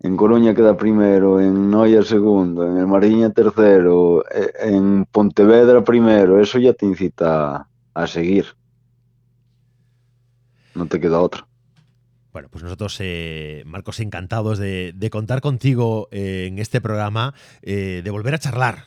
en 0.03 0.17
Coruña 0.17 0.55
queda 0.55 0.75
primero, 0.75 1.39
en 1.39 1.69
Noia 1.69 2.03
segundo, 2.03 2.65
en 2.65 2.77
el 2.77 2.87
Mariña 2.87 3.29
tercero, 3.31 4.23
eh, 4.33 4.51
en 4.61 5.05
Pontevedra 5.05 5.83
primero, 5.83 6.39
eso 6.39 6.57
ya 6.57 6.73
te 6.73 6.85
incita 6.85 7.67
a 7.93 8.07
seguir. 8.07 8.45
No 10.73 10.87
te 10.87 10.99
queda 10.99 11.19
otra. 11.19 11.47
Bueno, 12.33 12.47
pues 12.49 12.63
nosotros, 12.63 12.97
eh, 12.99 13.63
Marcos, 13.65 13.99
encantados 13.99 14.57
de, 14.57 15.09
contar 15.11 15.41
contigo 15.41 16.07
eh, 16.11 16.45
en 16.47 16.59
este 16.59 16.79
programa, 16.79 17.33
de 17.61 18.09
volver 18.09 18.35
a 18.35 18.39
charlar 18.39 18.85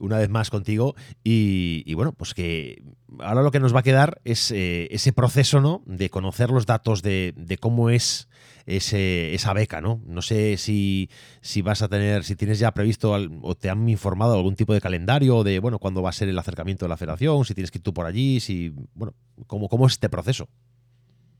una 0.00 0.18
vez 0.18 0.28
más 0.28 0.50
contigo 0.50 0.96
y, 1.22 1.94
bueno, 1.94 2.12
pues 2.12 2.34
que 2.34 2.82
ahora 3.20 3.42
lo 3.42 3.52
que 3.52 3.60
nos 3.60 3.74
va 3.74 3.80
a 3.80 3.84
quedar 3.84 4.20
es 4.24 4.50
ese 4.50 5.12
proceso, 5.12 5.60
¿no? 5.60 5.82
De 5.86 6.10
conocer 6.10 6.50
los 6.50 6.66
datos 6.66 7.02
de, 7.02 7.58
cómo 7.60 7.90
es 7.90 8.28
ese, 8.66 9.34
esa 9.34 9.52
beca, 9.52 9.80
¿no? 9.80 10.00
No 10.04 10.22
sé 10.22 10.56
si, 10.56 11.10
si 11.40 11.62
vas 11.62 11.82
a 11.82 11.88
tener, 11.88 12.24
si 12.24 12.34
tienes 12.34 12.58
ya 12.58 12.72
previsto 12.72 13.12
o 13.42 13.54
te 13.54 13.70
han 13.70 13.88
informado 13.88 14.34
algún 14.34 14.56
tipo 14.56 14.74
de 14.74 14.80
calendario 14.80 15.44
de, 15.44 15.60
bueno, 15.60 15.78
cuándo 15.78 16.02
va 16.02 16.10
a 16.10 16.12
ser 16.12 16.28
el 16.28 16.38
acercamiento 16.38 16.84
de 16.84 16.88
la 16.88 16.96
federación, 16.96 17.44
si 17.44 17.54
tienes 17.54 17.70
que 17.70 17.78
ir 17.78 17.84
tú 17.84 17.94
por 17.94 18.06
allí, 18.06 18.40
si, 18.40 18.72
bueno, 18.94 19.14
¿cómo, 19.46 19.68
cómo 19.68 19.86
es 19.86 19.92
este 19.92 20.08
proceso? 20.08 20.48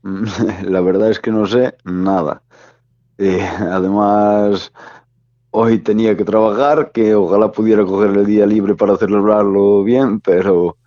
La 0.63 0.81
verdad 0.81 1.09
es 1.09 1.19
que 1.19 1.31
no 1.31 1.45
sé 1.45 1.75
nada. 1.85 2.43
Eh, 3.17 3.41
además, 3.41 4.73
hoy 5.51 5.79
tenía 5.79 6.17
que 6.17 6.25
trabajar, 6.25 6.91
que 6.91 7.15
ojalá 7.15 7.51
pudiera 7.51 7.85
coger 7.85 8.11
el 8.17 8.25
día 8.25 8.45
libre 8.45 8.75
para 8.75 8.97
celebrarlo 8.97 9.83
bien, 9.83 10.19
pero 10.19 10.77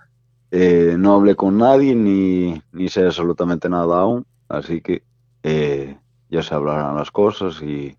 eh, 0.51 0.97
no 0.99 1.15
hablé 1.15 1.35
con 1.35 1.57
nadie 1.59 1.95
ni, 1.95 2.63
ni 2.73 2.89
sé 2.89 3.07
absolutamente 3.07 3.69
nada 3.69 4.01
aún. 4.01 4.27
Así 4.49 4.81
que 4.81 5.03
eh, 5.43 5.97
ya 6.29 6.43
se 6.43 6.55
hablarán 6.55 6.97
las 6.97 7.11
cosas 7.11 7.63
y, 7.63 7.97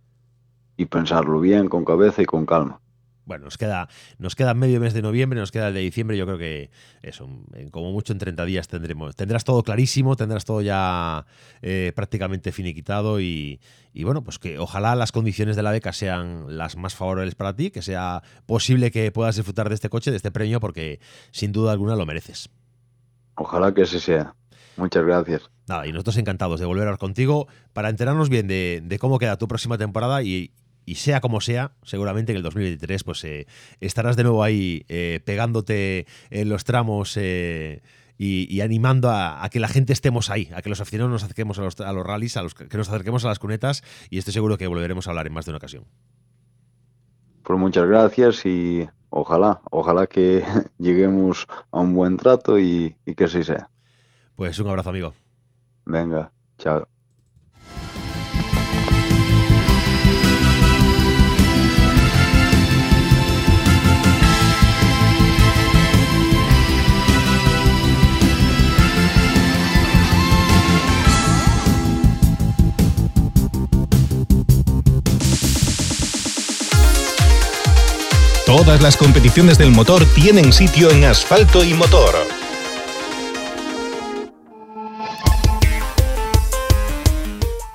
pensarlo 0.90 1.40
bien, 1.40 1.68
con 1.68 1.84
cabeza 1.84 2.22
y 2.22 2.26
con 2.26 2.46
calma. 2.46 2.80
Bueno, 3.28 3.46
nos 3.46 3.58
queda, 3.58 3.90
nos 4.18 4.36
queda 4.36 4.54
medio 4.54 4.80
mes 4.80 4.94
de 4.94 5.02
noviembre, 5.02 5.40
nos 5.40 5.52
queda 5.52 5.68
el 5.68 5.74
de 5.74 5.82
diciembre. 5.82 6.18
Yo 6.18 6.26
creo 6.26 6.38
que 6.38 6.72
eso, 7.02 7.30
como 7.72 7.92
mucho 7.92 8.14
en 8.14 8.20
30 8.20 8.46
días 8.46 8.68
tendremos. 8.70 9.16
Tendrás 9.16 9.44
todo 9.44 9.64
clarísimo, 9.64 10.16
tendrás 10.16 10.46
todo 10.46 10.62
ya 10.62 11.26
eh, 11.62 11.92
prácticamente 11.94 12.54
finiquitado 12.54 13.20
y, 13.20 13.60
y, 13.94 14.04
bueno, 14.06 14.24
pues 14.24 14.40
que 14.40 14.58
ojalá 14.60 14.96
las 14.96 15.12
condiciones 15.12 15.58
de 15.58 15.64
la 15.64 15.72
beca 15.72 15.92
sean 15.92 16.58
las 16.58 16.78
más 16.78 16.96
favorables 16.96 17.36
para 17.36 17.54
ti, 17.54 17.70
que 17.70 17.82
sea 17.82 18.24
posible 18.46 18.92
que 18.92 19.12
puedas 19.12 19.36
disfrutar 19.36 19.68
de 19.68 19.76
este 19.76 19.90
coche, 19.90 20.10
de 20.10 20.18
este 20.18 20.32
premio, 20.32 20.62
porque 20.62 21.02
sin 21.32 21.52
duda 21.52 21.74
alguna 21.74 21.98
lo 21.98 22.06
mereces. 22.06 22.50
Ojalá 23.36 23.74
que 23.74 23.84
así 23.84 24.00
sea. 24.00 24.34
Muchas 24.78 25.06
gracias. 25.06 25.50
Nada, 25.68 25.86
y 25.86 25.92
nosotros 25.92 26.18
encantados 26.18 26.60
de 26.60 26.66
volver 26.66 26.84
a 26.84 26.86
hablar 26.86 27.00
contigo 27.00 27.48
para 27.74 27.90
enterarnos 27.90 28.30
bien 28.30 28.48
de, 28.48 28.98
cómo 29.02 29.20
queda 29.20 29.38
tu 29.38 29.48
próxima 29.48 29.78
temporada 29.78 30.24
y, 30.24 30.52
sea 30.96 31.22
como 31.22 31.42
sea, 31.42 31.72
seguramente 31.84 32.32
en 32.32 32.38
el 32.38 32.44
2023 32.44 33.04
pues 33.04 33.24
eh, 33.24 33.48
estarás 33.80 34.16
de 34.16 34.24
nuevo 34.24 34.44
ahí 34.44 34.86
eh, 34.88 35.22
pegándote 35.26 36.08
en 36.30 36.50
los 36.50 36.64
tramos 36.64 37.18
eh, 37.18 37.82
y, 38.18 38.62
animando 38.62 39.12
a, 39.12 39.48
que 39.52 39.60
la 39.60 39.68
gente 39.68 39.94
estemos 39.94 40.30
ahí, 40.30 40.50
a 40.56 40.62
que 40.62 40.70
los 40.70 40.82
aficionados 40.82 41.12
nos 41.12 41.24
acerquemos 41.24 41.60
a 41.60 41.62
los, 41.64 41.80
a 41.80 41.94
los 41.94 42.06
rallies, 42.06 42.36
a 42.38 42.44
los, 42.44 42.56
que 42.56 42.78
nos 42.78 42.90
acerquemos 42.90 43.24
a 43.26 43.28
las 43.28 43.40
cunetas 43.40 43.84
y 44.10 44.18
estoy 44.18 44.34
seguro 44.34 44.58
que 44.58 44.68
volveremos 44.68 45.08
a 45.08 45.12
hablar 45.12 45.28
en 45.28 45.34
más 45.34 45.46
de 45.46 45.52
una 45.52 45.58
ocasión. 45.58 45.86
Pues 47.44 47.60
muchas 47.60 47.88
gracias 47.88 48.46
y 48.46 48.90
ojalá, 49.10 49.62
ojalá 49.72 50.08
que 50.08 50.44
lleguemos 50.80 51.48
a 51.72 51.80
un 51.80 51.94
buen 51.94 52.18
trato 52.18 52.58
y 52.58 52.96
que 53.16 53.26
así 53.26 53.44
sea. 53.44 53.70
Pues 54.38 54.60
un 54.60 54.68
abrazo, 54.68 54.92
amigo. 54.92 55.14
Venga, 55.86 56.32
chao. 56.60 56.88
Todas 78.58 78.82
las 78.82 78.98
competiciones 78.98 79.60
del 79.60 79.70
motor 79.72 80.04
tienen 80.16 80.52
sitio 80.52 80.90
en 80.90 81.04
asfalto 81.04 81.64
y 81.64 81.76
motor. 81.76 82.16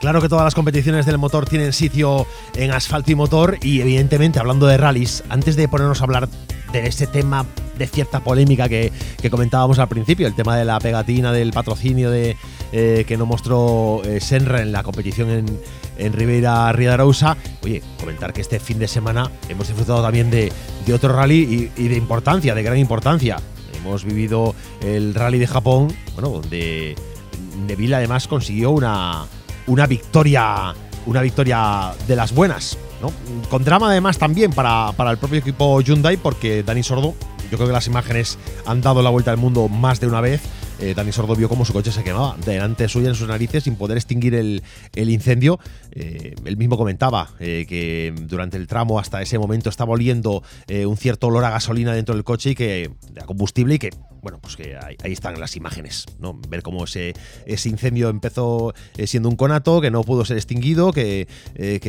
Claro 0.01 0.21
que 0.21 0.29
todas 0.29 0.43
las 0.43 0.57
competiciones 0.57 1.07
del 1.07 1.19
motor 1.19 1.49
tienen 1.49 1.73
sitio 1.73 2.27
en 2.57 2.73
asfalto 2.73 3.13
y 3.13 3.15
motor 3.15 3.59
y 3.63 3.81
evidentemente 3.81 4.41
hablando 4.41 4.67
de 4.67 4.77
rallies, 4.77 5.23
antes 5.29 5.55
de 5.55 5.69
ponernos 5.69 6.01
a 6.01 6.05
hablar 6.05 6.29
de 6.73 6.85
ese 6.89 7.07
tema 7.07 7.47
de 7.79 7.87
cierta 7.87 8.19
polémica 8.19 8.69
que, 8.69 8.91
comentábamos 9.31 9.79
al 9.79 9.89
principio, 9.89 10.27
el 10.27 10.35
tema 10.35 10.57
de 10.57 10.65
la 10.65 10.81
pegatina 10.81 11.31
del 11.31 11.53
patrocinio 11.53 12.11
de 12.11 12.37
eh, 12.73 13.05
que 13.07 13.19
no 13.19 13.27
mostró 13.27 14.01
eh, 14.05 14.19
Senra 14.21 14.63
en 14.63 14.73
la 14.73 14.83
competición 14.83 15.31
en, 15.31 15.61
en 15.99 16.13
Ribeira 16.13 16.73
Ridarousa. 16.73 17.37
Oye, 17.63 17.83
comentar 18.01 18.33
que 18.33 18.41
este 18.41 18.59
fin 18.61 18.79
de 18.79 18.89
semana 18.89 19.31
hemos 19.49 19.69
disfrutado 19.69 20.03
también 20.03 20.31
de, 20.31 20.51
otro 20.93 21.15
rally 21.15 21.71
y, 21.77 21.89
de 21.89 21.97
importancia, 21.97 22.55
de 22.55 22.63
gran 22.63 22.79
importancia. 22.79 23.37
Hemos 23.75 24.05
vivido 24.05 24.55
el 24.81 25.15
rally 25.15 25.39
de 25.39 25.47
Japón, 25.47 25.95
bueno, 26.15 26.31
donde 26.31 26.95
Neville 27.67 27.97
además 27.97 28.27
consiguió 28.27 28.71
una, 28.71 29.27
una 29.67 29.87
victoria 29.87 30.75
una 31.05 31.21
victoria 31.21 31.93
de 32.07 32.17
las 32.17 32.33
buenas. 32.33 32.79
¿no? 33.01 33.13
Con 33.51 33.65
drama 33.65 33.91
además 33.91 34.19
también 34.19 34.53
para, 34.53 34.93
para 34.93 35.11
el 35.11 35.19
propio 35.19 35.41
equipo 35.41 35.81
Hyundai 35.81 36.17
porque 36.17 36.63
Dani 36.63 36.83
Sordo, 36.83 37.15
yo 37.51 37.59
creo 37.59 37.67
que 37.67 37.73
las 37.73 37.89
imágenes 37.89 38.39
han 38.67 38.81
dado 38.81 39.03
la 39.03 39.11
vuelta 39.11 39.33
al 39.33 39.37
mundo 39.37 39.69
más 39.69 39.99
de 39.99 40.07
una 40.07 40.21
vez 40.21 40.41
eh, 40.83 40.95
Dani 40.95 41.13
Sordo 41.13 41.37
vio 41.37 41.49
cómo 41.49 41.65
su 41.65 41.73
coche 41.73 41.93
se 41.93 42.03
quemaba 42.03 42.37
delante 42.45 42.89
suya 42.89 43.09
en 43.09 43.15
sus 43.15 43.29
narices 43.29 43.63
sin 43.63 43.77
poder 43.77 43.97
extinguir 43.97 44.35
el, 44.35 44.63
incendio. 44.97 45.61
Eh, 45.93 46.35
él 46.45 46.57
mismo 46.57 46.77
comentaba 46.77 47.31
eh, 47.39 47.67
que 47.69 48.13
durante 48.23 48.57
el 48.57 48.67
tramo 48.67 48.99
hasta 48.99 49.23
ese 49.23 49.39
momento 49.39 49.71
estaba 49.71 49.93
oliendo 49.93 50.43
un 50.69 50.97
cierto 50.97 51.29
olor 51.29 51.45
a 51.45 51.51
gasolina 51.51 51.95
dentro 51.95 52.15
del 52.17 52.25
coche 52.25 52.51
y 52.51 52.55
que 52.57 52.91
a 53.21 53.25
combustible 53.27 53.77
y 53.77 53.79
que 53.79 53.91
bueno, 54.23 54.39
pues 54.41 54.57
que 54.57 54.77
ahí, 54.77 54.97
están 55.13 55.39
las 55.39 55.57
imágenes, 55.57 56.07
¿no? 56.19 56.39
Ver 56.49 56.63
cómo 56.63 56.85
ese, 56.85 57.15
incendio 57.47 58.09
empezó 58.09 58.73
siendo 59.05 59.29
un 59.29 59.37
conato, 59.37 59.81
que 59.81 59.91
no 59.91 60.03
pudo 60.03 60.25
ser 60.25 60.37
extinguido, 60.37 60.93
que, 60.93 61.27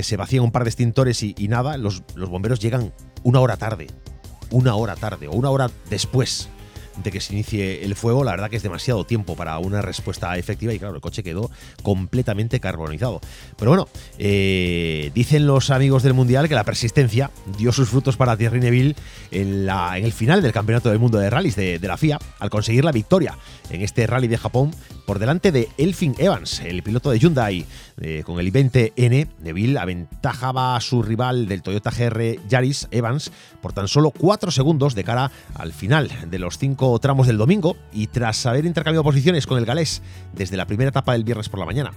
se 0.04 0.18
vacían 0.18 0.44
un 0.44 0.52
par 0.52 0.64
de 0.64 0.70
extintores 0.70 1.22
y, 1.24 1.34
nada, 1.48 1.78
los 1.78 2.04
bomberos 2.16 2.60
llegan 2.60 2.92
una 3.24 3.40
hora 3.40 3.58
tarde, 3.58 3.88
una 4.50 4.76
hora 4.76 4.96
tarde 4.96 5.28
o 5.28 5.32
una 5.32 5.50
hora 5.50 5.70
después 5.90 6.50
de 6.98 7.12
que 7.12 7.22
se 7.22 7.34
inicie 7.34 7.84
el 7.84 7.96
fuego, 7.96 8.24
la 8.24 8.32
verdad 8.32 8.50
que 8.50 8.58
es 8.58 8.64
demasiado 8.64 9.06
tiempo 9.06 9.36
para 9.36 9.58
una 9.60 9.82
respuesta 9.82 10.38
efectiva 10.38 10.74
y 10.74 10.80
claro, 10.80 10.96
el 10.96 11.02
coche 11.02 11.24
quedó 11.24 11.50
completamente 11.82 12.60
carbonizado. 12.60 13.22
Pero 13.58 13.72
bueno, 13.72 13.88
eh, 14.18 15.12
dicen 15.14 15.48
los 15.48 15.70
amigos 15.70 16.04
del 16.04 16.14
Mundial 16.14 16.48
que 16.48 16.56
la 16.56 16.64
persistencia 16.64 17.32
dio 17.58 17.72
sus 17.72 17.90
frutos 17.90 18.18
para 18.18 18.38
Thierry 18.38 18.60
Neville 18.60 18.96
en, 19.32 19.66
la, 19.66 19.98
en 19.98 20.06
el 20.06 20.14
final 20.14 20.42
del 20.42 20.52
Campeonato 20.52 20.90
del 20.90 21.00
Mundo 21.00 21.18
de 21.18 21.30
Rallys 21.30 21.56
de, 21.56 21.80
la 21.82 21.98
FIA, 21.98 22.20
al 22.40 22.50
conseguir 22.50 22.86
la 22.86 22.92
victoria 22.92 23.38
en 23.70 23.82
este 23.82 24.08
rally 24.08 24.28
de 24.28 24.38
Japón 24.38 24.72
por 25.06 25.20
delante 25.20 25.52
de 25.52 25.70
Elfin 25.78 26.16
Evans, 26.18 26.60
el 26.62 26.84
piloto 26.84 27.12
de 27.12 27.20
Hyundai. 27.20 27.66
Eh, 28.02 28.24
con 28.26 28.40
el 28.40 28.52
i20N, 28.52 29.28
Neville 29.42 29.80
aventajaba 29.80 30.76
a 30.76 30.82
su 30.82 31.04
rival 31.04 31.48
del 31.48 31.62
Toyota 31.62 31.92
GR 31.92 32.40
Yaris, 32.48 32.88
Evans, 32.92 33.32
por 33.62 33.74
tan 33.74 33.88
solo 33.88 34.12
4 34.12 34.52
segundos 34.52 34.96
de 34.96 35.04
cara 35.04 35.32
al 35.56 35.74
final 35.74 36.10
de 36.30 36.40
los 36.40 36.58
5 36.58 36.98
tramos 37.00 37.28
del 37.28 37.38
domingo 37.38 37.78
y 37.92 38.08
tras 38.08 38.46
haber 38.46 38.66
intercambiado 38.66 39.04
posiciones 39.04 39.48
con 39.48 39.58
el 39.58 39.66
galés 39.66 40.02
desde 40.34 40.58
la 40.58 40.66
primera 40.66 40.90
etapa 40.90 41.14
del 41.14 41.24
viernes 41.24 41.50
por 41.50 41.60
la 41.60 41.66
mañana. 41.66 41.92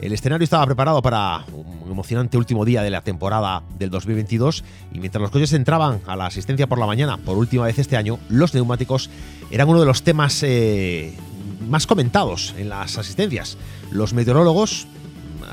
El 0.00 0.12
escenario 0.12 0.44
estaba 0.44 0.64
preparado 0.66 1.02
para 1.02 1.44
un 1.52 1.90
emocionante 1.90 2.38
último 2.38 2.64
día 2.64 2.82
de 2.82 2.90
la 2.90 3.00
temporada 3.00 3.62
del 3.78 3.90
2022 3.90 4.62
y 4.92 5.00
mientras 5.00 5.20
los 5.20 5.30
coches 5.30 5.52
entraban 5.54 6.00
a 6.06 6.14
la 6.14 6.26
asistencia 6.26 6.68
por 6.68 6.78
la 6.78 6.86
mañana 6.86 7.16
por 7.16 7.36
última 7.36 7.64
vez 7.64 7.78
este 7.78 7.96
año, 7.96 8.18
los 8.28 8.54
neumáticos 8.54 9.10
eran 9.50 9.68
uno 9.68 9.80
de 9.80 9.86
los 9.86 10.02
temas 10.02 10.42
eh, 10.44 11.16
más 11.60 11.86
comentados 11.86 12.54
en 12.58 12.68
las 12.68 12.98
asistencias. 12.98 13.56
Los 13.90 14.12
meteorólogos 14.12 14.86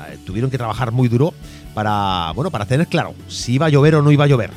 eh, 0.08 0.18
tuvieron 0.24 0.50
que 0.50 0.58
trabajar 0.58 0.92
muy 0.92 1.08
duro 1.08 1.34
para, 1.74 2.32
bueno, 2.34 2.50
para 2.50 2.66
tener 2.66 2.86
claro 2.86 3.14
si 3.28 3.54
iba 3.54 3.66
a 3.66 3.68
llover 3.68 3.96
o 3.96 4.02
no 4.02 4.10
iba 4.10 4.24
a 4.24 4.28
llover. 4.28 4.50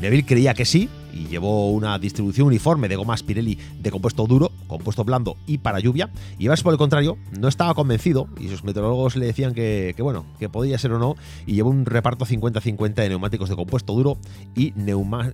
Neville 0.00 0.26
creía 0.26 0.54
que 0.54 0.64
sí, 0.64 0.88
y 1.12 1.26
llevó 1.26 1.70
una 1.70 1.98
distribución 1.98 2.46
uniforme 2.46 2.88
de 2.88 2.96
gomas 2.96 3.22
Pirelli 3.22 3.58
de 3.80 3.90
compuesto 3.90 4.26
duro, 4.26 4.50
compuesto 4.66 5.04
blando 5.04 5.36
y 5.46 5.58
para 5.58 5.80
lluvia. 5.80 6.10
Y 6.38 6.48
Vars, 6.48 6.62
por 6.62 6.72
el 6.72 6.78
contrario, 6.78 7.18
no 7.38 7.48
estaba 7.48 7.74
convencido 7.74 8.28
y 8.40 8.48
sus 8.48 8.64
meteorólogos 8.64 9.16
le 9.16 9.26
decían 9.26 9.54
que, 9.54 9.94
bueno, 9.98 10.24
que 10.38 10.48
podía 10.48 10.78
ser 10.78 10.92
o 10.92 10.98
no, 10.98 11.16
y 11.46 11.54
llevó 11.54 11.70
un 11.70 11.86
reparto 11.86 12.24
50-50 12.24 12.94
de 12.94 13.08
neumáticos 13.08 13.48
de 13.48 13.56
compuesto 13.56 13.92
duro 13.92 14.18
y, 14.54 14.72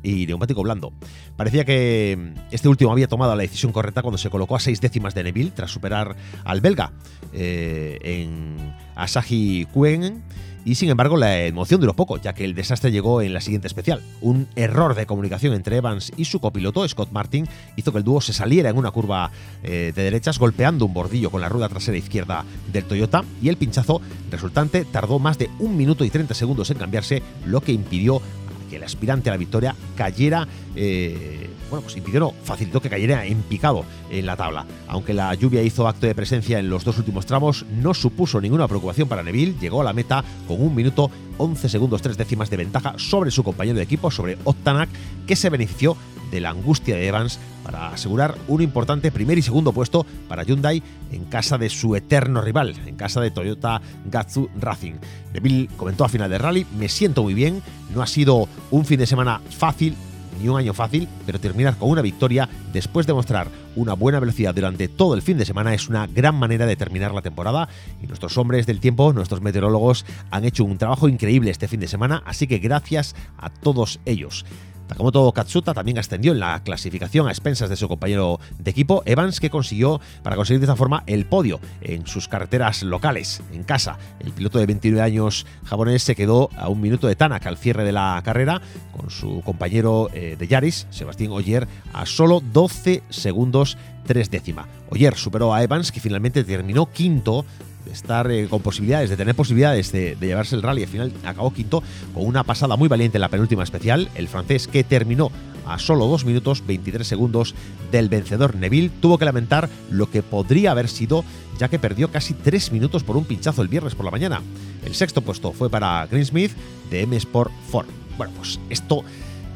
y 0.02 0.26
neumático 0.26 0.62
blando. 0.62 0.92
Parecía 1.36 1.64
que 1.64 2.34
este 2.50 2.68
último 2.68 2.92
había 2.92 3.08
tomado 3.08 3.34
la 3.34 3.42
decisión 3.42 3.72
correcta 3.72 4.02
cuando 4.02 4.18
se 4.18 4.30
colocó 4.30 4.56
a 4.56 4.60
seis 4.60 4.80
décimas 4.80 5.14
de 5.14 5.24
Neville 5.24 5.52
tras 5.54 5.70
superar 5.70 6.16
al 6.44 6.60
belga 6.60 6.92
eh, 7.32 7.98
en 8.02 8.74
Asahi 8.94 9.66
Kuen 9.72 10.22
y 10.64 10.74
sin 10.74 10.90
embargo 10.90 11.16
la 11.16 11.44
emoción 11.44 11.80
duró 11.80 11.94
poco, 11.94 12.16
ya 12.18 12.34
que 12.34 12.44
el 12.44 12.54
desastre 12.54 12.90
llegó 12.90 13.22
en 13.22 13.34
la 13.34 13.40
siguiente 13.40 13.68
especial. 13.68 14.02
Un 14.20 14.48
error 14.56 14.94
de 14.94 15.06
comunicación 15.06 15.54
entre 15.54 15.76
Evans 15.76 16.12
y 16.16 16.24
su 16.24 16.40
copiloto, 16.40 16.86
Scott 16.86 17.10
Martin, 17.12 17.46
hizo 17.76 17.92
que 17.92 17.98
el 17.98 18.04
dúo 18.04 18.20
se 18.20 18.32
saliera 18.32 18.70
en 18.70 18.76
una 18.76 18.90
curva 18.90 19.30
eh, 19.62 19.92
de 19.94 20.02
derechas 20.02 20.38
golpeando 20.38 20.84
un 20.86 20.94
bordillo 20.94 21.30
con 21.30 21.40
la 21.40 21.48
rueda 21.48 21.68
trasera 21.68 21.96
izquierda 21.96 22.44
del 22.72 22.84
Toyota 22.84 23.24
y 23.42 23.48
el 23.48 23.56
pinchazo 23.56 24.00
resultante 24.30 24.84
tardó 24.84 25.18
más 25.18 25.38
de 25.38 25.50
un 25.58 25.76
minuto 25.76 26.04
y 26.04 26.10
30 26.10 26.34
segundos 26.34 26.70
en 26.70 26.78
cambiarse, 26.78 27.22
lo 27.46 27.60
que 27.60 27.72
impidió 27.72 28.20
que 28.68 28.76
el 28.76 28.84
aspirante 28.84 29.30
a 29.30 29.32
la 29.32 29.38
victoria 29.38 29.74
cayera 29.96 30.46
eh, 30.76 31.48
bueno, 31.70 31.82
pues 31.82 31.96
impidió, 31.96 32.20
no, 32.20 32.34
facilitó 32.44 32.80
que 32.80 32.88
cayera 32.88 33.26
en 33.26 33.42
picado 33.42 33.84
en 34.10 34.26
la 34.26 34.36
tabla. 34.36 34.64
Aunque 34.86 35.12
la 35.12 35.34
lluvia 35.34 35.62
hizo 35.62 35.86
acto 35.86 36.06
de 36.06 36.14
presencia 36.14 36.58
en 36.58 36.70
los 36.70 36.84
dos 36.84 36.98
últimos 36.98 37.26
tramos, 37.26 37.66
no 37.70 37.94
supuso 37.94 38.40
ninguna 38.40 38.68
preocupación 38.68 39.08
para 39.08 39.22
Neville. 39.22 39.54
Llegó 39.60 39.82
a 39.82 39.84
la 39.84 39.92
meta 39.92 40.24
con 40.46 40.60
un 40.62 40.74
minuto 40.74 41.10
11 41.36 41.68
segundos 41.68 42.02
3 42.02 42.16
décimas 42.16 42.50
de 42.50 42.56
ventaja 42.56 42.94
sobre 42.96 43.30
su 43.30 43.44
compañero 43.44 43.76
de 43.76 43.84
equipo, 43.84 44.10
sobre 44.10 44.38
Otanak, 44.44 44.88
que 45.26 45.36
se 45.36 45.50
benefició 45.50 45.96
de 46.30 46.40
la 46.40 46.50
angustia 46.50 46.96
de 46.96 47.06
Evans 47.06 47.38
para 47.68 47.88
asegurar 47.88 48.34
un 48.48 48.62
importante 48.62 49.12
primer 49.12 49.36
y 49.36 49.42
segundo 49.42 49.74
puesto 49.74 50.06
para 50.26 50.42
Hyundai 50.42 50.82
en 51.12 51.26
casa 51.26 51.58
de 51.58 51.68
su 51.68 51.94
eterno 51.96 52.40
rival, 52.40 52.74
en 52.86 52.96
casa 52.96 53.20
de 53.20 53.30
Toyota 53.30 53.82
Gazoo 54.06 54.48
Racing. 54.58 54.94
Neville 55.34 55.68
comentó 55.76 56.06
a 56.06 56.08
final 56.08 56.30
de 56.30 56.38
rally, 56.38 56.66
me 56.78 56.88
siento 56.88 57.22
muy 57.22 57.34
bien, 57.34 57.62
no 57.94 58.00
ha 58.00 58.06
sido 58.06 58.48
un 58.70 58.86
fin 58.86 58.98
de 58.98 59.06
semana 59.06 59.42
fácil, 59.50 59.94
ni 60.40 60.48
un 60.48 60.56
año 60.56 60.72
fácil, 60.72 61.08
pero 61.26 61.40
terminar 61.40 61.76
con 61.76 61.90
una 61.90 62.00
victoria 62.00 62.48
después 62.72 63.06
de 63.06 63.12
mostrar 63.12 63.48
una 63.76 63.92
buena 63.92 64.18
velocidad 64.18 64.54
durante 64.54 64.88
todo 64.88 65.14
el 65.14 65.20
fin 65.20 65.36
de 65.36 65.44
semana 65.44 65.74
es 65.74 65.90
una 65.90 66.06
gran 66.06 66.36
manera 66.36 66.64
de 66.64 66.76
terminar 66.76 67.12
la 67.12 67.20
temporada 67.20 67.68
y 68.02 68.06
nuestros 68.06 68.38
hombres 68.38 68.64
del 68.64 68.80
tiempo, 68.80 69.12
nuestros 69.12 69.42
meteorólogos, 69.42 70.06
han 70.30 70.46
hecho 70.46 70.64
un 70.64 70.78
trabajo 70.78 71.06
increíble 71.06 71.50
este 71.50 71.68
fin 71.68 71.80
de 71.80 71.88
semana, 71.88 72.22
así 72.24 72.46
que 72.46 72.60
gracias 72.60 73.14
a 73.36 73.50
todos 73.50 74.00
ellos. 74.06 74.46
Takamoto 74.88 75.30
Katsuta 75.32 75.74
también 75.74 75.98
ascendió 75.98 76.32
en 76.32 76.40
la 76.40 76.60
clasificación 76.64 77.28
a 77.28 77.30
expensas 77.30 77.68
de 77.68 77.76
su 77.76 77.88
compañero 77.88 78.40
de 78.58 78.70
equipo, 78.70 79.02
Evans, 79.04 79.38
que 79.38 79.50
consiguió, 79.50 80.00
para 80.22 80.34
conseguir 80.34 80.60
de 80.60 80.64
esta 80.64 80.76
forma, 80.76 81.04
el 81.06 81.26
podio 81.26 81.60
en 81.82 82.06
sus 82.06 82.26
carreteras 82.26 82.82
locales, 82.82 83.42
en 83.52 83.64
casa. 83.64 83.98
El 84.18 84.32
piloto 84.32 84.58
de 84.58 84.66
29 84.66 85.02
años 85.02 85.46
japonés 85.64 86.02
se 86.02 86.16
quedó 86.16 86.50
a 86.56 86.68
un 86.68 86.80
minuto 86.80 87.06
de 87.06 87.16
Tanak 87.16 87.46
al 87.46 87.58
cierre 87.58 87.84
de 87.84 87.92
la 87.92 88.20
carrera, 88.24 88.60
con 88.96 89.10
su 89.10 89.42
compañero 89.42 90.08
eh, 90.12 90.36
de 90.38 90.48
Yaris, 90.48 90.86
Sebastián 90.90 91.32
Oyer, 91.32 91.68
a 91.92 92.06
solo 92.06 92.40
12 92.40 93.02
segundos 93.10 93.76
tres 94.08 94.30
décima. 94.30 94.66
Oyer 94.90 95.14
superó 95.16 95.54
a 95.54 95.62
Evans, 95.62 95.92
que 95.92 96.00
finalmente 96.00 96.42
terminó 96.42 96.86
quinto 96.86 97.44
estar 97.90 98.30
eh, 98.30 98.48
con 98.48 98.60
posibilidades, 98.60 99.10
de 99.10 99.16
tener 99.16 99.34
posibilidades 99.34 99.92
de, 99.92 100.16
llevarse 100.20 100.56
el 100.56 100.62
rally. 100.62 100.82
Al 100.82 100.88
final 100.88 101.12
acabó 101.24 101.52
quinto 101.52 101.82
con 102.14 102.26
una 102.26 102.44
pasada 102.44 102.76
muy 102.76 102.88
valiente 102.88 103.18
en 103.18 103.22
la 103.22 103.28
penúltima 103.28 103.62
especial. 103.62 104.08
El 104.14 104.28
francés 104.28 104.68
que 104.68 104.84
terminó 104.84 105.30
a 105.66 105.78
solo 105.78 106.06
2 106.06 106.24
minutos 106.24 106.64
23 106.66 107.06
segundos 107.06 107.54
del 107.92 108.08
vencedor 108.08 108.56
Neville 108.56 108.90
tuvo 109.00 109.18
que 109.18 109.26
lamentar 109.26 109.68
lo 109.90 110.10
que 110.10 110.22
podría 110.22 110.70
haber 110.70 110.88
sido 110.88 111.24
ya 111.58 111.68
que 111.68 111.78
perdió 111.78 112.10
casi 112.10 112.34
3 112.34 112.72
minutos 112.72 113.04
por 113.04 113.16
un 113.16 113.24
pinchazo 113.24 113.62
el 113.62 113.68
viernes 113.68 113.94
por 113.94 114.04
la 114.04 114.10
mañana. 114.10 114.42
El 114.84 114.94
sexto 114.94 115.22
puesto 115.22 115.52
fue 115.52 115.68
para 115.68 116.06
Greensmith 116.06 116.52
de 116.90 117.02
M 117.02 117.16
Sport 117.16 117.52
Ford. 117.70 117.86
Bueno, 118.16 118.32
pues 118.36 118.58
esto 118.70 119.04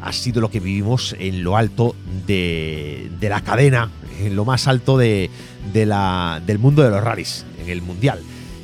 ha 0.02 0.12
sido 0.12 0.40
lo 0.40 0.50
que 0.50 0.60
vivimos 0.60 1.14
en 1.18 1.44
lo 1.44 1.56
alto 1.56 1.94
de, 2.26 3.10
la 3.20 3.40
cadena, 3.40 3.88
en 4.20 4.34
lo 4.34 4.44
más 4.44 4.66
alto 4.66 4.98
de, 4.98 5.30
del 5.72 6.58
mundo 6.58 6.82
de 6.82 6.90
los 6.90 7.02
rallies, 7.02 7.46
en 7.62 7.70
el 7.70 7.82
mundial. 7.82 8.20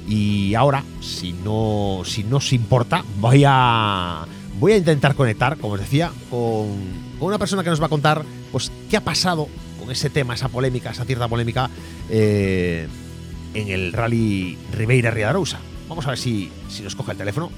Y 0.08 0.54
ahora, 0.54 0.84
si 1.00 1.32
no, 1.32 2.02
si 2.04 2.24
no 2.24 2.38
os 2.38 2.52
importa, 2.52 3.04
voy 3.20 3.44
a, 3.46 4.26
voy 4.58 4.72
a 4.72 4.76
intentar 4.76 5.14
conectar, 5.14 5.58
como 5.58 5.74
os 5.74 5.80
decía, 5.80 6.10
con, 6.30 6.68
una 7.20 7.38
persona 7.38 7.62
que 7.62 7.70
nos 7.70 7.80
va 7.80 7.86
a 7.86 7.90
contar 7.90 8.24
pues, 8.50 8.72
qué 8.88 8.96
ha 8.96 9.04
pasado 9.04 9.48
con 9.78 9.90
ese 9.90 10.08
tema, 10.08 10.34
esa 10.34 10.48
polémica, 10.48 10.90
esa 10.90 11.04
cierta 11.04 11.28
polémica 11.28 11.68
eh, 12.08 12.88
en 13.54 13.68
el 13.68 13.92
rally 13.92 14.56
Ribeira 14.72 15.10
Riadarousa. 15.10 15.58
Vamos 15.88 16.06
a 16.06 16.10
ver 16.10 16.18
si, 16.18 16.50
si 16.68 16.82
nos 16.82 16.94
coge 16.94 17.12
el 17.12 17.18
teléfono. 17.18 17.50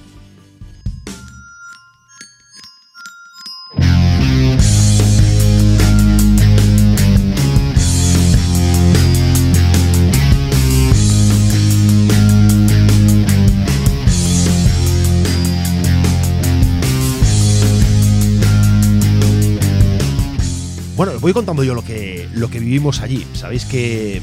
Voy 21.20 21.32
contando 21.32 21.62
yo 21.62 21.74
lo 21.74 21.84
que, 21.84 22.28
lo 22.34 22.48
que 22.48 22.58
vivimos 22.58 23.00
allí. 23.00 23.26
Sabéis 23.34 23.66
que 23.66 24.22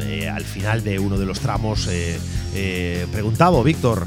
eh, 0.00 0.28
al 0.28 0.44
final 0.44 0.82
de 0.82 0.98
uno 0.98 1.18
de 1.18 1.26
los 1.26 1.40
tramos, 1.40 1.86
eh, 1.88 2.18
eh, 2.54 3.06
preguntado 3.12 3.62
Víctor 3.62 4.06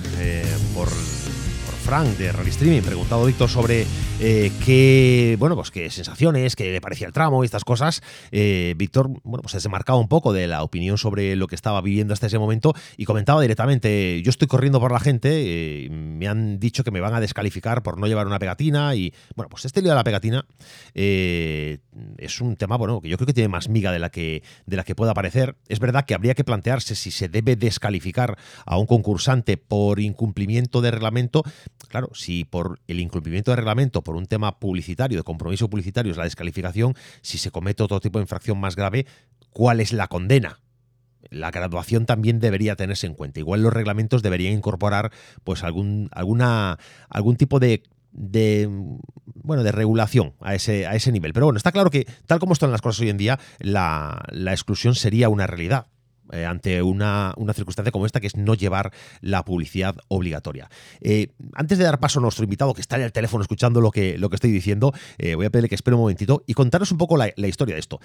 por, 0.76 0.90
por 0.90 1.76
Frank 1.84 2.18
de 2.18 2.32
Rally 2.32 2.50
Streaming, 2.50 2.82
preguntado 2.82 3.26
Víctor 3.26 3.50
sobre 3.50 3.86
eh, 4.22 4.52
qué, 4.66 5.38
bueno, 5.40 5.56
pues 5.56 5.72
qué 5.72 5.90
sensaciones, 5.90 6.58
qué 6.58 6.72
le 6.72 6.82
parecía 6.82 7.08
el 7.08 7.14
tramo 7.14 7.44
y 7.44 7.46
estas 7.46 7.64
cosas. 7.64 8.02
Eh, 8.32 8.74
Víctor, 8.78 9.10
bueno, 9.24 9.42
pues 9.42 9.52
se 9.52 9.58
desmarcaba 9.58 9.98
un 9.98 10.10
poco 10.10 10.34
de 10.34 10.46
la 10.48 10.62
opinión 10.64 10.98
sobre 10.98 11.38
lo 11.38 11.48
que 11.48 11.56
estaba 11.56 11.82
viviendo 11.82 12.14
hasta 12.14 12.28
ese 12.28 12.38
momento 12.38 12.74
y 12.98 13.06
comentaba 13.06 13.42
directamente, 13.42 14.22
yo 14.22 14.30
estoy 14.30 14.48
corriendo 14.48 14.82
por 14.82 14.92
la 14.92 15.00
gente, 15.00 15.86
eh, 15.86 15.90
me 15.90 16.28
han 16.28 16.60
dicho 16.60 16.84
que 16.84 16.92
me 16.92 17.00
van 17.00 17.14
a 17.14 17.22
descalificar 17.22 17.82
por 17.82 17.98
no 17.98 18.08
llevar 18.08 18.28
una 18.28 18.40
pegatina 18.40 18.94
y, 18.94 19.14
bueno, 19.36 19.50
pues 19.50 19.64
este 19.64 19.82
lío 19.82 19.92
de 19.92 19.96
la 19.96 20.04
pegatina 20.04 20.46
es 22.18 22.42
un 22.42 22.56
tema, 22.56 22.78
bueno, 22.78 23.02
que 23.02 23.10
yo 23.10 23.18
creo 23.18 23.28
que 23.28 23.34
tiene 23.34 23.50
más 23.50 23.70
miga 23.70 23.92
de 23.92 24.00
la 24.00 24.10
que, 24.10 24.44
de 24.66 24.78
la 24.78 24.84
que 24.84 24.96
pueda 24.96 25.14
parecer. 25.14 25.56
Es 25.68 25.80
verdad 25.80 26.06
que 26.06 26.14
habría 26.14 26.36
que 26.36 26.44
plantearse 26.44 26.96
si 26.96 27.12
se 27.12 27.30
debe 27.30 27.56
descalificar 27.56 28.38
a 28.66 28.78
un 28.78 28.86
concursante 28.86 29.58
por 29.58 30.00
incumplimiento 30.00 30.82
de 30.82 30.92
reglamento. 30.92 31.44
Claro, 31.88 32.10
si 32.14 32.44
por 32.44 32.80
el 32.88 33.00
incumplimiento 33.00 33.52
de 33.52 33.58
reglamento, 33.58 34.04
por 34.04 34.16
un 34.16 34.26
tema 34.26 34.60
publicitario, 34.60 35.18
de 35.18 35.24
compromiso 35.24 35.70
publicitario, 35.70 36.12
es 36.12 36.18
la 36.18 36.24
descalificación, 36.26 36.96
si 37.22 37.38
se 37.38 37.52
comete 37.52 37.84
otro 37.84 38.00
tipo 38.00 38.20
de 38.20 38.24
infracción 38.24 38.60
más 38.60 38.76
grave, 38.76 39.06
¿cuál 39.52 39.80
es 39.80 39.94
la 39.94 40.08
condena? 40.08 40.60
la 41.32 41.52
graduación 41.52 42.06
también 42.06 42.40
debería 42.40 42.76
tenerse 42.76 43.06
en 43.06 43.14
cuenta. 43.14 43.40
Igual 43.40 43.62
los 43.62 43.74
reglamentos 43.74 44.24
deberían 44.24 44.54
incorporar 44.54 45.12
pues 45.44 45.64
algún, 45.64 46.10
alguna, 46.12 46.80
algún 47.10 47.36
tipo 47.36 47.60
de, 47.60 47.84
de 48.12 48.70
bueno 49.44 49.64
de 49.64 49.72
regulación 49.72 50.34
a 50.42 50.56
ese, 50.56 50.88
a 50.88 50.96
ese 50.96 51.12
nivel. 51.12 51.34
Pero 51.34 51.48
bueno, 51.48 51.58
está 51.58 51.72
claro 51.72 51.90
que 51.90 52.06
tal 52.26 52.40
como 52.40 52.54
están 52.54 52.72
las 52.72 52.82
cosas 52.82 53.02
hoy 53.02 53.10
en 53.10 53.18
día, 53.18 53.40
la, 53.60 54.26
la 54.32 54.52
exclusión 54.52 54.96
sería 54.96 55.30
una 55.30 55.48
realidad. 55.48 55.88
Eh, 56.32 56.46
ante 56.46 56.82
una, 56.84 57.34
circunstancia 57.54 57.92
como 57.92 58.06
esta, 58.06 58.20
que 58.20 58.28
es 58.28 58.38
no 58.38 58.54
llevar 58.54 58.92
la 59.22 59.44
publicidad 59.44 59.96
obligatoria. 60.10 60.70
Eh, 61.02 61.30
antes 61.54 61.78
de 61.78 61.84
dar 61.84 62.00
paso 62.00 62.20
a 62.20 62.22
nuestro 62.22 62.44
invitado, 62.44 62.74
que 62.74 62.82
está 62.82 62.98
en 62.98 63.04
el 63.04 63.12
teléfono 63.12 63.42
escuchando 63.42 63.82
lo 63.82 63.92
que, 63.92 64.18
lo 64.18 64.30
que 64.30 64.36
estoy 64.36 64.52
diciendo, 64.52 64.94
eh, 65.18 65.36
voy 65.36 65.48
a 65.48 65.50
pedirle 65.50 65.70
que 65.70 65.76
espere 65.76 65.96
un 65.96 66.02
momentito 66.02 66.44
y 66.46 66.54
contaros 66.54 66.92
un 66.92 67.00
poco 67.00 67.18
la, 67.18 67.32
historia 67.48 67.76
de 67.76 67.80
esto. 67.80 68.00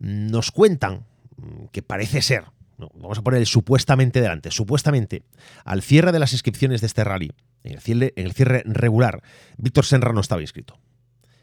Nos 0.00 0.50
cuentan 0.50 1.04
mm, 1.36 1.66
que 1.70 1.82
parece 1.82 2.20
ser, 2.20 2.44
vamos 2.78 3.18
a 3.18 3.22
poner 3.22 3.40
el 3.40 3.46
supuestamente 3.46 4.20
delante, 4.20 4.50
supuestamente, 4.50 5.22
al 5.64 5.82
cierre 5.82 6.12
de 6.12 6.18
las 6.18 6.32
inscripciones 6.32 6.80
de 6.80 6.86
este 6.86 7.04
rally, 7.04 7.32
en 7.64 7.74
el 7.74 7.80
cierre, 7.80 8.12
en 8.16 8.26
el 8.26 8.32
cierre 8.32 8.62
regular, 8.64 9.22
Víctor 9.56 9.84
Senra 9.84 10.12
no 10.12 10.20
estaba 10.20 10.40
inscrito 10.40 10.78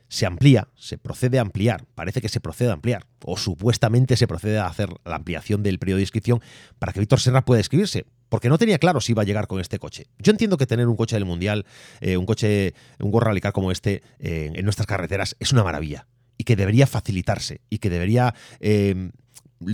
se 0.08 0.26
amplía, 0.26 0.68
se 0.76 0.98
procede 0.98 1.40
a 1.40 1.42
ampliar, 1.42 1.86
parece 1.96 2.22
que 2.22 2.30
se 2.30 2.40
procede 2.40 2.70
a 2.70 2.74
ampliar, 2.74 3.06
o 3.24 3.38
supuestamente 3.38 4.16
se 4.18 4.28
procede 4.28 4.60
a 4.60 4.68
hacer 4.68 4.90
la 5.04 5.16
ampliación 5.16 5.64
del 5.64 5.80
periodo 5.80 5.98
de 5.98 6.04
inscripción 6.04 6.42
para 6.80 6.94
que 6.94 7.00
Víctor 7.00 7.20
Serra 7.20 7.44
pueda 7.44 7.60
inscribirse, 7.60 8.06
porque 8.30 8.50
no 8.50 8.58
tenía 8.58 8.78
claro 8.78 9.02
si 9.02 9.14
iba 9.14 9.24
a 9.24 9.26
llegar 9.26 9.48
con 9.48 9.60
este 9.60 9.80
coche. 9.80 10.08
Yo 10.20 10.32
entiendo 10.32 10.58
que 10.58 10.68
tener 10.68 10.88
un 10.88 10.96
coche 10.96 11.16
del 11.16 11.26
Mundial, 11.26 11.66
eh, 12.02 12.18
un 12.18 12.26
coche, 12.26 12.74
un 13.00 13.12
World 13.12 13.28
Rally 13.28 13.42
como 13.42 13.72
este 13.72 14.04
eh, 14.20 14.52
en 14.54 14.64
nuestras 14.64 14.88
carreteras 14.88 15.36
es 15.40 15.52
una 15.52 15.64
maravilla 15.64 16.08
y 16.38 16.44
que 16.44 16.56
debería 16.56 16.88
facilitarse 16.88 17.62
y 17.70 17.80
que 17.80 17.90
debería 17.90 18.34
eh, 18.60 19.12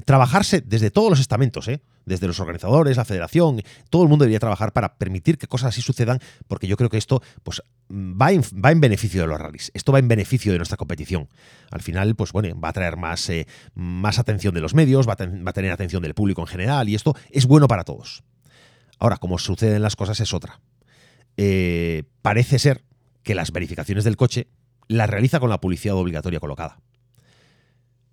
trabajarse 0.06 0.62
desde 0.62 0.92
todos 0.92 1.10
los 1.10 1.20
estamentos, 1.20 1.68
¿eh? 1.68 1.82
desde 2.06 2.28
los 2.28 2.40
organizadores, 2.40 2.98
la 2.98 3.06
federación, 3.06 3.62
todo 3.90 4.04
el 4.04 4.10
mundo 4.10 4.24
debería 4.24 4.40
trabajar 4.40 4.74
para 4.74 4.96
permitir 4.96 5.38
que 5.38 5.48
cosas 5.48 5.70
así 5.70 5.82
sucedan, 5.82 6.20
porque 6.48 6.68
yo 6.68 6.78
creo 6.78 6.90
que 6.90 6.98
esto 6.98 7.22
pues, 7.44 7.62
va, 7.92 8.32
en, 8.32 8.42
va 8.42 8.72
en 8.72 8.82
beneficio 8.82 9.22
de 9.22 9.28
los 9.28 9.40
rallies, 9.40 9.72
esto 9.74 9.92
va 9.92 10.00
en 10.00 10.08
beneficio 10.08 10.52
de 10.52 10.58
nuestra 10.58 10.78
competición. 10.78 11.30
Al 11.70 11.82
final, 11.82 12.16
pues 12.16 12.32
bueno, 12.32 12.60
va 12.60 12.70
a 12.70 12.74
traer 12.74 12.98
más, 12.98 13.30
eh, 13.30 13.48
más 13.76 14.20
atención 14.20 14.54
de 14.54 14.62
los 14.62 14.74
medios, 14.74 15.08
va 15.08 15.14
a, 15.14 15.54
tener 15.54 15.72
atención 15.72 16.02
del 16.02 16.14
público 16.14 16.42
en 16.42 16.48
general, 16.48 16.90
y 16.90 16.96
esto 16.96 17.16
es 17.30 17.46
bueno 17.46 17.68
para 17.68 17.84
todos. 17.84 18.24
Ahora, 19.00 19.18
como 19.18 19.38
suceden 19.38 19.82
las 19.82 19.96
cosas 19.96 20.20
es 20.20 20.34
otra. 20.34 20.60
Eh, 21.38 22.04
parece 22.22 22.60
ser 22.60 22.84
que 23.24 23.36
las 23.36 23.52
verificaciones 23.52 24.04
del 24.04 24.18
coche 24.18 24.48
las 24.88 25.10
realiza 25.10 25.40
con 25.40 25.50
la 25.50 25.62
publicidad 25.62 25.96
obligatoria 25.96 26.40
colocada. 26.40 26.80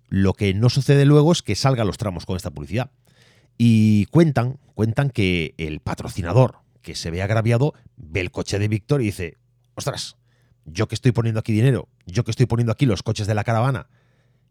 Lo 0.09 0.33
que 0.33 0.53
no 0.53 0.69
sucede 0.69 1.05
luego 1.05 1.31
es 1.31 1.41
que 1.41 1.55
salgan 1.55 1.87
los 1.87 1.97
tramos 1.97 2.25
con 2.25 2.35
esta 2.35 2.51
publicidad. 2.51 2.91
Y 3.57 4.05
cuentan, 4.05 4.59
cuentan 4.73 5.09
que 5.09 5.53
el 5.57 5.79
patrocinador 5.79 6.59
que 6.81 6.95
se 6.95 7.11
ve 7.11 7.21
agraviado 7.21 7.73
ve 7.97 8.21
el 8.21 8.31
coche 8.31 8.59
de 8.59 8.67
Víctor 8.67 9.01
y 9.01 9.05
dice, 9.05 9.37
ostras, 9.75 10.17
yo 10.65 10.87
que 10.87 10.95
estoy 10.95 11.11
poniendo 11.11 11.39
aquí 11.39 11.53
dinero, 11.53 11.89
yo 12.05 12.23
que 12.23 12.31
estoy 12.31 12.45
poniendo 12.45 12.71
aquí 12.71 12.85
los 12.85 13.03
coches 13.03 13.27
de 13.27 13.35
la 13.35 13.43
caravana, 13.43 13.89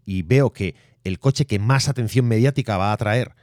y 0.04 0.22
veo 0.22 0.52
que 0.52 0.74
el 1.04 1.18
coche 1.18 1.46
que 1.46 1.58
más 1.58 1.88
atención 1.88 2.26
mediática 2.26 2.76
va 2.76 2.92
a 2.92 2.96
traer 2.96 3.34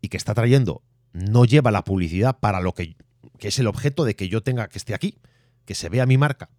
y 0.00 0.08
que 0.08 0.16
está 0.16 0.34
trayendo 0.34 0.82
no 1.12 1.44
lleva 1.44 1.70
la 1.70 1.84
publicidad 1.84 2.38
para 2.38 2.60
lo 2.60 2.74
que, 2.74 2.96
es 3.38 3.58
el 3.58 3.66
objeto 3.66 4.04
de 4.04 4.16
que 4.16 4.28
yo 4.28 4.42
tenga 4.42 4.68
que 4.68 4.78
esté 4.78 4.94
aquí, 4.94 5.18
que 5.64 5.74
se 5.74 5.88
vea 5.88 6.06
mi 6.06 6.18
marca. 6.18 6.50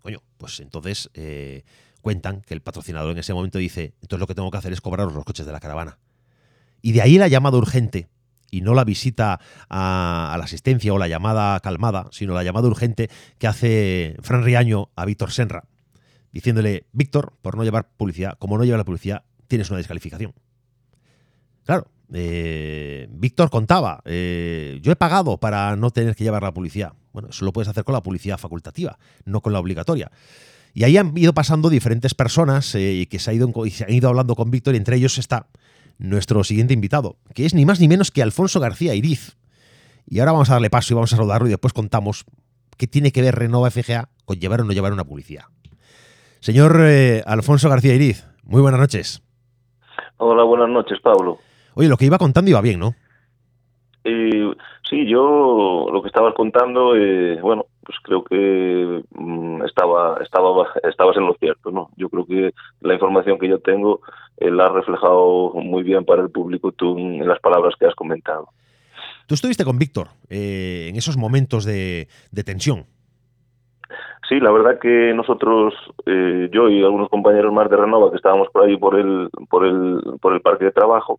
Coño, 0.00 0.22
pues 0.36 0.60
entonces 0.60 1.10
eh, 1.14 1.64
cuentan 2.00 2.42
que 2.42 2.54
el 2.54 2.60
patrocinador 2.60 3.12
en 3.12 3.18
ese 3.18 3.34
momento 3.34 3.58
dice, 3.58 3.94
entonces 4.02 4.20
lo 4.20 4.26
que 4.26 4.34
tengo 4.34 4.50
que 4.50 4.58
hacer 4.58 4.72
es 4.72 4.80
cobrar 4.80 5.10
los 5.10 5.24
coches 5.24 5.46
de 5.46 5.52
la 5.52 5.60
caravana. 5.60 5.98
Y 6.82 6.92
de 6.92 7.02
ahí 7.02 7.18
la 7.18 7.28
llamada 7.28 7.58
urgente, 7.58 8.08
y 8.50 8.62
no 8.62 8.74
la 8.74 8.84
visita 8.84 9.40
a, 9.68 10.34
la 10.36 10.44
asistencia 10.44 10.92
o 10.92 10.98
la 10.98 11.08
llamada 11.08 11.58
calmada, 11.60 12.08
sino 12.10 12.34
la 12.34 12.42
llamada 12.42 12.68
urgente 12.68 13.08
que 13.38 13.46
hace 13.46 14.16
Fran 14.22 14.42
Riaño 14.42 14.90
a 14.96 15.04
Víctor 15.04 15.30
Senra, 15.30 15.64
diciéndole, 16.32 16.86
Víctor, 16.92 17.34
por 17.42 17.56
no 17.56 17.64
llevar 17.64 17.88
publicidad, 17.96 18.36
como 18.38 18.58
no 18.58 18.64
lleva 18.64 18.78
la 18.78 18.84
publicidad, 18.84 19.24
tienes 19.48 19.70
una 19.70 19.78
descalificación. 19.78 20.34
Claro, 21.64 21.88
eh, 22.12 23.08
Víctor 23.10 23.50
contaba, 23.50 24.02
eh, 24.04 24.78
yo 24.82 24.92
he 24.92 24.96
pagado 24.96 25.38
para 25.38 25.76
no 25.76 25.90
tener 25.90 26.16
que 26.16 26.24
llevar 26.24 26.42
la 26.42 26.52
publicidad. 26.52 26.92
Bueno, 27.12 27.28
eso 27.30 27.44
lo 27.44 27.52
puedes 27.52 27.68
hacer 27.68 27.84
con 27.84 27.92
la 27.92 28.02
publicidad 28.02 28.38
facultativa, 28.38 28.98
no 29.24 29.40
con 29.40 29.52
la 29.52 29.58
obligatoria. 29.58 30.10
Y 30.72 30.84
ahí 30.84 30.96
han 30.96 31.16
ido 31.16 31.32
pasando 31.32 31.68
diferentes 31.68 32.14
personas 32.14 32.74
eh, 32.74 32.92
y 32.92 33.06
que 33.06 33.18
se, 33.18 33.30
ha 33.30 33.34
ido, 33.34 33.50
y 33.64 33.70
se 33.70 33.84
han 33.84 33.92
ido 33.92 34.08
hablando 34.08 34.36
con 34.36 34.50
Víctor 34.50 34.74
y 34.74 34.78
entre 34.78 34.96
ellos 34.96 35.18
está 35.18 35.46
nuestro 35.98 36.44
siguiente 36.44 36.72
invitado, 36.72 37.16
que 37.34 37.44
es 37.44 37.54
ni 37.54 37.66
más 37.66 37.80
ni 37.80 37.88
menos 37.88 38.10
que 38.10 38.22
Alfonso 38.22 38.60
García 38.60 38.94
Iriz. 38.94 39.36
Y 40.06 40.20
ahora 40.20 40.32
vamos 40.32 40.50
a 40.50 40.54
darle 40.54 40.70
paso 40.70 40.92
y 40.92 40.94
vamos 40.94 41.12
a 41.12 41.16
saludarlo 41.16 41.46
y 41.46 41.50
después 41.50 41.72
contamos 41.72 42.24
qué 42.76 42.86
tiene 42.86 43.12
que 43.12 43.22
ver 43.22 43.34
Renova 43.34 43.70
FGA 43.70 44.08
con 44.24 44.38
llevar 44.38 44.62
o 44.62 44.64
no 44.64 44.72
llevar 44.72 44.92
una 44.92 45.04
publicidad. 45.04 45.44
Señor 46.40 46.80
eh, 46.80 47.22
Alfonso 47.26 47.68
García 47.68 47.94
Iriz, 47.94 48.26
muy 48.44 48.62
buenas 48.62 48.80
noches. 48.80 49.22
Hola, 50.16 50.42
buenas 50.44 50.68
noches, 50.70 50.98
Pablo. 51.02 51.38
Oye, 51.74 51.88
lo 51.88 51.96
que 51.96 52.06
iba 52.06 52.18
contando 52.18 52.50
iba 52.50 52.60
bien, 52.60 52.80
¿no? 52.80 52.94
Eh, 54.04 54.50
sí, 54.88 55.06
yo 55.06 55.88
lo 55.92 56.02
que 56.02 56.08
estabas 56.08 56.34
contando, 56.34 56.96
eh, 56.96 57.38
bueno, 57.40 57.66
pues 57.84 57.98
creo 58.02 58.24
que 58.24 59.02
mm, 59.10 59.62
estaba, 59.64 60.18
estaba, 60.22 60.68
estabas 60.88 61.16
en 61.16 61.26
lo 61.26 61.34
cierto, 61.34 61.70
¿no? 61.70 61.90
Yo 61.96 62.08
creo 62.08 62.26
que 62.26 62.54
la 62.80 62.94
información 62.94 63.38
que 63.38 63.48
yo 63.48 63.58
tengo 63.58 64.00
eh, 64.38 64.50
la 64.50 64.66
has 64.66 64.72
reflejado 64.72 65.52
muy 65.54 65.82
bien 65.82 66.04
para 66.04 66.22
el 66.22 66.30
público 66.30 66.72
tú 66.72 66.96
en 66.98 67.26
las 67.26 67.40
palabras 67.40 67.74
que 67.78 67.86
has 67.86 67.94
comentado. 67.94 68.48
Tú 69.26 69.34
estuviste 69.34 69.64
con 69.64 69.78
Víctor 69.78 70.08
eh, 70.28 70.88
en 70.90 70.96
esos 70.96 71.16
momentos 71.16 71.64
de, 71.64 72.08
tensión. 72.44 72.86
Sí, 74.28 74.38
la 74.38 74.52
verdad 74.52 74.78
que 74.78 75.12
nosotros, 75.14 75.74
eh, 76.06 76.48
yo 76.52 76.68
y 76.68 76.82
algunos 76.84 77.08
compañeros 77.08 77.52
más 77.52 77.68
de 77.68 77.76
Renova 77.76 78.10
que 78.10 78.16
estábamos 78.16 78.48
por 78.50 78.64
ahí 78.64 78.76
por 78.76 78.98
el, 78.98 79.28
por 79.48 79.66
el, 79.66 80.00
por 80.20 80.34
el 80.34 80.40
parque 80.40 80.66
de 80.66 80.72
trabajo, 80.72 81.18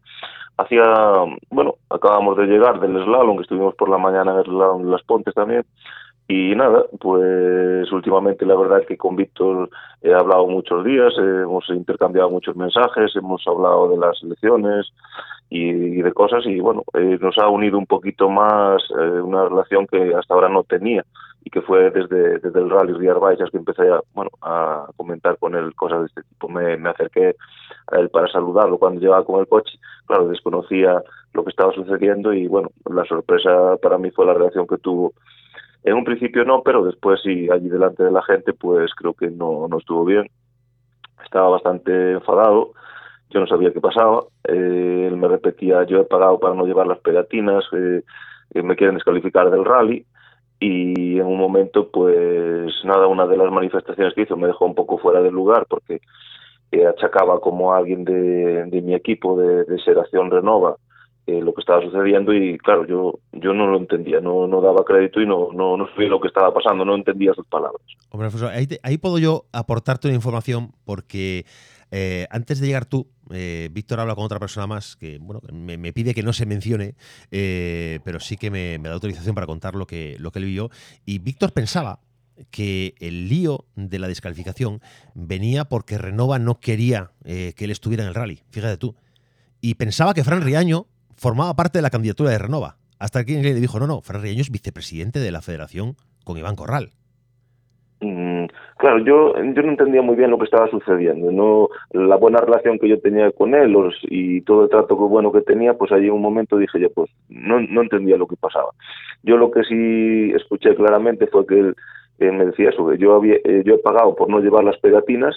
hacía, 0.58 0.84
bueno, 1.50 1.76
acabamos 1.90 2.38
de 2.38 2.46
llegar 2.46 2.80
del 2.80 3.04
slalom, 3.04 3.38
que 3.38 3.44
estuvimos 3.44 3.76
por 3.76 3.90
la 3.90 3.98
mañana 3.98 4.42
en 4.46 4.92
Las 4.92 5.04
Pontes 5.04 5.34
también, 5.34 5.66
y 6.28 6.56
nada, 6.56 6.86
pues 7.00 7.92
últimamente 7.92 8.46
la 8.46 8.56
verdad 8.56 8.86
que 8.88 8.96
con 8.96 9.18
Víctor 9.18 9.70
he 10.02 10.14
hablado 10.14 10.48
muchos 10.48 10.86
días, 10.86 11.14
hemos 11.18 11.68
intercambiado 11.70 12.30
muchos 12.30 12.56
mensajes, 12.56 13.14
hemos 13.18 13.46
hablado 13.46 13.90
de 13.90 13.98
las 13.98 14.24
elecciones 14.24 14.94
y, 15.50 16.02
de 16.02 16.14
cosas 16.14 16.46
y 16.46 16.62
bueno, 16.62 16.84
eh, 16.94 17.18
nos 17.20 17.38
ha 17.38 17.50
unido 17.50 17.78
un 17.78 17.86
poquito 17.86 18.30
más 18.30 18.82
eh, 18.98 19.22
una 19.22 19.44
relación 19.44 19.86
que 19.88 20.16
hasta 20.16 20.34
ahora 20.34 20.48
no 20.48 20.64
tenía 20.64 21.04
y 21.44 21.50
que 21.50 21.62
fue 21.62 21.90
desde, 21.92 22.40
desde 22.40 22.60
el 22.60 22.70
Rally 22.70 22.94
Rías 22.94 23.20
Baixas 23.20 23.50
que 23.50 23.58
empecé 23.58 23.90
a, 23.90 24.02
bueno, 24.14 24.32
a 24.42 24.88
comentar 24.96 25.38
con 25.38 25.56
él 25.56 25.74
cosas 25.76 26.02
de 26.02 26.06
este 26.08 26.24
tipo. 26.24 26.48
Me, 26.48 26.78
me 26.78 26.90
acerqué 26.90 27.36
a 27.88 28.00
él 28.00 28.10
para 28.10 28.32
saludarlo 28.32 28.78
cuando 28.78 29.02
llegaba 29.02 29.26
con 29.26 29.40
el 29.40 29.48
coche. 29.48 29.78
Claro, 30.06 30.28
desconocía 30.28 31.02
lo 31.34 31.44
que 31.44 31.50
estaba 31.50 31.74
sucediendo 31.74 32.34
y 32.34 32.48
bueno, 32.48 32.70
la 32.90 33.06
sorpresa 33.06 33.78
para 33.82 33.98
mí 33.98 34.12
fue 34.12 34.26
la 34.26 34.34
reacción 34.34 34.68
que 34.68 34.78
tuvo 34.78 35.14
en 35.84 35.96
un 35.96 36.04
principio 36.04 36.46
no, 36.46 36.62
pero 36.64 36.84
después 36.84 37.22
sí, 37.24 37.50
allí 37.52 37.68
delante 37.68 38.04
de 38.04 38.12
la 38.12 38.22
gente, 38.22 38.54
pues 38.54 38.94
creo 38.96 39.14
que 39.14 39.30
no, 39.30 39.68
no 39.68 39.80
estuvo 39.80 40.06
bien. 40.06 40.30
Estaba 41.24 41.50
bastante 41.50 42.12
enfadado, 42.12 42.74
yo 43.30 43.40
no 43.40 43.48
sabía 43.48 43.74
qué 43.74 43.82
pasaba. 43.82 44.24
Eh, 44.48 45.08
él 45.08 45.18
me 45.18 45.28
repetía, 45.28 45.84
yo 45.86 46.02
he 46.02 46.06
pagado 46.06 46.40
para 46.40 46.54
no 46.54 46.66
llevar 46.66 46.88
las 46.88 47.00
pegatinas, 47.00 47.64
eh, 47.74 48.04
me 48.62 48.76
quieren 48.76 48.96
descalificar 48.96 49.50
del 49.50 49.66
rally. 49.66 50.06
Y 50.62 51.20
en 51.20 51.26
un 51.26 51.38
momento, 51.38 51.90
pues 51.90 52.72
nada, 52.86 53.08
una 53.08 53.26
de 53.26 53.36
las 53.36 53.52
manifestaciones 53.52 54.14
que 54.14 54.22
hizo 54.22 54.38
me 54.38 54.48
dejó 54.48 54.66
un 54.66 54.76
poco 54.76 54.98
fuera 55.00 55.22
del 55.22 55.34
lugar 55.34 55.66
porque 55.68 56.00
achacaba 56.88 57.42
como 57.42 57.74
alguien 57.74 58.06
de, 58.06 58.82
mi 58.82 58.94
equipo 58.94 59.38
de, 59.38 59.66
de 59.66 59.80
Seración 59.80 60.32
Renova 60.32 60.78
eh, 61.28 61.40
lo 61.40 61.54
que 61.54 61.62
estaba 61.62 61.82
sucediendo 61.82 62.34
y 62.34 62.58
claro, 62.58 62.86
yo 62.88 63.20
yo 63.32 63.54
no 63.54 63.68
lo 63.68 63.78
entendía, 63.78 64.20
no, 64.20 64.48
no 64.48 64.60
daba 64.60 64.84
crédito 64.84 65.22
y 65.22 65.28
no, 65.28 65.50
no, 65.54 65.78
no 65.78 65.88
sabía 65.90 66.10
lo 66.10 66.20
que 66.20 66.28
estaba 66.28 66.52
pasando, 66.52 66.84
no 66.84 66.96
entendía 66.96 67.32
sus 67.34 67.46
palabras. 67.46 67.82
Hombre, 68.10 68.30
profesor, 68.30 68.52
ahí, 68.52 68.68
ahí 68.82 68.98
puedo 68.98 69.20
yo 69.20 69.46
aportarte 69.54 70.08
una 70.08 70.16
información 70.16 70.72
porque 70.84 71.46
eh, 71.92 72.26
antes 72.30 72.60
de 72.60 72.68
llegar 72.68 72.86
tú, 72.86 73.10
eh, 73.32 73.70
Víctor 73.72 74.00
habla 74.00 74.16
con 74.16 74.24
otra 74.24 74.40
persona 74.40 74.66
más 74.66 74.96
que 74.96 75.20
bueno 75.20 75.42
me, 75.52 75.94
pide 75.94 76.14
que 76.14 76.24
no 76.24 76.32
se 76.32 76.46
mencione, 76.46 76.96
eh, 77.32 78.00
pero 78.06 78.20
sí 78.22 78.38
que 78.38 78.50
me, 78.50 78.80
da 78.80 78.94
autorización 78.94 79.36
para 79.36 79.46
contar 79.46 79.76
lo 79.76 79.86
que, 79.86 80.16
lo 80.18 80.32
que 80.32 80.40
él 80.40 80.46
vio. 80.46 80.70
Y 81.06 81.20
Víctor 81.20 81.52
pensaba 81.52 82.00
que 82.50 82.96
el 83.00 83.28
lío 83.28 83.66
de 83.76 84.00
la 84.00 84.08
descalificación 84.08 84.82
venía 85.14 85.66
porque 85.66 85.98
Renova 85.98 86.40
no 86.40 86.60
quería 86.60 87.12
que 87.24 87.54
él 87.58 87.70
estuviera 87.70 88.04
en 88.04 88.10
el 88.10 88.16
rally, 88.16 88.42
fíjate 88.50 88.78
tú. 88.78 88.96
Y 89.60 89.76
pensaba 89.76 90.14
que 90.14 90.24
Fran 90.24 90.42
Riaño 90.42 90.88
formaba 91.16 91.56
parte 91.56 91.78
de 91.78 91.84
la 91.84 91.92
candidatura 91.92 92.32
de 92.32 92.40
Renova. 92.40 92.78
Hasta 92.98 93.26
que 93.26 93.42
le 93.44 93.54
dijo, 93.54 93.80
no, 93.80 93.86
no, 93.86 94.02
Fran 94.02 94.22
Riaño 94.22 94.42
es 94.42 94.50
vicepresidente 94.50 95.20
de 95.20 95.32
la 95.32 95.42
federación 95.42 95.98
con 96.24 96.38
Iván 96.38 96.56
Corral. 96.56 96.94
Mm, 98.00 98.31
claro, 98.82 98.98
yo, 99.06 99.36
yo 99.36 99.62
no 99.62 99.70
entendía 99.70 100.02
muy 100.02 100.16
bien 100.16 100.32
lo 100.32 100.40
que 100.40 100.46
estaba 100.46 100.68
sucediendo. 100.70 101.32
No, 101.32 101.70
la 101.92 102.16
buena 102.16 102.40
relación 102.40 102.80
que 102.80 102.90
yo 102.90 103.00
tenía 103.00 103.32
con 103.32 103.54
él 103.54 103.76
y 104.10 104.42
todo 104.42 104.64
el 104.64 104.70
trato 104.70 104.96
bueno 104.96 105.32
que 105.32 105.42
tenía, 105.42 105.76
pues 105.76 105.92
allí 105.92 106.08
en 106.08 106.14
un 106.14 106.22
momento 106.22 106.58
dije 106.58 106.80
yo, 106.80 106.90
pues 106.90 107.12
no, 107.30 107.60
no 107.62 107.84
entendía 107.84 108.18
lo 108.18 108.28
que 108.28 108.36
pasaba. 108.36 108.72
Yo 109.22 109.38
lo 109.38 109.52
que 109.52 109.64
sí 109.64 110.32
escuché 110.36 110.74
claramente 110.76 111.28
fue 111.28 111.46
que 111.46 111.60
él 111.60 111.76
me 112.34 112.46
decía 112.46 112.70
eso, 112.70 112.88
que 112.90 112.98
yo, 112.98 113.16
había, 113.16 113.36
eh, 113.36 113.62
yo 113.64 113.76
he 113.76 113.78
pagado 113.78 114.16
por 114.16 114.30
no 114.30 114.40
llevar 114.40 114.64
las 114.64 114.80
pegatinas, 114.80 115.36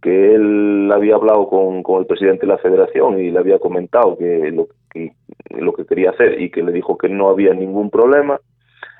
que 0.00 0.34
él 0.34 0.90
había 0.90 1.16
hablado 1.16 1.46
con, 1.48 1.82
con 1.82 2.00
el 2.00 2.06
presidente 2.06 2.46
de 2.46 2.52
la 2.52 2.58
federación 2.58 3.20
y 3.20 3.30
le 3.30 3.38
había 3.38 3.58
comentado 3.58 4.16
que 4.16 4.50
lo, 4.50 4.68
que 4.90 5.12
lo 5.50 5.74
que 5.74 5.84
quería 5.84 6.10
hacer 6.10 6.40
y 6.40 6.50
que 6.50 6.62
le 6.62 6.72
dijo 6.72 6.96
que 6.96 7.10
no 7.10 7.28
había 7.28 7.52
ningún 7.52 7.90
problema. 7.90 8.40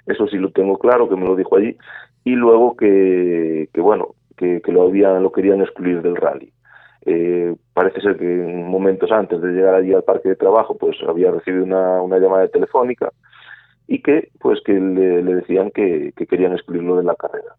Eso 0.06 0.26
sí 0.26 0.36
lo 0.36 0.50
tengo 0.50 0.78
claro, 0.78 1.08
que 1.08 1.16
me 1.16 1.26
lo 1.26 1.36
dijo 1.36 1.56
allí 1.56 1.76
y 2.24 2.32
luego 2.32 2.76
que, 2.76 3.68
bueno, 3.76 4.14
que, 4.36 4.60
lo, 4.66 4.82
habían, 4.82 5.22
lo 5.22 5.32
querían 5.32 5.60
excluir 5.60 6.02
del 6.02 6.16
rally. 6.16 6.52
Eh, 7.06 7.54
parece 7.72 8.00
ser 8.00 8.16
que 8.18 8.24
en 8.24 8.66
momentos 8.68 9.10
antes 9.10 9.40
de 9.40 9.52
llegar 9.52 9.74
allí 9.74 9.94
al 9.94 10.02
parque 10.02 10.30
de 10.30 10.36
trabajo, 10.36 10.76
pues 10.76 10.96
había 11.08 11.30
recibido 11.30 11.64
una, 11.64 12.02
una 12.02 12.18
llamada 12.18 12.48
telefónica 12.48 13.10
y 13.86 14.02
que, 14.02 14.30
pues, 14.40 14.60
que 14.64 14.74
le, 14.74 15.22
decían 15.22 15.70
que, 15.70 16.12
querían 16.28 16.52
excluirlo 16.52 16.96
de 16.96 17.04
la 17.04 17.14
carrera. 17.14 17.56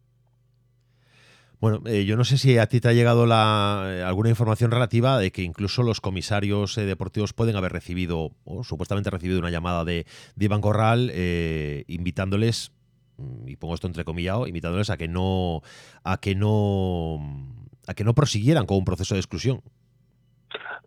Bueno, 1.59 1.81
eh, 1.87 2.05
yo 2.05 2.15
no 2.15 2.23
sé 2.23 2.37
si 2.37 2.57
a 2.57 2.67
ti 2.67 2.79
te 2.79 2.87
ha 2.87 2.93
llegado 2.93 3.25
la, 3.25 3.85
eh, 3.87 4.03
alguna 4.03 4.29
información 4.29 4.71
relativa 4.71 5.17
de 5.17 5.31
que 5.31 5.41
incluso 5.41 5.83
los 5.83 5.99
comisarios 5.99 6.75
deportivos 6.75 7.33
pueden 7.33 7.55
haber 7.55 7.73
recibido, 7.73 8.29
o 8.45 8.63
supuestamente 8.63 9.09
recibido 9.09 9.39
una 9.39 9.49
llamada 9.49 9.83
de, 9.83 10.05
de 10.35 10.45
Iván 10.45 10.61
Corral 10.61 11.11
invitándoles 11.87 12.71
y 13.45 13.55
pongo 13.55 13.75
esto 13.75 13.87
entrecomillado, 13.87 14.47
invitándoles 14.47 14.89
a 14.89 14.97
que 14.97 15.07
no 15.07 15.61
a 16.03 16.17
que 16.17 16.35
no 16.35 17.19
a 17.87 17.93
que 17.93 18.03
no 18.03 18.13
prosiguieran 18.13 18.65
con 18.65 18.77
un 18.77 18.85
proceso 18.85 19.15
de 19.15 19.19
exclusión. 19.19 19.61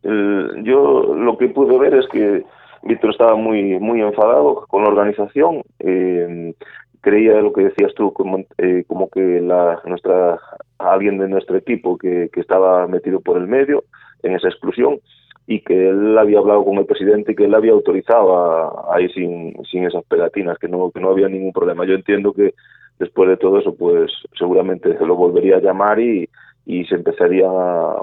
yo 0.03 1.15
lo 1.15 1.37
que 1.39 1.49
pude 1.49 1.79
ver 1.79 1.95
es 1.95 2.07
que 2.09 2.45
Víctor 2.83 3.11
estaba 3.11 3.37
muy 3.37 3.79
muy 3.79 4.01
enfadado 4.01 4.67
con 4.69 4.83
la 4.83 4.91
organización. 4.91 5.63
Eh, 5.79 6.55
creía 7.01 7.41
lo 7.41 7.53
que 7.53 7.65
decías 7.65 7.93
tú 7.95 8.13
como, 8.13 8.39
eh, 8.59 8.85
como 8.87 9.11
que 9.11 9.41
la 9.41 9.81
nuestra 9.85 10.39
alguien 10.79 11.19
de 11.19 11.29
nuestro 11.29 11.57
equipo 11.57 11.99
que, 11.99 12.31
que 12.33 12.41
estaba 12.41 12.87
metido 12.87 13.21
por 13.21 13.37
el 13.37 13.47
medio 13.47 13.85
en 14.23 14.35
esa 14.35 14.49
exclusión 14.49 15.01
y 15.47 15.61
que 15.61 15.89
él 15.89 16.17
había 16.19 16.39
hablado 16.39 16.65
con 16.65 16.79
el 16.79 16.87
presidente 16.87 17.33
y 17.33 17.35
que 17.35 17.45
él 17.45 17.55
había 17.55 17.73
autorizado 17.73 18.93
a, 18.93 19.01
ir 19.01 19.13
sin, 19.13 19.55
sin 19.65 19.85
esas 19.85 20.05
pegatinas, 20.05 20.59
que 20.59 20.69
no, 20.69 20.91
que 20.91 21.01
no 21.01 21.11
había 21.11 21.29
ningún 21.29 21.53
problema. 21.53 21.85
Yo 21.85 21.95
entiendo 21.95 22.33
que 22.33 22.55
después 22.99 23.29
de 23.29 23.37
todo 23.37 23.59
eso, 23.59 23.75
pues 23.75 24.13
seguramente 24.39 24.97
se 24.97 25.07
lo 25.07 25.17
volvería 25.17 25.57
a 25.57 25.61
llamar 25.61 25.99
y, 25.99 26.29
y 26.65 26.85
se 26.85 26.95
empezaría 26.95 27.49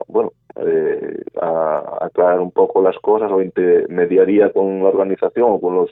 bueno, 0.08 0.34
eh, 0.58 1.22
a 1.42 2.06
aclarar 2.06 2.40
un 2.42 2.52
poco 2.52 2.82
las 2.82 2.98
cosas 3.00 3.32
o 3.32 3.40
mediaría 3.90 4.52
con 4.52 4.80
la 4.80 4.90
organización 4.90 5.46
o 5.50 5.62
con 5.62 5.76
los, 5.76 5.90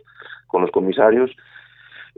con 0.47 0.61
los 0.61 0.71
comisarios 0.71 1.31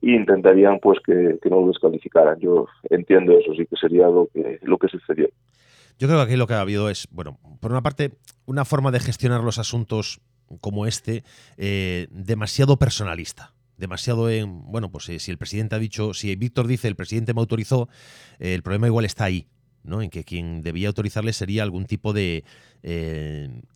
e 0.01 0.11
intentarían 0.11 0.79
pues 0.79 0.99
que, 1.05 1.37
que 1.41 1.49
no 1.49 1.61
lo 1.61 1.67
descalificaran. 1.67 2.39
Yo 2.39 2.67
entiendo 2.89 3.37
eso, 3.37 3.53
sí 3.53 3.65
que 3.67 3.75
sería 3.75 4.07
lo 4.07 4.27
que, 4.33 4.59
lo 4.63 4.77
que 4.77 4.87
sucedió. 4.87 5.27
Yo 5.99 6.07
creo 6.07 6.19
que 6.19 6.23
aquí 6.23 6.37
lo 6.37 6.47
que 6.47 6.53
ha 6.53 6.61
habido 6.61 6.89
es, 6.89 7.09
bueno, 7.11 7.37
por 7.59 7.71
una 7.71 7.83
parte, 7.83 8.17
una 8.45 8.63
forma 8.63 8.89
de 8.89 9.01
gestionar 9.01 9.41
los 9.43 9.57
asuntos 9.57 10.21
como 10.61 10.87
este 10.87 11.25
eh, 11.57 12.07
demasiado 12.09 12.79
personalista. 12.79 13.53
Demasiado 13.75 14.29
en, 14.29 14.63
bueno, 14.71 14.91
pues 14.91 15.09
eh, 15.09 15.19
si 15.19 15.29
el 15.29 15.37
presidente 15.37 15.75
ha 15.75 15.79
dicho, 15.79 16.13
si 16.13 16.33
Víctor 16.37 16.67
dice 16.67 16.87
el 16.87 16.95
presidente 16.95 17.33
me 17.33 17.41
autorizó, 17.41 17.89
eh, 18.39 18.53
el 18.53 18.63
problema 18.63 18.87
igual 18.87 19.03
está 19.03 19.25
ahí, 19.25 19.47
¿no? 19.83 20.01
En 20.01 20.09
que 20.09 20.23
quien 20.23 20.61
debía 20.61 20.87
autorizarle 20.87 21.33
sería 21.33 21.63
algún 21.63 21.85
tipo 21.85 22.13
de, 22.13 22.45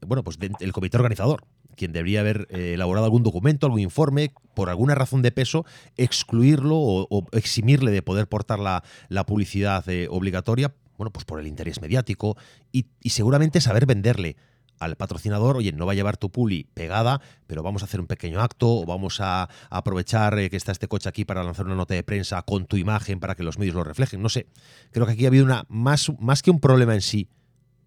bueno, 0.08 0.24
pues 0.24 0.38
el 0.62 0.72
comité 0.72 0.96
organizador, 0.96 1.44
quien 1.76 1.92
debería 1.92 2.22
haber 2.22 2.48
elaborado 2.52 3.06
algún 3.06 3.24
documento, 3.24 3.66
algún 3.66 3.82
informe, 3.82 4.32
por 4.56 4.70
alguna 4.70 4.96
razón 4.96 5.22
de 5.24 5.32
peso, 5.34 5.66
excluirlo 5.98 6.78
o, 6.78 7.28
eximirle 7.34 7.92
de 7.92 8.02
poder 8.02 8.28
portar 8.28 8.60
la 8.60 9.26
publicidad 9.26 9.84
obligatoria 10.10 10.74
bueno, 10.98 11.12
pues 11.12 11.26
por 11.26 11.40
el 11.40 11.48
interés 11.48 11.82
mediático 11.82 12.38
y, 12.72 12.86
seguramente 13.10 13.62
saber 13.62 13.86
venderle 13.86 14.36
al 14.80 14.96
patrocinador, 14.96 15.58
oye, 15.58 15.72
no 15.72 15.86
va 15.86 15.94
a 15.94 15.96
llevar 15.96 16.18
tu 16.18 16.32
puli 16.32 16.66
pegada, 16.74 17.22
pero 17.48 17.64
vamos 17.64 17.84
a 17.84 17.86
hacer 17.86 18.02
un 18.02 18.08
pequeño 18.08 18.42
acto, 18.42 18.70
o 18.70 18.86
vamos 18.86 19.20
a, 19.22 19.50
aprovechar 19.70 20.38
eh, 20.40 20.50
que 20.50 20.58
está 20.58 20.72
este 20.72 20.88
coche 20.88 21.08
aquí 21.08 21.26
para 21.26 21.44
lanzar 21.44 21.66
una 21.66 21.76
nota 21.76 21.94
de 21.94 22.04
prensa 22.04 22.42
con 22.42 22.66
tu 22.66 22.76
imagen 22.78 23.20
para 23.20 23.36
que 23.36 23.44
los 23.44 23.58
medios 23.58 23.76
lo 23.76 23.84
reflejen. 23.84 24.22
No 24.22 24.30
sé, 24.30 24.48
creo 24.92 25.06
que 25.06 25.14
aquí 25.14 25.26
ha 25.26 25.30
habido 25.30 25.46
una, 25.46 25.66
más, 25.70 26.12
más 26.20 26.42
que 26.42 26.52
un 26.52 26.60
problema 26.60 26.94
en 26.96 27.02
sí 27.02 27.30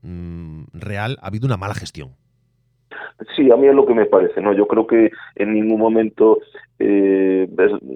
mm, 0.02 0.64
real, 0.72 1.18
ha 1.20 1.26
habido 1.26 1.46
una 1.46 1.57
mala 1.57 1.74
gestión. 1.74 2.16
Sí, 3.35 3.51
a 3.51 3.57
mí 3.57 3.67
es 3.67 3.75
lo 3.75 3.87
que 3.87 3.95
me 3.95 4.05
parece, 4.05 4.43
¿no? 4.43 4.53
Yo 4.53 4.67
creo 4.67 4.87
que 4.87 5.11
en 5.37 5.55
ningún 5.55 5.81
momento 5.81 6.39
eh, 6.79 7.49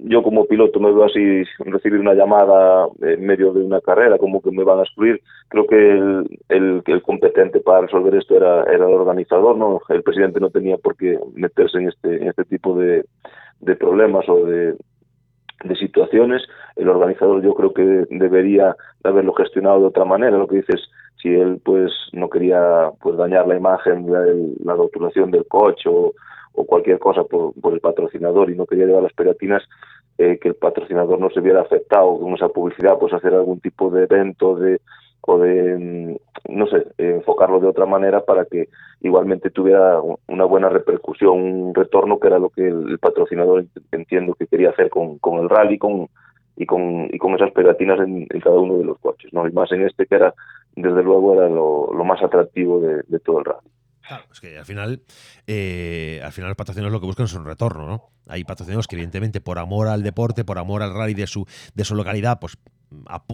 yo 0.05 0.23
como 0.23 0.47
piloto 0.47 0.81
me 0.81 0.91
veo 0.93 1.05
así 1.05 1.43
recibir 1.59 2.01
una 2.01 2.15
llamada 2.15 2.89
en 3.03 3.27
medio 3.27 3.53
de 3.53 3.63
una 3.63 3.83
carrera 3.83 4.17
como 4.17 4.41
que 4.41 4.51
me 4.51 4.65
van 4.65 4.79
a 4.79 4.83
excluir. 4.83 5.21
Creo 5.49 5.67
que 5.67 5.77
el, 5.77 6.83
el, 6.87 7.03
competente 7.03 7.61
para 7.61 7.83
resolver 7.83 8.15
esto 8.15 8.35
era, 8.35 8.63
el 8.63 8.81
organizador, 8.81 9.59
¿no? 9.59 9.83
El 9.91 10.03
presidente 10.03 10.41
no 10.41 10.49
tenía 10.49 10.79
por 10.79 10.97
qué 10.97 11.19
meterse 11.35 11.77
en 11.77 11.89
este, 11.89 12.17
en 12.17 12.29
este 12.29 12.45
tipo 12.47 12.79
de, 12.79 13.05
problemas 13.79 14.27
o 14.27 14.47
de 14.47 14.77
situaciones. 15.79 16.43
El 16.77 16.89
organizador 16.89 17.43
yo 17.43 17.55
creo 17.55 17.75
que 17.75 18.07
debería 18.09 18.75
haberlo 19.05 19.35
gestionado 19.35 19.81
de 19.81 19.87
otra 19.89 20.07
manera. 20.07 20.39
Lo 20.39 20.47
que 20.47 20.57
dices 20.57 20.81
si 21.21 21.29
él 21.29 21.61
pues 21.65 21.93
no 22.13 22.29
quería 22.31 22.91
pues 23.01 23.17
dañar 23.17 23.47
la 23.47 23.57
imagen, 23.57 24.11
la, 24.11 24.25
la 24.65 24.75
rotulación 24.75 25.31
del 25.31 25.47
coche 25.47 25.89
o, 25.89 26.13
cualquier 26.53 26.99
cosa 26.99 27.25
por, 27.25 27.55
el 27.73 27.81
patrocinador 27.81 28.51
y 28.51 28.55
no 28.55 28.67
quería 28.67 28.85
llevar 28.85 29.03
las 29.03 29.15
pegatinas, 29.15 29.63
eh, 30.19 30.39
que 30.39 30.49
el 30.49 30.55
patrocinador 30.55 31.19
no 31.19 31.31
se 31.31 31.41
viera 31.41 31.63
afectado 31.63 32.19
con 32.21 32.35
esa 32.35 32.49
publicidad, 32.49 32.99
pues 32.99 33.15
hacer 33.15 33.33
algún 33.33 33.61
tipo 33.61 33.91
de 33.91 34.05
evento 34.05 34.57
de 34.57 34.81
o 35.23 35.39
de, 35.39 35.79
mm, 35.79 36.17
no 36.55 36.67
sé, 36.67 36.87
enfocarlo 36.99 37.61
de 37.61 37.69
otra 37.69 37.87
manera 37.87 38.25
para 38.25 38.45
que 38.45 38.69
igualmente 39.01 39.51
tuviera 39.51 40.01
una 40.27 40.45
buena 40.45 40.69
repercusión, 40.69 41.39
un 41.39 41.75
retorno 41.75 42.19
que 42.19 42.29
era 42.29 42.39
lo 42.39 42.51
que 42.51 42.69
el, 42.69 42.99
patrocinador 42.99 43.65
entiendo 43.93 44.35
que 44.35 44.47
quería 44.47 44.71
hacer 44.71 44.91
con, 44.91 45.19
con 45.19 45.39
el 45.39 45.49
rally 45.49 45.79
con, 45.79 46.09
y, 46.57 46.67
con, 46.67 47.09
y 47.11 47.19
con 47.19 47.35
esas 47.35 47.53
pegatinas 47.53 48.01
en, 48.01 48.27
en, 48.29 48.41
cada 48.41 48.59
uno 48.59 48.79
de 48.79 48.85
los 48.85 48.99
coches, 48.99 49.33
¿no? 49.33 49.47
Y 49.49 49.53
más 49.53 49.71
en 49.73 49.83
este 49.83 50.07
que 50.07 50.15
era 50.15 50.35
desde 50.77 51.03
luego 51.03 51.35
era 51.35 51.49
lo, 51.49 52.05
más 52.05 52.23
atractivo 52.23 52.81
de, 52.81 53.19
todo 53.21 53.39
el 53.39 53.45
rally. 53.45 53.69
Claro, 54.07 54.25
es 54.33 54.41
que 54.41 54.59
al 54.59 54.65
final, 54.65 55.03
eh, 55.47 56.21
al 56.25 56.33
final 56.33 56.49
los 56.49 56.57
patrocinadores 56.57 56.93
lo 56.93 57.01
que 57.01 57.07
buscan 57.07 57.27
es 57.27 57.35
un 57.35 57.45
retorno, 57.45 57.87
¿no? 57.87 58.11
Hay 58.27 58.45
patrocinadores 58.45 58.87
que 58.87 58.97
evidentemente 58.97 59.41
por 59.41 59.59
amor 59.59 59.89
al 59.89 60.03
deporte, 60.03 60.45
por 60.45 60.59
amor 60.59 60.83
al 60.83 60.95
rally 60.95 61.15
de 61.15 61.27
su, 61.27 61.47
de 61.75 61.85
su 61.85 61.95
localidad, 61.95 62.41
pues 62.41 62.59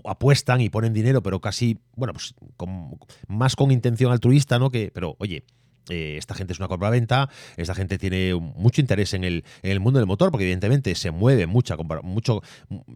apuestan 0.05 0.61
y 0.61 0.69
ponen 0.69 0.93
dinero, 0.93 1.23
pero 1.23 1.41
casi, 1.41 1.79
bueno, 1.95 2.13
pues 2.13 2.35
con, 2.57 2.99
más 3.27 3.57
con 3.57 3.71
intención 3.71 4.13
altruista, 4.13 4.59
¿no? 4.59 4.71
Que, 4.71 4.91
pero 4.93 5.17
oye, 5.19 5.45
eh, 5.89 6.17
esta 6.19 6.35
gente 6.35 6.53
es 6.53 6.59
una 6.59 6.69
compra-venta, 6.69 7.29
esta 7.57 7.75
gente 7.75 7.97
tiene 7.97 8.35
mucho 8.35 8.81
interés 8.81 9.15
en 9.15 9.25
el, 9.25 9.45
en 9.63 9.71
el, 9.71 9.81
mundo 9.81 9.99
del 9.99 10.07
motor, 10.07 10.31
porque 10.31 10.45
evidentemente 10.45 10.95
se 10.95 11.11
mueve 11.11 11.47
mucha, 11.47 11.77
mucho, 12.03 12.43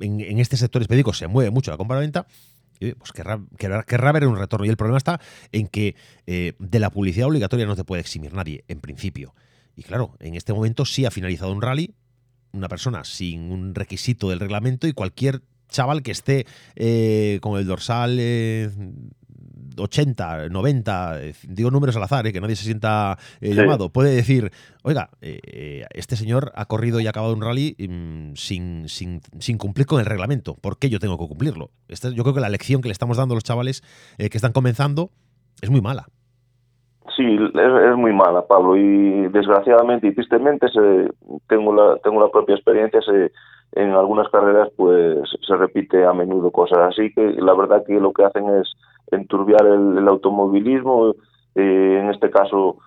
en, 0.01 0.21
en 0.21 0.39
este 0.39 0.57
sector 0.57 0.83
específico 0.83 1.13
se 1.13 1.29
mueve 1.29 1.51
mucho 1.51 1.71
la 1.71 1.77
compra-venta, 1.77 2.27
pues 2.99 3.13
querrá, 3.13 3.41
querrá, 3.59 4.13
ver 4.13 4.27
un 4.27 4.37
retorno. 4.37 4.67
Y 4.67 4.69
el 4.69 4.77
problema 4.77 4.99
está 4.99 5.21
en 5.53 5.69
que 5.69 5.97
eh, 6.27 6.55
de 6.59 6.79
la 6.79 6.91
publicidad 6.91 7.29
obligatoria 7.29 7.67
no 7.67 7.77
te 7.77 7.85
puede 7.85 8.01
eximir 8.01 8.33
nadie, 8.33 8.65
en 8.69 8.81
principio. 8.81 9.35
Y 9.77 9.83
claro, 9.83 10.17
en 10.21 10.35
este 10.35 10.53
momento 10.53 10.85
sí 10.85 11.05
ha 11.05 11.11
finalizado 11.11 11.53
un 11.53 11.63
rally, 11.63 11.95
una 12.53 12.69
persona 12.69 13.05
sin 13.05 13.53
un 13.53 13.75
requisito 13.75 14.31
del 14.31 14.41
reglamento 14.41 14.87
y 14.87 14.93
cualquier 14.93 15.43
chaval 15.69 16.03
que 16.03 16.11
esté 16.11 16.47
eh, 16.75 17.39
con 17.43 17.59
el 17.59 17.67
dorsal 17.67 18.17
eh, 18.19 18.71
80, 19.77 20.49
90, 20.49 21.23
eh, 21.23 21.33
digo 21.49 21.71
números 21.71 21.97
al 21.97 22.03
azar, 22.03 22.31
que 22.33 22.41
nadie 22.41 22.57
se 22.57 22.65
sienta 22.65 23.17
llamado, 23.41 23.91
puede 23.91 24.15
decir, 24.15 24.51
oiga, 24.83 25.11
este 25.21 26.17
señor 26.17 26.53
ha 26.55 26.67
corrido 26.67 27.01
y 27.01 27.07
ha 27.07 27.11
acabado 27.11 27.35
un 27.35 27.43
rally 27.43 27.77
mm, 27.79 28.35
sin, 28.35 28.89
sin, 28.89 29.21
sin, 29.39 29.59
cumplir 29.59 29.87
con 29.87 30.01
el 30.01 30.07
reglamento. 30.07 30.55
¿Por 30.55 30.79
qué 30.79 30.89
yo 30.89 30.99
tengo 30.99 31.19
que 31.19 31.27
cumplirlo? 31.27 31.71
Esta, 31.89 32.11
yo 32.11 32.23
creo 32.23 32.35
que 32.35 32.41
la 32.41 32.49
lección 32.49 32.83
que 32.83 32.89
le 32.89 32.93
estamos 32.93 33.17
dando 33.17 33.35
a 33.35 33.37
los 33.37 33.45
chavales 33.45 33.83
que 34.19 34.37
están 34.37 34.53
comenzando 34.53 35.11
es 35.61 35.71
muy 35.71 35.81
mala. 35.81 36.07
Sí, 37.17 37.25
es, 37.25 37.97
muy 37.97 38.13
mala, 38.13 38.47
Pablo, 38.47 38.77
y 38.77 39.29
desgraciadamente 39.29 40.07
y 40.07 40.15
tristemente 40.15 40.69
se, 40.69 41.11
tengo, 41.49 41.75
la, 41.75 41.97
tengo 41.99 42.21
la 42.21 42.31
propia 42.31 42.55
experiencia, 42.55 43.01
se, 43.03 43.33
en 43.73 43.91
algunas 43.91 44.29
carreras 44.29 44.69
pues 44.77 45.19
se 45.47 45.57
repite 45.57 46.05
a 46.05 46.13
menudo 46.13 46.51
cosas 46.51 46.79
así, 46.79 47.13
que 47.13 47.33
la 47.39 47.55
verdad 47.55 47.85
que 47.87 48.01
lo 48.01 48.13
que 48.13 48.25
hacen 48.25 48.49
es 48.49 48.73
enturbiar 49.13 49.67
el, 49.67 50.07
automovilismo, 50.09 51.15
eh, 51.55 51.99
en 52.01 52.11
este 52.11 52.31
caso 52.31 52.79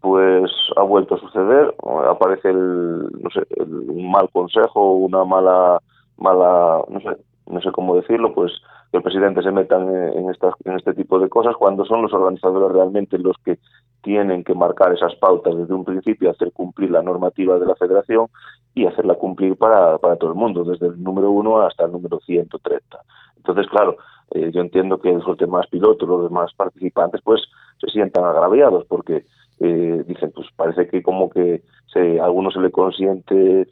pues 0.00 0.50
ha 0.76 0.82
vuelto 0.82 1.14
a 1.14 1.20
suceder, 1.20 1.74
aparece 2.08 2.50
el, 2.50 3.02
no 3.20 3.30
sé, 3.30 3.46
un 3.64 4.10
mal 4.10 4.28
consejo, 4.32 4.94
una 4.94 5.24
mala, 5.24 5.80
mala, 6.16 6.82
no 6.88 7.00
sé, 7.00 7.10
no 7.46 7.60
sé 7.60 7.70
cómo 7.70 7.94
decirlo, 7.94 8.34
pues 8.34 8.52
que 8.90 8.98
el 8.98 9.02
presidente 9.04 9.42
se 9.42 9.52
meta 9.52 9.76
en, 9.76 10.28
estas, 10.28 10.54
en 10.64 10.74
este 10.74 10.92
tipo 10.92 11.18
de 11.20 11.28
cosas 11.28 11.54
cuando 11.56 11.84
son 11.84 12.02
los 12.02 12.12
organizadores 12.12 12.72
realmente 12.72 13.16
los 13.16 13.36
que 13.44 13.58
tienen 14.02 14.44
que 14.44 14.54
marcar 14.54 14.92
esas 14.92 15.14
pautas 15.14 15.56
desde 15.56 15.72
un 15.72 15.84
principio, 15.84 16.30
hacer 16.30 16.52
cumplir 16.52 16.90
la 16.90 17.02
normativa 17.02 17.58
de 17.58 17.66
la 17.66 17.76
federación 17.76 18.26
y 18.74 18.86
hacerla 18.86 19.14
cumplir 19.14 19.56
para, 19.56 19.98
para 19.98 20.16
todo 20.16 20.30
el 20.30 20.36
mundo, 20.36 20.64
desde 20.64 20.88
el 20.88 21.02
número 21.02 21.30
uno 21.30 21.62
hasta 21.62 21.84
el 21.84 21.92
número 21.92 22.18
130. 22.20 22.98
Entonces, 23.36 23.66
claro, 23.68 23.96
eh, 24.34 24.50
yo 24.52 24.60
entiendo 24.60 24.98
que 24.98 25.12
los 25.12 25.36
demás 25.36 25.66
pilotos, 25.68 26.08
los 26.08 26.24
demás 26.24 26.52
participantes, 26.54 27.20
pues 27.22 27.42
se 27.78 27.88
sientan 27.88 28.24
agraviados 28.24 28.84
porque 28.86 29.26
eh, 29.60 30.04
dicen, 30.06 30.32
pues 30.34 30.48
parece 30.56 30.88
que 30.88 31.02
como 31.02 31.28
que 31.30 31.62
se, 31.92 32.20
a 32.20 32.24
algunos 32.24 32.54
se 32.54 32.60
le 32.60 32.70
consiente 32.70 33.68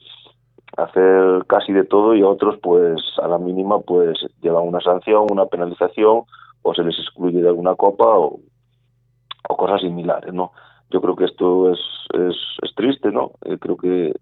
hacer 0.77 1.45
casi 1.47 1.73
de 1.73 1.85
todo 1.85 2.15
y 2.15 2.23
a 2.23 2.29
otros 2.29 2.59
pues 2.63 3.01
a 3.23 3.29
la 3.29 3.39
mínima 3.39 3.81
pues 3.81 4.19
llevan 4.41 4.69
una 4.69 4.81
sanción, 4.81 5.27
una 5.31 5.47
penalización 5.47 6.23
o 6.63 6.75
se 6.75 6.83
les 6.83 6.99
excluye 6.99 7.41
de 7.41 7.49
alguna 7.49 7.75
copa 7.75 8.07
o, 8.07 8.41
cosas 9.49 9.81
similares, 9.81 10.33
¿no? 10.33 10.53
Yo 10.91 11.01
creo 11.01 11.17
que 11.17 11.25
esto 11.25 11.73
es, 11.73 11.79
es, 12.15 12.37
es 12.63 12.75
triste, 12.77 13.11
¿no? 13.11 13.33
Eh, 13.45 13.59
creo 13.59 13.77
que 13.77 14.15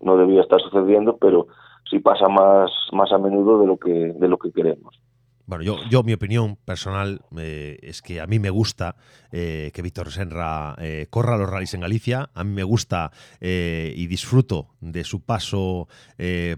no 0.00 0.16
debía 0.16 0.42
estar 0.42 0.60
sucediendo, 0.60 1.16
pero 1.16 1.46
sí 1.88 1.98
pasa 1.98 2.28
más, 2.28 2.70
más 2.92 3.10
a 3.10 3.18
menudo 3.18 3.58
de 3.58 3.66
lo 3.66 3.78
que, 3.78 3.90
de 3.90 4.28
lo 4.28 4.36
que 4.36 4.52
queremos. 4.52 5.00
Bueno, 5.46 5.62
yo, 5.62 5.78
yo 5.88 6.02
mi 6.02 6.12
opinión 6.12 6.56
personal 6.56 7.20
eh, 7.38 7.78
es 7.82 8.02
que 8.02 8.20
a 8.20 8.26
mí 8.26 8.40
me 8.40 8.50
gusta 8.50 8.96
eh, 9.30 9.70
que 9.72 9.80
Víctor 9.80 10.10
Senra 10.10 10.74
eh, 10.78 11.06
corra 11.08 11.36
los 11.36 11.48
rallies 11.48 11.72
en 11.74 11.82
Galicia. 11.82 12.30
A 12.34 12.42
mí 12.42 12.52
me 12.52 12.64
gusta 12.64 13.12
y 13.40 14.06
disfruto 14.08 14.68
de 14.80 15.04
su 15.04 15.20
paso 15.20 15.88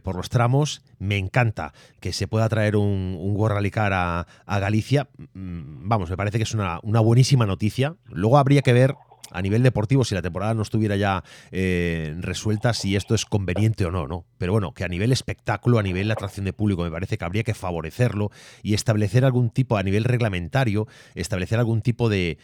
por 0.03 0.17
los 0.17 0.31
tramos. 0.31 0.83
Me 0.99 1.19
encanta 1.19 1.75
que 2.01 2.13
se 2.13 2.29
pueda 2.29 2.49
traer 2.49 2.77
un, 2.77 3.17
un 3.21 3.37
World 3.37 3.57
Rally 3.57 3.71
Car 3.71 3.93
a, 3.93 4.27
a, 4.47 4.59
Galicia. 4.59 5.09
Mm, 5.35 5.89
vamos, 5.89 6.09
me 6.09 6.17
parece 6.17 6.39
que 6.39 6.45
es 6.45 6.55
una, 6.55 6.81
una 6.83 7.01
buenísima 7.01 7.45
noticia. 7.45 7.97
Luego 8.07 8.39
habría 8.39 8.63
que 8.63 8.73
ver 8.73 8.95
a 9.31 9.43
nivel 9.43 9.63
deportivo, 9.63 10.05
si 10.05 10.15
la 10.15 10.23
temporada 10.23 10.55
no 10.55 10.63
estuviera 10.63 10.97
ya 10.97 11.23
eh, 11.51 12.15
resuelta, 12.19 12.73
si 12.75 12.97
esto 12.97 13.15
es 13.15 13.25
conveniente 13.25 13.85
o 13.85 13.91
no, 13.91 14.07
¿no? 14.07 14.25
Pero 14.39 14.53
bueno, 14.53 14.73
que 14.73 14.85
a 14.85 14.89
nivel 14.89 15.13
espectáculo, 15.13 15.79
a 15.79 15.83
nivel 15.83 16.11
atracción 16.11 16.45
de 16.45 16.53
público, 16.53 16.83
me 16.85 16.91
parece 16.91 17.19
que 17.19 17.25
habría 17.25 17.45
que 17.45 17.55
favorecerlo 17.55 18.31
y 18.63 18.75
establecer 18.75 19.25
algún 19.25 19.51
tipo, 19.51 19.77
a 19.77 19.83
nivel 19.83 20.05
reglamentario, 20.05 20.87
establecer 21.15 21.59
algún 21.59 21.83
tipo 21.83 22.09
de, 22.09 22.39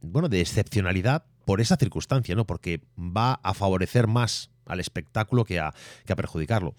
bueno, 0.00 0.28
de 0.28 0.40
excepcionalidad 0.40 1.24
por 1.44 1.60
esa 1.60 1.76
circunstancia, 1.76 2.34
¿no? 2.34 2.46
Porque 2.46 2.82
va 2.98 3.40
a 3.42 3.54
favorecer 3.54 4.06
más 4.06 4.50
al 4.66 4.80
espectáculo 4.80 5.44
que 5.44 5.58
a, 5.58 5.72
que 6.04 6.12
a 6.12 6.16
perjudicarlo. 6.16 6.74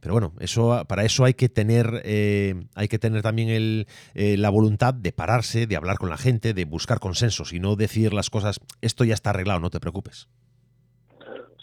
Pero 0.00 0.14
bueno, 0.14 0.32
eso, 0.40 0.84
para 0.88 1.04
eso 1.04 1.24
hay 1.24 1.34
que 1.34 1.48
tener, 1.48 2.02
eh, 2.04 2.54
hay 2.74 2.88
que 2.88 2.98
tener 2.98 3.22
también 3.22 3.48
el, 3.48 3.86
eh, 4.14 4.36
la 4.36 4.50
voluntad 4.50 4.94
de 4.94 5.12
pararse, 5.12 5.66
de 5.66 5.76
hablar 5.76 5.98
con 5.98 6.08
la 6.08 6.16
gente, 6.16 6.54
de 6.54 6.64
buscar 6.64 7.00
consensos 7.00 7.52
y 7.52 7.58
no 7.58 7.74
decir 7.74 8.12
las 8.12 8.30
cosas, 8.30 8.60
esto 8.80 9.04
ya 9.04 9.14
está 9.14 9.30
arreglado, 9.30 9.60
no 9.60 9.70
te 9.70 9.80
preocupes. 9.80 10.28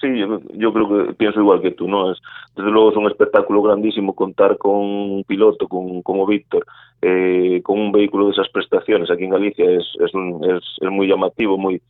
Sí, 0.02 0.08
yo, 0.54 0.74
creo 0.74 0.90
que 1.08 1.14
pienso 1.14 1.40
igual 1.40 1.62
que 1.62 1.72
tú, 1.72 1.88
¿no? 1.88 2.12
Es, 2.12 2.20
desde 2.56 2.70
luego 2.70 2.92
es 2.92 2.98
un 2.98 3.08
espectáculo 3.08 3.62
grandísimo 3.62 4.14
contar 4.14 4.58
con 4.58 4.76
un 4.76 5.24
piloto 5.26 5.70
con, 5.70 6.02
como 6.02 6.28
Víctor, 6.28 6.66
eh, 7.02 7.62
con 7.64 7.80
un 7.80 7.92
vehículo 7.94 8.26
de 8.26 8.34
esas 8.34 8.50
prestaciones 8.50 9.10
aquí 9.10 9.24
en 9.24 9.30
Galicia, 9.30 9.66
es, 9.66 9.86
es, 10.02 10.12
es, 10.14 10.64
es 10.82 10.92
muy 10.92 11.08
llamativo, 11.08 11.58
muy 11.58 11.82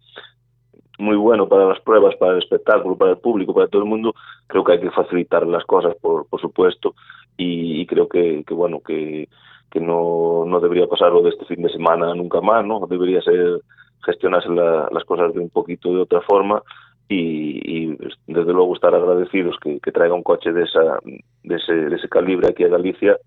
muy 0.98 1.16
bueno 1.16 1.48
para 1.48 1.66
las 1.66 1.80
pruebas, 1.82 2.16
para 2.16 2.34
el 2.34 2.40
espectáculo, 2.40 2.98
para 2.98 3.12
el 3.12 3.18
público, 3.18 3.54
para 3.54 3.68
todo 3.68 3.84
el 3.84 3.88
mundo, 3.88 4.14
creo 4.48 4.64
que 4.64 4.74
hay 4.74 4.80
que 4.80 4.92
facilitar 4.92 5.46
las 5.46 5.64
cosas, 5.66 5.96
por, 6.02 6.28
por 6.28 6.42
supuesto, 6.42 6.96
y, 7.38 7.86
creo 7.86 8.08
que, 8.08 8.44
bueno, 8.52 8.80
que, 8.80 9.28
que 9.70 9.80
no, 9.80 10.46
no 10.46 10.60
debería 10.60 10.88
pasarlo 10.88 11.22
de 11.22 11.30
este 11.30 11.46
fin 11.46 11.62
de 11.62 11.70
semana 11.70 12.16
nunca 12.16 12.40
más, 12.40 12.66
¿no? 12.66 12.88
Debería 12.88 13.22
ser 13.22 13.62
gestionarse 14.06 14.50
las 14.50 15.04
cosas 15.06 15.34
de 15.34 15.40
un 15.40 15.50
poquito 15.50 15.94
de 15.94 16.02
otra 16.02 16.22
forma 16.22 16.62
y, 17.10 17.88
y 17.90 17.98
desde 18.28 18.54
luego 18.54 18.76
estar 18.76 18.96
agradecidos 18.96 19.58
que, 19.62 19.80
que, 19.80 19.92
traiga 19.92 20.14
un 20.14 20.24
coche 20.24 20.54
de, 20.54 20.64
esa, 20.64 21.00
de, 21.44 21.56
ese, 21.56 21.74
de 21.74 21.96
ese 21.96 22.08
calibre 22.08 22.48
aquí 22.50 22.64
a 22.64 22.70
Galicia 22.70 23.18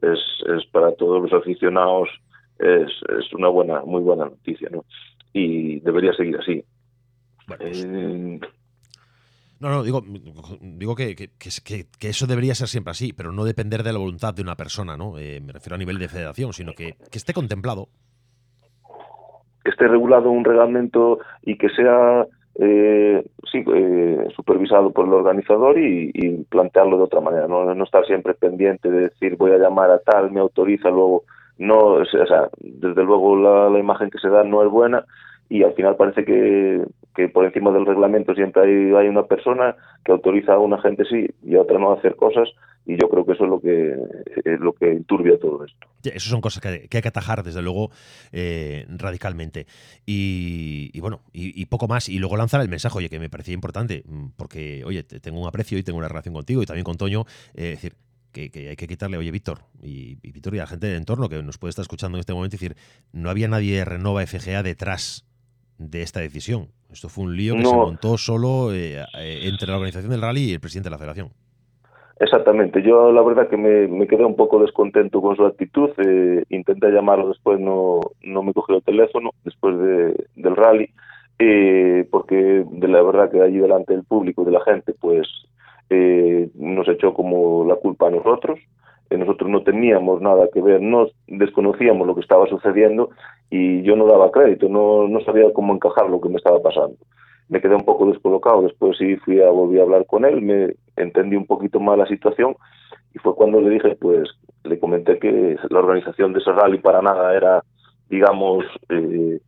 es, 0.00 0.18
es 0.46 0.64
para 0.70 0.94
todos 0.94 1.22
los 1.22 1.32
aficionados 1.32 2.08
es, 2.58 2.90
es 3.18 3.32
una 3.32 3.48
buena, 3.48 3.82
muy 3.82 4.02
buena 4.02 4.24
noticia, 4.24 4.68
¿no? 4.70 4.84
Y 5.32 5.80
debería 5.80 6.12
seguir 6.14 6.36
así. 6.38 6.64
Pues 7.48 7.84
eh, 7.84 8.40
no, 9.60 9.70
no, 9.70 9.82
digo, 9.82 10.02
digo 10.60 10.94
que, 10.94 11.16
que, 11.16 11.28
que, 11.98 12.08
eso 12.08 12.26
debería 12.28 12.54
ser 12.54 12.68
siempre 12.68 12.92
así, 12.92 13.12
pero 13.12 13.32
no 13.32 13.44
depender 13.44 13.82
de 13.82 13.92
la 13.92 13.98
voluntad 13.98 14.32
de 14.32 14.42
una 14.42 14.54
persona, 14.54 14.96
¿no? 14.96 15.18
Eh, 15.18 15.40
me 15.44 15.52
refiero 15.52 15.74
a 15.74 15.78
nivel 15.78 15.98
de 15.98 16.08
federación, 16.08 16.52
sino 16.52 16.72
que, 16.74 16.94
esté 17.12 17.32
contemplado. 17.32 17.88
Que 19.64 19.70
esté 19.70 19.88
regulado 19.88 20.30
un 20.30 20.44
reglamento 20.44 21.18
y 21.42 21.58
que 21.58 21.70
sea 21.70 22.24
eh, 22.60 23.24
sí, 23.50 23.64
eh, 23.74 24.28
supervisado 24.36 24.92
por 24.92 25.08
el 25.08 25.14
organizador 25.14 25.76
y, 25.76 26.44
plantearlo 26.48 26.96
de 26.96 27.04
otra 27.04 27.20
manera, 27.20 27.48
¿no? 27.48 27.74
no 27.74 27.84
estar 27.84 28.06
siempre 28.06 28.34
pendiente 28.34 28.88
de 28.88 29.08
decir 29.08 29.36
voy 29.36 29.50
a 29.50 29.58
llamar 29.58 29.90
a 29.90 29.98
tal, 29.98 30.30
me 30.30 30.40
autoriza, 30.40 30.88
luego 30.88 31.24
no, 31.58 31.94
o 31.94 32.04
sea, 32.04 32.48
desde 32.60 33.02
luego 33.02 33.36
la, 33.36 33.68
la 33.68 33.78
imagen 33.80 34.08
que 34.08 34.18
se 34.18 34.28
da 34.28 34.44
no 34.44 34.62
es 34.62 34.70
buena 34.70 35.04
y 35.48 35.62
al 35.64 35.72
final 35.74 35.96
parece 35.96 36.24
que, 36.24 36.84
que 37.18 37.28
por 37.28 37.44
encima 37.44 37.72
del 37.72 37.84
reglamento 37.84 38.32
siempre 38.32 38.62
hay, 38.62 38.94
hay 38.94 39.08
una 39.08 39.24
persona 39.24 39.74
que 40.04 40.12
autoriza 40.12 40.52
a 40.52 40.60
una 40.60 40.80
gente 40.80 41.04
sí 41.04 41.26
y 41.42 41.56
a 41.56 41.62
otra 41.62 41.76
no 41.76 41.90
a 41.90 41.96
hacer 41.96 42.14
cosas 42.14 42.48
y 42.86 42.92
yo 42.92 43.08
creo 43.08 43.26
que 43.26 43.32
eso 43.32 43.42
es 43.42 43.50
lo 43.50 43.60
que 43.60 43.92
es 44.44 44.60
lo 44.60 44.72
que 44.72 44.92
enturbia 44.92 45.36
todo 45.36 45.64
esto. 45.64 45.88
Eso 46.04 46.30
son 46.30 46.40
cosas 46.40 46.62
que, 46.62 46.68
hay 46.68 47.02
que 47.02 47.08
atajar 47.08 47.42
desde 47.42 47.60
luego 47.60 47.90
eh, 48.30 48.86
radicalmente 48.88 49.66
y, 50.06 50.96
bueno 51.00 51.22
y, 51.32 51.66
poco 51.66 51.88
más 51.88 52.08
y 52.08 52.20
luego 52.20 52.36
lanzar 52.36 52.60
el 52.60 52.68
mensaje 52.68 52.96
oye 52.96 53.08
que 53.08 53.18
me 53.18 53.28
parecía 53.28 53.52
importante 53.52 54.04
mm, 54.06 54.26
porque 54.36 54.84
oye 54.86 55.02
tengo 55.02 55.40
un 55.40 55.48
aprecio 55.48 55.76
y 55.76 55.82
tengo 55.82 55.98
una 55.98 56.08
relación 56.08 56.34
contigo 56.34 56.62
y 56.62 56.66
también 56.66 56.84
con 56.84 56.96
Toño 56.96 57.24
eh, 57.56 57.70
decir 57.70 57.94
que, 58.30 58.68
hay 58.68 58.76
que 58.76 58.86
quitarle, 58.86 59.16
oye, 59.16 59.32
Víctor, 59.32 59.62
y, 59.82 60.14
Víctor 60.16 60.54
y 60.54 60.58
a 60.58 60.62
la 60.62 60.66
gente 60.68 60.86
del 60.86 60.98
entorno 60.98 61.28
que 61.28 61.42
nos 61.42 61.58
puede 61.58 61.70
estar 61.70 61.82
escuchando 61.82 62.18
en 62.18 62.20
este 62.20 62.34
momento, 62.34 62.54
decir, 62.54 62.76
no 63.10 63.30
había 63.30 63.48
nadie 63.48 63.78
de 63.78 63.84
Renova 63.84 64.24
FGA 64.24 64.62
detrás 64.62 65.24
de 65.78 66.02
esta 66.02 66.20
decisión. 66.20 66.68
Esto 66.90 67.08
fue 67.08 67.24
un 67.24 67.36
lío 67.36 67.54
que 67.54 67.64
se 67.64 67.74
montó 67.74 68.16
solo 68.16 68.72
eh, 68.72 69.04
eh, 69.18 69.40
entre 69.44 69.68
la 69.68 69.76
organización 69.76 70.10
del 70.10 70.22
rally 70.22 70.50
y 70.50 70.52
el 70.54 70.60
presidente 70.60 70.88
de 70.88 70.92
la 70.92 70.98
federación. 70.98 71.28
Exactamente, 72.20 72.82
yo 72.82 73.12
la 73.12 73.22
verdad 73.22 73.48
que 73.48 73.56
me, 73.56 74.06
quedé 74.08 74.24
un 74.24 74.34
poco 74.34 74.58
descontento 74.58 75.20
con 75.20 75.36
su 75.36 75.44
actitud, 75.46 75.90
eh, 75.98 76.42
intenté 76.48 76.90
llamarlo 76.90 77.28
después, 77.28 77.60
no, 77.60 78.00
no 78.22 78.42
me 78.42 78.52
cogió 78.52 78.76
el 78.76 78.82
teléfono 78.82 79.30
después 79.44 79.78
de, 79.78 80.26
del 80.34 80.56
rally, 80.56 80.90
porque 82.10 82.64
de 82.68 82.88
la 82.88 83.02
verdad 83.02 83.30
que 83.30 83.40
allí 83.40 83.58
delante 83.58 83.92
del 83.92 84.02
público 84.02 84.44
de 84.44 84.50
la 84.50 84.60
gente 84.62 84.94
pues 84.98 85.28
nos 86.56 86.88
echó 86.88 87.14
como 87.14 87.64
la 87.64 87.76
culpa 87.76 88.08
a 88.08 88.10
nosotros, 88.10 88.58
nosotros 89.16 89.48
no 89.48 89.62
teníamos 89.62 90.20
nada 90.20 90.48
que 90.52 90.60
ver, 90.60 90.82
no 90.82 91.06
desconocíamos 91.26 92.06
lo 92.06 92.14
que 92.14 92.20
estaba 92.20 92.46
sucediendo 92.46 93.10
y 93.50 93.82
yo 93.82 93.96
no 93.96 94.06
daba 94.06 94.30
crédito, 94.30 94.68
no, 94.68 95.08
no 95.08 95.20
sabía 95.20 95.52
cómo 95.54 95.74
encajar 95.74 96.10
lo 96.10 96.20
que 96.20 96.28
me 96.28 96.36
estaba 96.36 96.60
pasando. 96.60 96.96
Me 97.48 97.62
quedé 97.62 97.74
un 97.74 97.84
poco 97.84 98.06
descolocado, 98.06 98.62
después 98.62 98.98
sí 98.98 99.16
fui 99.16 99.40
a, 99.40 99.48
volví 99.48 99.78
a 99.78 99.82
hablar 99.82 100.04
con 100.04 100.26
él, 100.26 100.42
me 100.42 100.74
entendí 100.96 101.36
un 101.36 101.46
poquito 101.46 101.80
más 101.80 101.96
la 101.96 102.06
situación 102.06 102.56
y 103.14 103.18
fue 103.18 103.34
cuando 103.34 103.60
le 103.60 103.70
dije, 103.70 103.96
pues 103.96 104.28
le 104.64 104.78
comenté 104.78 105.18
que 105.18 105.56
la 105.70 105.78
organización 105.78 106.34
de 106.34 106.40
ese 106.40 106.52
rally 106.52 106.78
para 106.78 107.00
nada 107.00 107.34
era, 107.34 107.64
digamos, 108.10 108.66
eh, 108.90 109.40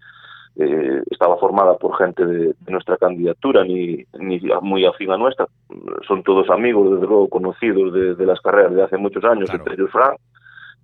eh, 0.62 1.02
estaba 1.10 1.38
formada 1.38 1.78
por 1.78 1.96
gente 1.96 2.24
de, 2.24 2.54
nuestra 2.68 2.98
candidatura 2.98 3.64
ni, 3.64 4.04
ni 4.18 4.40
muy 4.60 4.84
afín 4.84 5.10
a 5.10 5.16
nuestra. 5.16 5.46
Son 6.06 6.22
todos 6.22 6.50
amigos, 6.50 6.92
desde 6.92 7.06
luego 7.06 7.30
conocidos 7.30 7.94
de, 8.18 8.26
las 8.26 8.40
carreras 8.42 8.74
de 8.74 8.82
hace 8.82 8.98
muchos 8.98 9.24
años, 9.24 9.48
entre 9.54 9.74
ellos 9.74 9.90
Frank, 9.90 10.18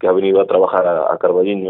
que 0.01 0.09
ha 0.09 0.13
venido 0.13 0.41
a 0.41 0.47
trabajar 0.47 0.87
a, 0.87 1.01
a 1.13 1.19
en, 1.43 1.69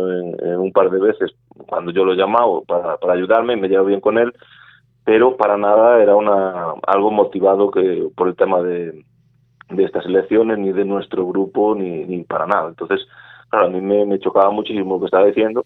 un 0.58 0.72
par 0.72 0.90
de 0.90 1.00
veces 1.00 1.32
cuando 1.66 1.90
yo 1.90 2.04
lo 2.04 2.12
he 2.12 2.16
llamado 2.16 2.62
para, 2.66 2.96
para 2.96 3.14
ayudarme, 3.14 3.56
me 3.56 3.68
llevo 3.68 3.86
bien 3.86 4.00
con 4.00 4.18
él, 4.18 4.32
pero 5.04 5.36
para 5.36 5.56
nada 5.56 6.00
era 6.00 6.14
una 6.14 6.74
algo 6.86 7.10
motivado 7.10 7.72
que 7.72 8.08
por 8.14 8.28
el 8.28 8.36
tema 8.36 8.62
de, 8.62 9.04
de 9.70 9.84
estas 9.84 10.06
elecciones, 10.06 10.58
ni 10.58 10.72
de 10.72 10.84
nuestro 10.84 11.26
grupo, 11.26 11.74
ni, 11.74 12.04
ni 12.04 12.22
para 12.22 12.46
nada. 12.46 12.68
Entonces, 12.68 13.00
claro, 13.50 13.66
a 13.66 13.70
mí 13.70 13.80
me, 13.80 14.04
me 14.06 14.20
chocaba 14.20 14.50
muchísimo 14.50 14.94
lo 14.94 15.00
que 15.00 15.06
estaba 15.06 15.26
diciendo 15.26 15.64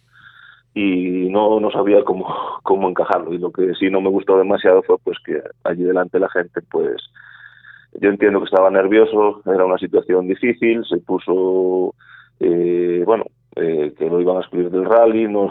y 0.75 1.29
no, 1.31 1.61
no 1.61 1.71
sabía 1.71 2.05
cómo, 2.05 2.27
cómo 2.63 2.89
encajarlo. 2.89 3.33
Y 3.33 3.39
lo 3.39 3.51
que 3.51 3.75
sí 3.75 3.91
no 3.91 4.01
me 4.01 4.11
gustó 4.11 4.39
demasiado 4.39 4.83
fue 4.83 4.97
pues 4.99 5.19
que 5.25 5.41
allí 5.65 5.83
delante 5.83 6.19
la 6.19 6.29
gente, 6.29 6.61
pues 6.71 6.97
yo 8.01 8.09
entiendo 8.09 8.39
que 8.41 8.45
estaba 8.45 8.71
nervioso, 8.71 9.43
era 9.47 9.65
una 9.65 9.79
situación 9.79 10.29
difícil, 10.29 10.85
se 10.85 10.99
puso, 10.99 11.95
eh, 12.39 13.03
bueno, 13.05 13.25
eh, 13.57 13.93
que 13.99 14.07
lo 14.07 14.21
iban 14.21 14.37
a 14.37 14.41
excluir 14.41 14.71
del 14.71 14.85
rally, 14.85 15.27
no, 15.27 15.51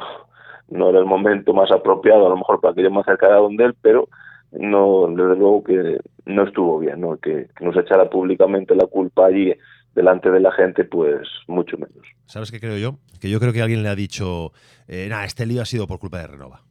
no 0.69 0.89
era 0.89 0.99
el 0.99 1.05
momento 1.05 1.53
más 1.53 1.69
apropiado 1.71 2.25
a 2.25 2.29
lo 2.29 2.37
mejor 2.37 2.61
para 2.61 2.73
que 2.73 2.83
yo 2.83 2.91
me 2.91 3.01
acercara 3.01 3.35
a 3.35 3.39
donde 3.39 3.65
él, 3.65 3.75
pero 3.81 4.07
no, 4.51 5.07
desde 5.09 5.35
luego 5.35 5.63
que 5.63 5.99
no 6.25 6.43
estuvo 6.43 6.79
bien, 6.79 7.01
¿no? 7.01 7.17
Que, 7.17 7.47
que 7.55 7.65
nos 7.65 7.75
echara 7.75 8.09
públicamente 8.09 8.73
la 8.73 8.85
culpa 8.85 9.25
allí 9.25 9.53
delante 9.95 10.29
de 10.31 10.39
la 10.39 10.51
gente, 10.51 10.83
pues 10.83 11.27
mucho 11.47 11.77
menos. 11.77 12.05
¿Sabes 12.25 12.51
qué 12.51 12.59
creo 12.59 12.77
yo? 12.77 12.99
Que 13.19 13.29
yo 13.29 13.39
creo 13.39 13.53
que 13.53 13.61
alguien 13.61 13.83
le 13.83 13.89
ha 13.89 13.95
dicho, 13.95 14.51
eh, 14.87 15.07
nada, 15.09 15.25
este 15.25 15.45
lío 15.45 15.61
ha 15.61 15.65
sido 15.65 15.87
por 15.87 15.99
culpa 15.99 16.19
de 16.19 16.27
Renova. 16.27 16.61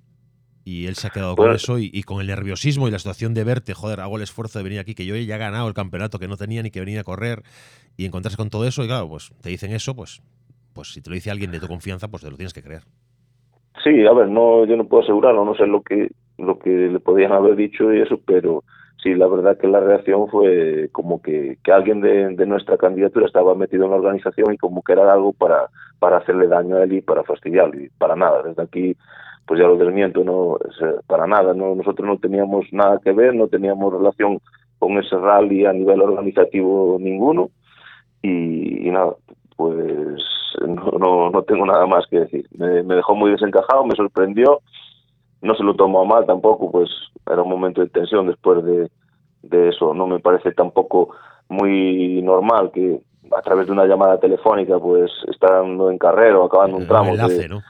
Y 0.64 0.86
él 0.86 0.96
se 0.96 1.06
ha 1.06 1.10
quedado 1.10 1.34
con 1.34 1.50
eso 1.52 1.78
y, 1.78 1.90
y 1.92 2.02
con 2.02 2.20
el 2.20 2.26
nerviosismo 2.26 2.88
y 2.88 2.90
la 2.90 2.98
situación 2.98 3.32
de 3.32 3.42
verte, 3.42 3.72
joder, 3.72 4.00
hago 4.00 4.16
el 4.16 4.22
esfuerzo 4.22 4.58
de 4.58 4.64
venir 4.64 4.80
aquí, 4.80 4.94
que 4.94 5.06
yo 5.06 5.16
ya 5.16 5.36
he 5.36 5.38
ganado 5.38 5.66
el 5.66 5.72
campeonato 5.72 6.18
que 6.18 6.28
no 6.28 6.36
tenía 6.36 6.62
ni 6.62 6.70
que 6.70 6.80
venir 6.80 6.98
a 6.98 7.04
correr 7.04 7.42
y 7.96 8.04
encontrarse 8.04 8.36
con 8.36 8.50
todo 8.50 8.66
eso. 8.66 8.84
Y 8.84 8.86
claro, 8.86 9.08
pues 9.08 9.32
te 9.40 9.48
dicen 9.48 9.72
eso, 9.72 9.96
pues, 9.96 10.22
pues 10.74 10.92
si 10.92 11.00
te 11.00 11.08
lo 11.08 11.14
dice 11.14 11.30
alguien 11.30 11.50
de 11.50 11.60
tu 11.60 11.68
confianza, 11.68 12.08
pues 12.08 12.22
te 12.22 12.30
lo 12.30 12.36
tienes 12.36 12.52
que 12.52 12.62
creer. 12.62 12.82
Sí, 13.82 14.04
a 14.06 14.12
ver, 14.12 14.28
no, 14.28 14.66
yo 14.66 14.76
no 14.76 14.86
puedo 14.86 15.04
asegurarlo, 15.04 15.44
no 15.44 15.54
sé 15.54 15.66
lo 15.66 15.82
que 15.82 16.08
lo 16.36 16.58
que 16.58 16.70
le 16.70 17.00
podían 17.00 17.32
haber 17.32 17.56
dicho 17.56 17.92
y 17.92 18.00
eso, 18.00 18.20
pero 18.24 18.62
sí, 19.02 19.14
la 19.14 19.26
verdad 19.26 19.58
que 19.58 19.68
la 19.68 19.80
reacción 19.80 20.28
fue 20.28 20.88
como 20.92 21.22
que, 21.22 21.58
que 21.62 21.72
alguien 21.72 22.00
de, 22.00 22.34
de 22.34 22.46
nuestra 22.46 22.76
candidatura 22.76 23.26
estaba 23.26 23.54
metido 23.54 23.84
en 23.84 23.90
la 23.90 23.96
organización 23.96 24.52
y 24.52 24.58
como 24.58 24.82
que 24.82 24.92
era 24.92 25.12
algo 25.12 25.32
para, 25.32 25.68
para 25.98 26.18
hacerle 26.18 26.46
daño 26.46 26.76
a 26.76 26.84
él 26.84 26.94
y 26.94 27.00
para 27.00 27.24
fastidiarlo, 27.24 27.80
y 27.80 27.88
para 27.98 28.16
nada. 28.16 28.42
Desde 28.42 28.62
aquí, 28.62 28.96
pues 29.46 29.60
ya 29.60 29.66
lo 29.66 29.76
desmiento, 29.76 30.24
no, 30.24 30.58
para 31.06 31.26
nada, 31.26 31.54
no, 31.54 31.74
nosotros 31.74 32.06
no 32.06 32.18
teníamos 32.18 32.66
nada 32.72 33.00
que 33.02 33.12
ver, 33.12 33.34
no 33.34 33.48
teníamos 33.48 33.92
relación 33.92 34.38
con 34.78 34.98
ese 34.98 35.16
rally 35.16 35.66
a 35.66 35.72
nivel 35.72 36.00
organizativo 36.02 36.98
ninguno, 37.00 37.50
y, 38.22 38.90
nada, 38.90 39.14
pues 39.56 39.76
no, 40.66 40.90
no, 40.98 41.30
no 41.30 41.42
tengo 41.42 41.66
nada 41.66 41.86
más 41.86 42.06
que 42.08 42.20
decir. 42.20 42.46
Me 42.52 42.82
dejó 42.82 43.14
muy 43.14 43.30
desencajado, 43.30 43.84
me 43.84 43.94
sorprendió, 43.94 44.60
no 45.42 45.54
se 45.54 45.62
lo 45.62 45.74
tomó 45.74 46.04
mal 46.04 46.26
tampoco, 46.26 46.70
pues 46.70 46.90
era 47.30 47.42
un 47.42 47.50
momento 47.50 47.80
de 47.80 47.88
tensión 47.88 48.26
después 48.26 48.64
de, 48.64 48.90
de 49.42 49.68
eso. 49.68 49.94
No 49.94 50.06
me 50.06 50.20
parece 50.20 50.52
tampoco 50.52 51.10
muy 51.48 52.22
normal 52.22 52.70
que 52.72 53.00
a 53.36 53.42
través 53.42 53.66
de 53.66 53.72
una 53.72 53.86
llamada 53.86 54.18
telefónica, 54.18 54.78
pues 54.78 55.10
estando 55.28 55.90
en 55.90 55.98
carrera 55.98 56.38
o 56.38 56.46
acabando 56.46 56.78
un 56.78 56.86
tramo, 56.86 57.10
Un 57.10 57.20
enlace, 57.20 57.38
de, 57.38 57.48
¿no? 57.48 57.62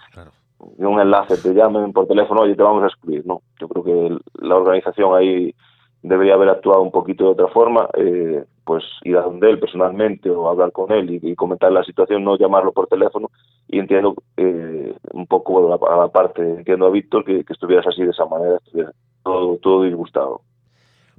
de 0.77 0.87
un 0.87 1.01
enlace, 1.01 1.37
te 1.37 1.53
llamen 1.53 1.93
por 1.93 2.07
teléfono, 2.07 2.43
oye, 2.43 2.55
te 2.55 2.63
vamos 2.63 2.85
a 2.85 2.87
excluir, 2.87 3.27
¿no? 3.27 3.43
Yo 3.61 3.69
creo 3.69 3.85
que 3.85 4.19
la 4.41 4.57
organización 4.57 5.17
ahí 5.17 5.55
debería 6.03 6.35
haber 6.35 6.49
actuado 6.49 6.83
un 6.83 6.93
poquito 6.93 7.25
de 7.25 7.31
otra 7.31 7.49
forma, 7.49 7.89
eh, 7.95 8.45
pues 8.65 8.85
ir 9.03 9.17
a 9.17 9.23
donde 9.23 9.51
él 9.51 9.59
personalmente 9.59 10.31
o 10.31 10.49
hablar 10.49 10.73
con 10.73 10.93
él 10.93 11.11
y, 11.11 11.31
y 11.31 11.35
comentar 11.35 11.73
la 11.73 11.83
situación, 11.83 12.23
no 12.23 12.37
llamarlo 12.37 12.73
por 12.73 12.87
teléfono. 12.87 13.31
Y 13.67 13.79
entiendo 13.79 14.15
eh, 14.37 14.95
un 15.19 15.27
poco, 15.27 15.75
a 15.75 15.97
la 15.97 16.09
parte, 16.09 16.43
entiendo 16.43 16.87
a 16.87 16.91
Víctor 16.91 17.25
que, 17.25 17.45
que 17.45 17.53
estuvieras 17.53 17.87
así 17.87 18.03
de 18.03 18.11
esa 18.11 18.25
manera, 18.27 18.57
estuvieras 18.57 18.95
todo, 19.23 19.59
todo 19.59 19.83
disgustado. 19.85 20.43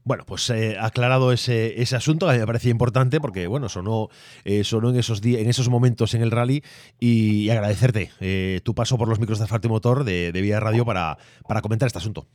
Bueno, 0.06 0.24
pues 0.26 0.50
eh, 0.50 0.78
aclarado 0.80 1.32
ese, 1.32 1.80
ese 1.82 1.95
asunto, 1.95 2.26
que 2.26 2.32
a 2.32 2.34
mí 2.36 2.39
me 2.39 2.47
parecía 2.47 2.72
importante 2.72 3.20
porque, 3.20 3.45
bueno, 3.47 3.70
sonó, 3.70 4.08
eh, 4.45 4.64
sonó 4.64 4.89
en, 4.89 4.95
esos 4.95 5.22
di- 5.22 5.36
en 5.36 5.47
esos 5.47 5.70
momentos 5.70 6.16
en 6.16 6.22
el 6.22 6.32
rally 6.32 6.64
y, 7.00 7.43
y 7.43 7.50
agradecerte 7.52 8.10
eh, 8.22 8.62
tu 8.64 8.74
paso 8.74 8.97
por 8.97 9.08
los 9.10 9.20
micros 9.20 9.38
de 9.38 9.43
Asfalto 9.43 9.68
y 9.68 9.72
Motor 9.72 10.06
de, 10.06 10.32
de 10.32 10.41
Vía 10.41 10.60
Radio 10.60 10.86
para, 10.86 11.18
para 11.47 11.62
comentar 11.62 11.88
este 11.88 12.00
asunto. 12.00 12.26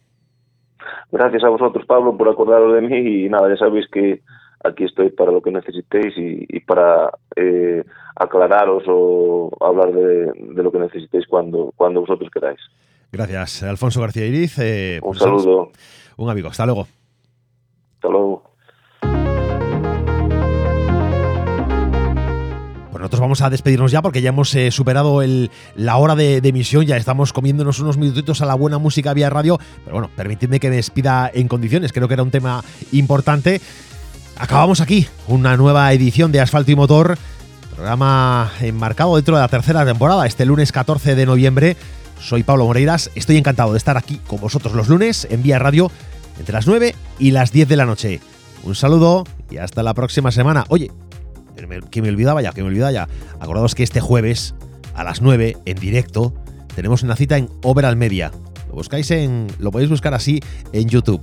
Gracias 1.11 1.43
a 1.43 1.49
vosotros, 1.49 1.85
Pablo, 1.87 2.17
por 2.17 2.29
acordaros 2.29 2.75
de 2.75 2.83
mí 2.83 3.25
y 3.25 3.29
nada, 3.29 3.49
ya 3.49 3.57
sabéis 3.57 3.87
que 3.91 4.21
aquí 4.63 4.85
estoy 4.85 5.11
para 5.11 5.33
lo 5.33 5.41
que 5.41 5.51
necesitéis 5.51 6.17
y, 6.17 6.47
y 6.49 6.61
para 6.61 7.11
eh, 7.35 7.83
aclararos 8.17 8.85
o 8.87 9.51
hablar 9.61 9.93
de, 9.93 10.33
de 10.55 10.63
lo 10.63 10.71
que 10.71 10.79
necesitéis 10.79 11.27
cuando, 11.27 11.73
cuando 11.77 12.01
vosotros 12.01 12.31
queráis. 12.33 12.61
Gracias, 13.13 13.63
Alfonso 13.63 14.01
García 14.01 14.27
Iriz. 14.27 14.59
eh, 14.59 14.99
Un 15.03 15.11
pues, 15.11 15.19
saludo. 15.19 15.71
Un 16.17 16.31
amigo, 16.31 16.49
hasta 16.49 16.67
luego. 16.67 16.87
Hasta 17.97 18.09
luego. 18.09 18.43
Pues 22.91 23.01
nosotros 23.01 23.21
vamos 23.21 23.43
a 23.43 23.51
despedirnos 23.51 23.91
ya 23.91 24.03
porque 24.03 24.23
ya 24.23 24.29
hemos 24.29 24.55
eh, 24.55 24.71
superado 24.71 25.21
el, 25.23 25.51
la 25.75 25.97
hora 25.97 26.15
de, 26.15 26.41
de 26.41 26.49
emisión, 26.49 26.87
ya 26.87 26.97
estamos 26.97 27.33
comiéndonos 27.33 27.81
unos 27.81 27.97
minutitos 27.99 28.41
a 28.41 28.47
la 28.47 28.55
buena 28.55 28.79
música 28.79 29.13
vía 29.15 29.31
radio, 29.31 29.59
pero 29.85 29.97
bueno, 29.97 30.11
permitidme 30.15 30.61
que 30.61 30.71
me 30.71 30.77
despida 30.77 31.29
en 31.35 31.49
condiciones, 31.49 31.93
creo 31.93 32.07
que 32.07 32.15
era 32.15 32.23
un 32.23 32.31
tema 32.31 32.63
importante. 32.93 33.61
Acabamos 34.37 34.81
aquí 34.81 35.07
una 35.29 35.57
nueva 35.57 35.93
edición 35.93 36.31
de 36.31 36.41
Asfalto 36.41 36.71
y 36.71 36.77
Motor, 36.77 37.17
programa 37.75 38.53
enmarcado 38.61 39.17
dentro 39.17 39.35
de 39.35 39.43
la 39.43 39.49
tercera 39.49 39.85
temporada, 39.85 40.27
este 40.27 40.47
lunes 40.47 40.73
14 40.73 41.15
de 41.15 41.27
noviembre. 41.27 41.77
Soy 42.21 42.43
Pablo 42.43 42.67
Moreiras, 42.67 43.11
estoy 43.15 43.37
encantado 43.37 43.73
de 43.73 43.79
estar 43.79 43.97
aquí 43.97 44.21
con 44.27 44.41
vosotros 44.41 44.75
los 44.75 44.89
lunes 44.89 45.27
en 45.31 45.43
Vía 45.43 45.59
Radio 45.59 45.91
entre 46.39 46.53
las 46.53 46.67
9 46.67 46.95
y 47.19 47.33
las 47.33 47.53
10 47.53 47.69
de 47.69 47.77
la 47.77 47.85
noche. 47.85 48.21
Un 48.63 48.75
saludo 48.75 49.25
y 49.51 49.59
hasta 49.59 49.83
la 49.83 49.93
próxima 49.93 50.31
semana. 50.31 50.65
Oye, 50.69 50.91
que 51.91 52.03
me, 52.03 52.09
olvidaba 52.09 52.43
ya, 52.43 52.53
que 52.53 52.63
me 52.63 52.69
olvidaba 52.69 52.93
ya. 52.93 53.09
Acordaos 53.41 53.75
que 53.75 53.83
este 53.83 54.01
jueves 54.01 54.55
a 54.95 55.05
las 55.05 55.21
9 55.21 55.57
en 55.65 55.77
directo 55.77 56.33
tenemos 56.75 57.03
una 57.03 57.17
cita 57.17 57.37
en 57.37 57.49
Overall 57.63 57.97
Media. 57.97 58.31
Lo 58.69 58.75
buscáis 58.75 59.11
en 59.11 59.49
lo 59.59 59.71
podéis 59.73 59.91
buscar 59.91 60.15
así 60.15 60.41
en 60.73 60.89
YouTube. 60.89 61.21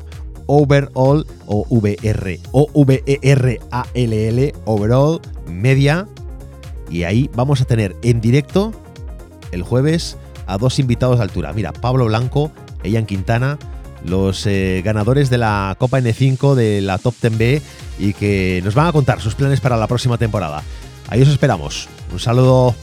Overall 0.48 1.26
o 1.46 1.66
VR 1.70 2.40
o 2.52 2.68
V 2.74 3.04
E 3.06 3.20
R 3.22 3.60
A 3.72 3.86
L 3.94 4.28
L 4.28 4.54
Overall 4.66 5.22
Media 5.48 6.08
y 6.92 7.04
ahí 7.04 7.30
vamos 7.34 7.62
a 7.62 7.66
tener 7.66 7.96
en 8.04 8.22
directo 8.22 8.74
el 9.52 9.64
jueves 9.64 10.18
a 10.46 10.58
dos 10.58 10.80
invitados 10.80 11.18
de 11.18 11.24
altura. 11.24 11.54
Mira, 11.54 11.72
Pablo 11.72 12.06
Blanco, 12.06 12.52
Ian 12.84 13.06
Quintana, 13.06 13.58
los 14.04 14.46
eh, 14.46 14.82
ganadores 14.84 15.30
de 15.30 15.38
la 15.38 15.76
Copa 15.80 16.00
N5 16.00 16.56
de 16.56 16.82
la 16.82 16.98
Top 16.98 17.16
10B 17.22 17.62
y 18.00 18.14
que 18.14 18.62
nos 18.64 18.76
van 18.76 18.88
a 18.88 18.92
contar 18.92 19.22
sus 19.22 19.36
planes 19.36 19.62
para 19.62 19.78
la 19.78 19.88
próxima 19.88 20.18
temporada. 20.18 20.64
Ahí 21.08 21.22
os 21.22 21.30
esperamos. 21.30 21.88
Un 22.12 22.20
saludo. 22.20 22.76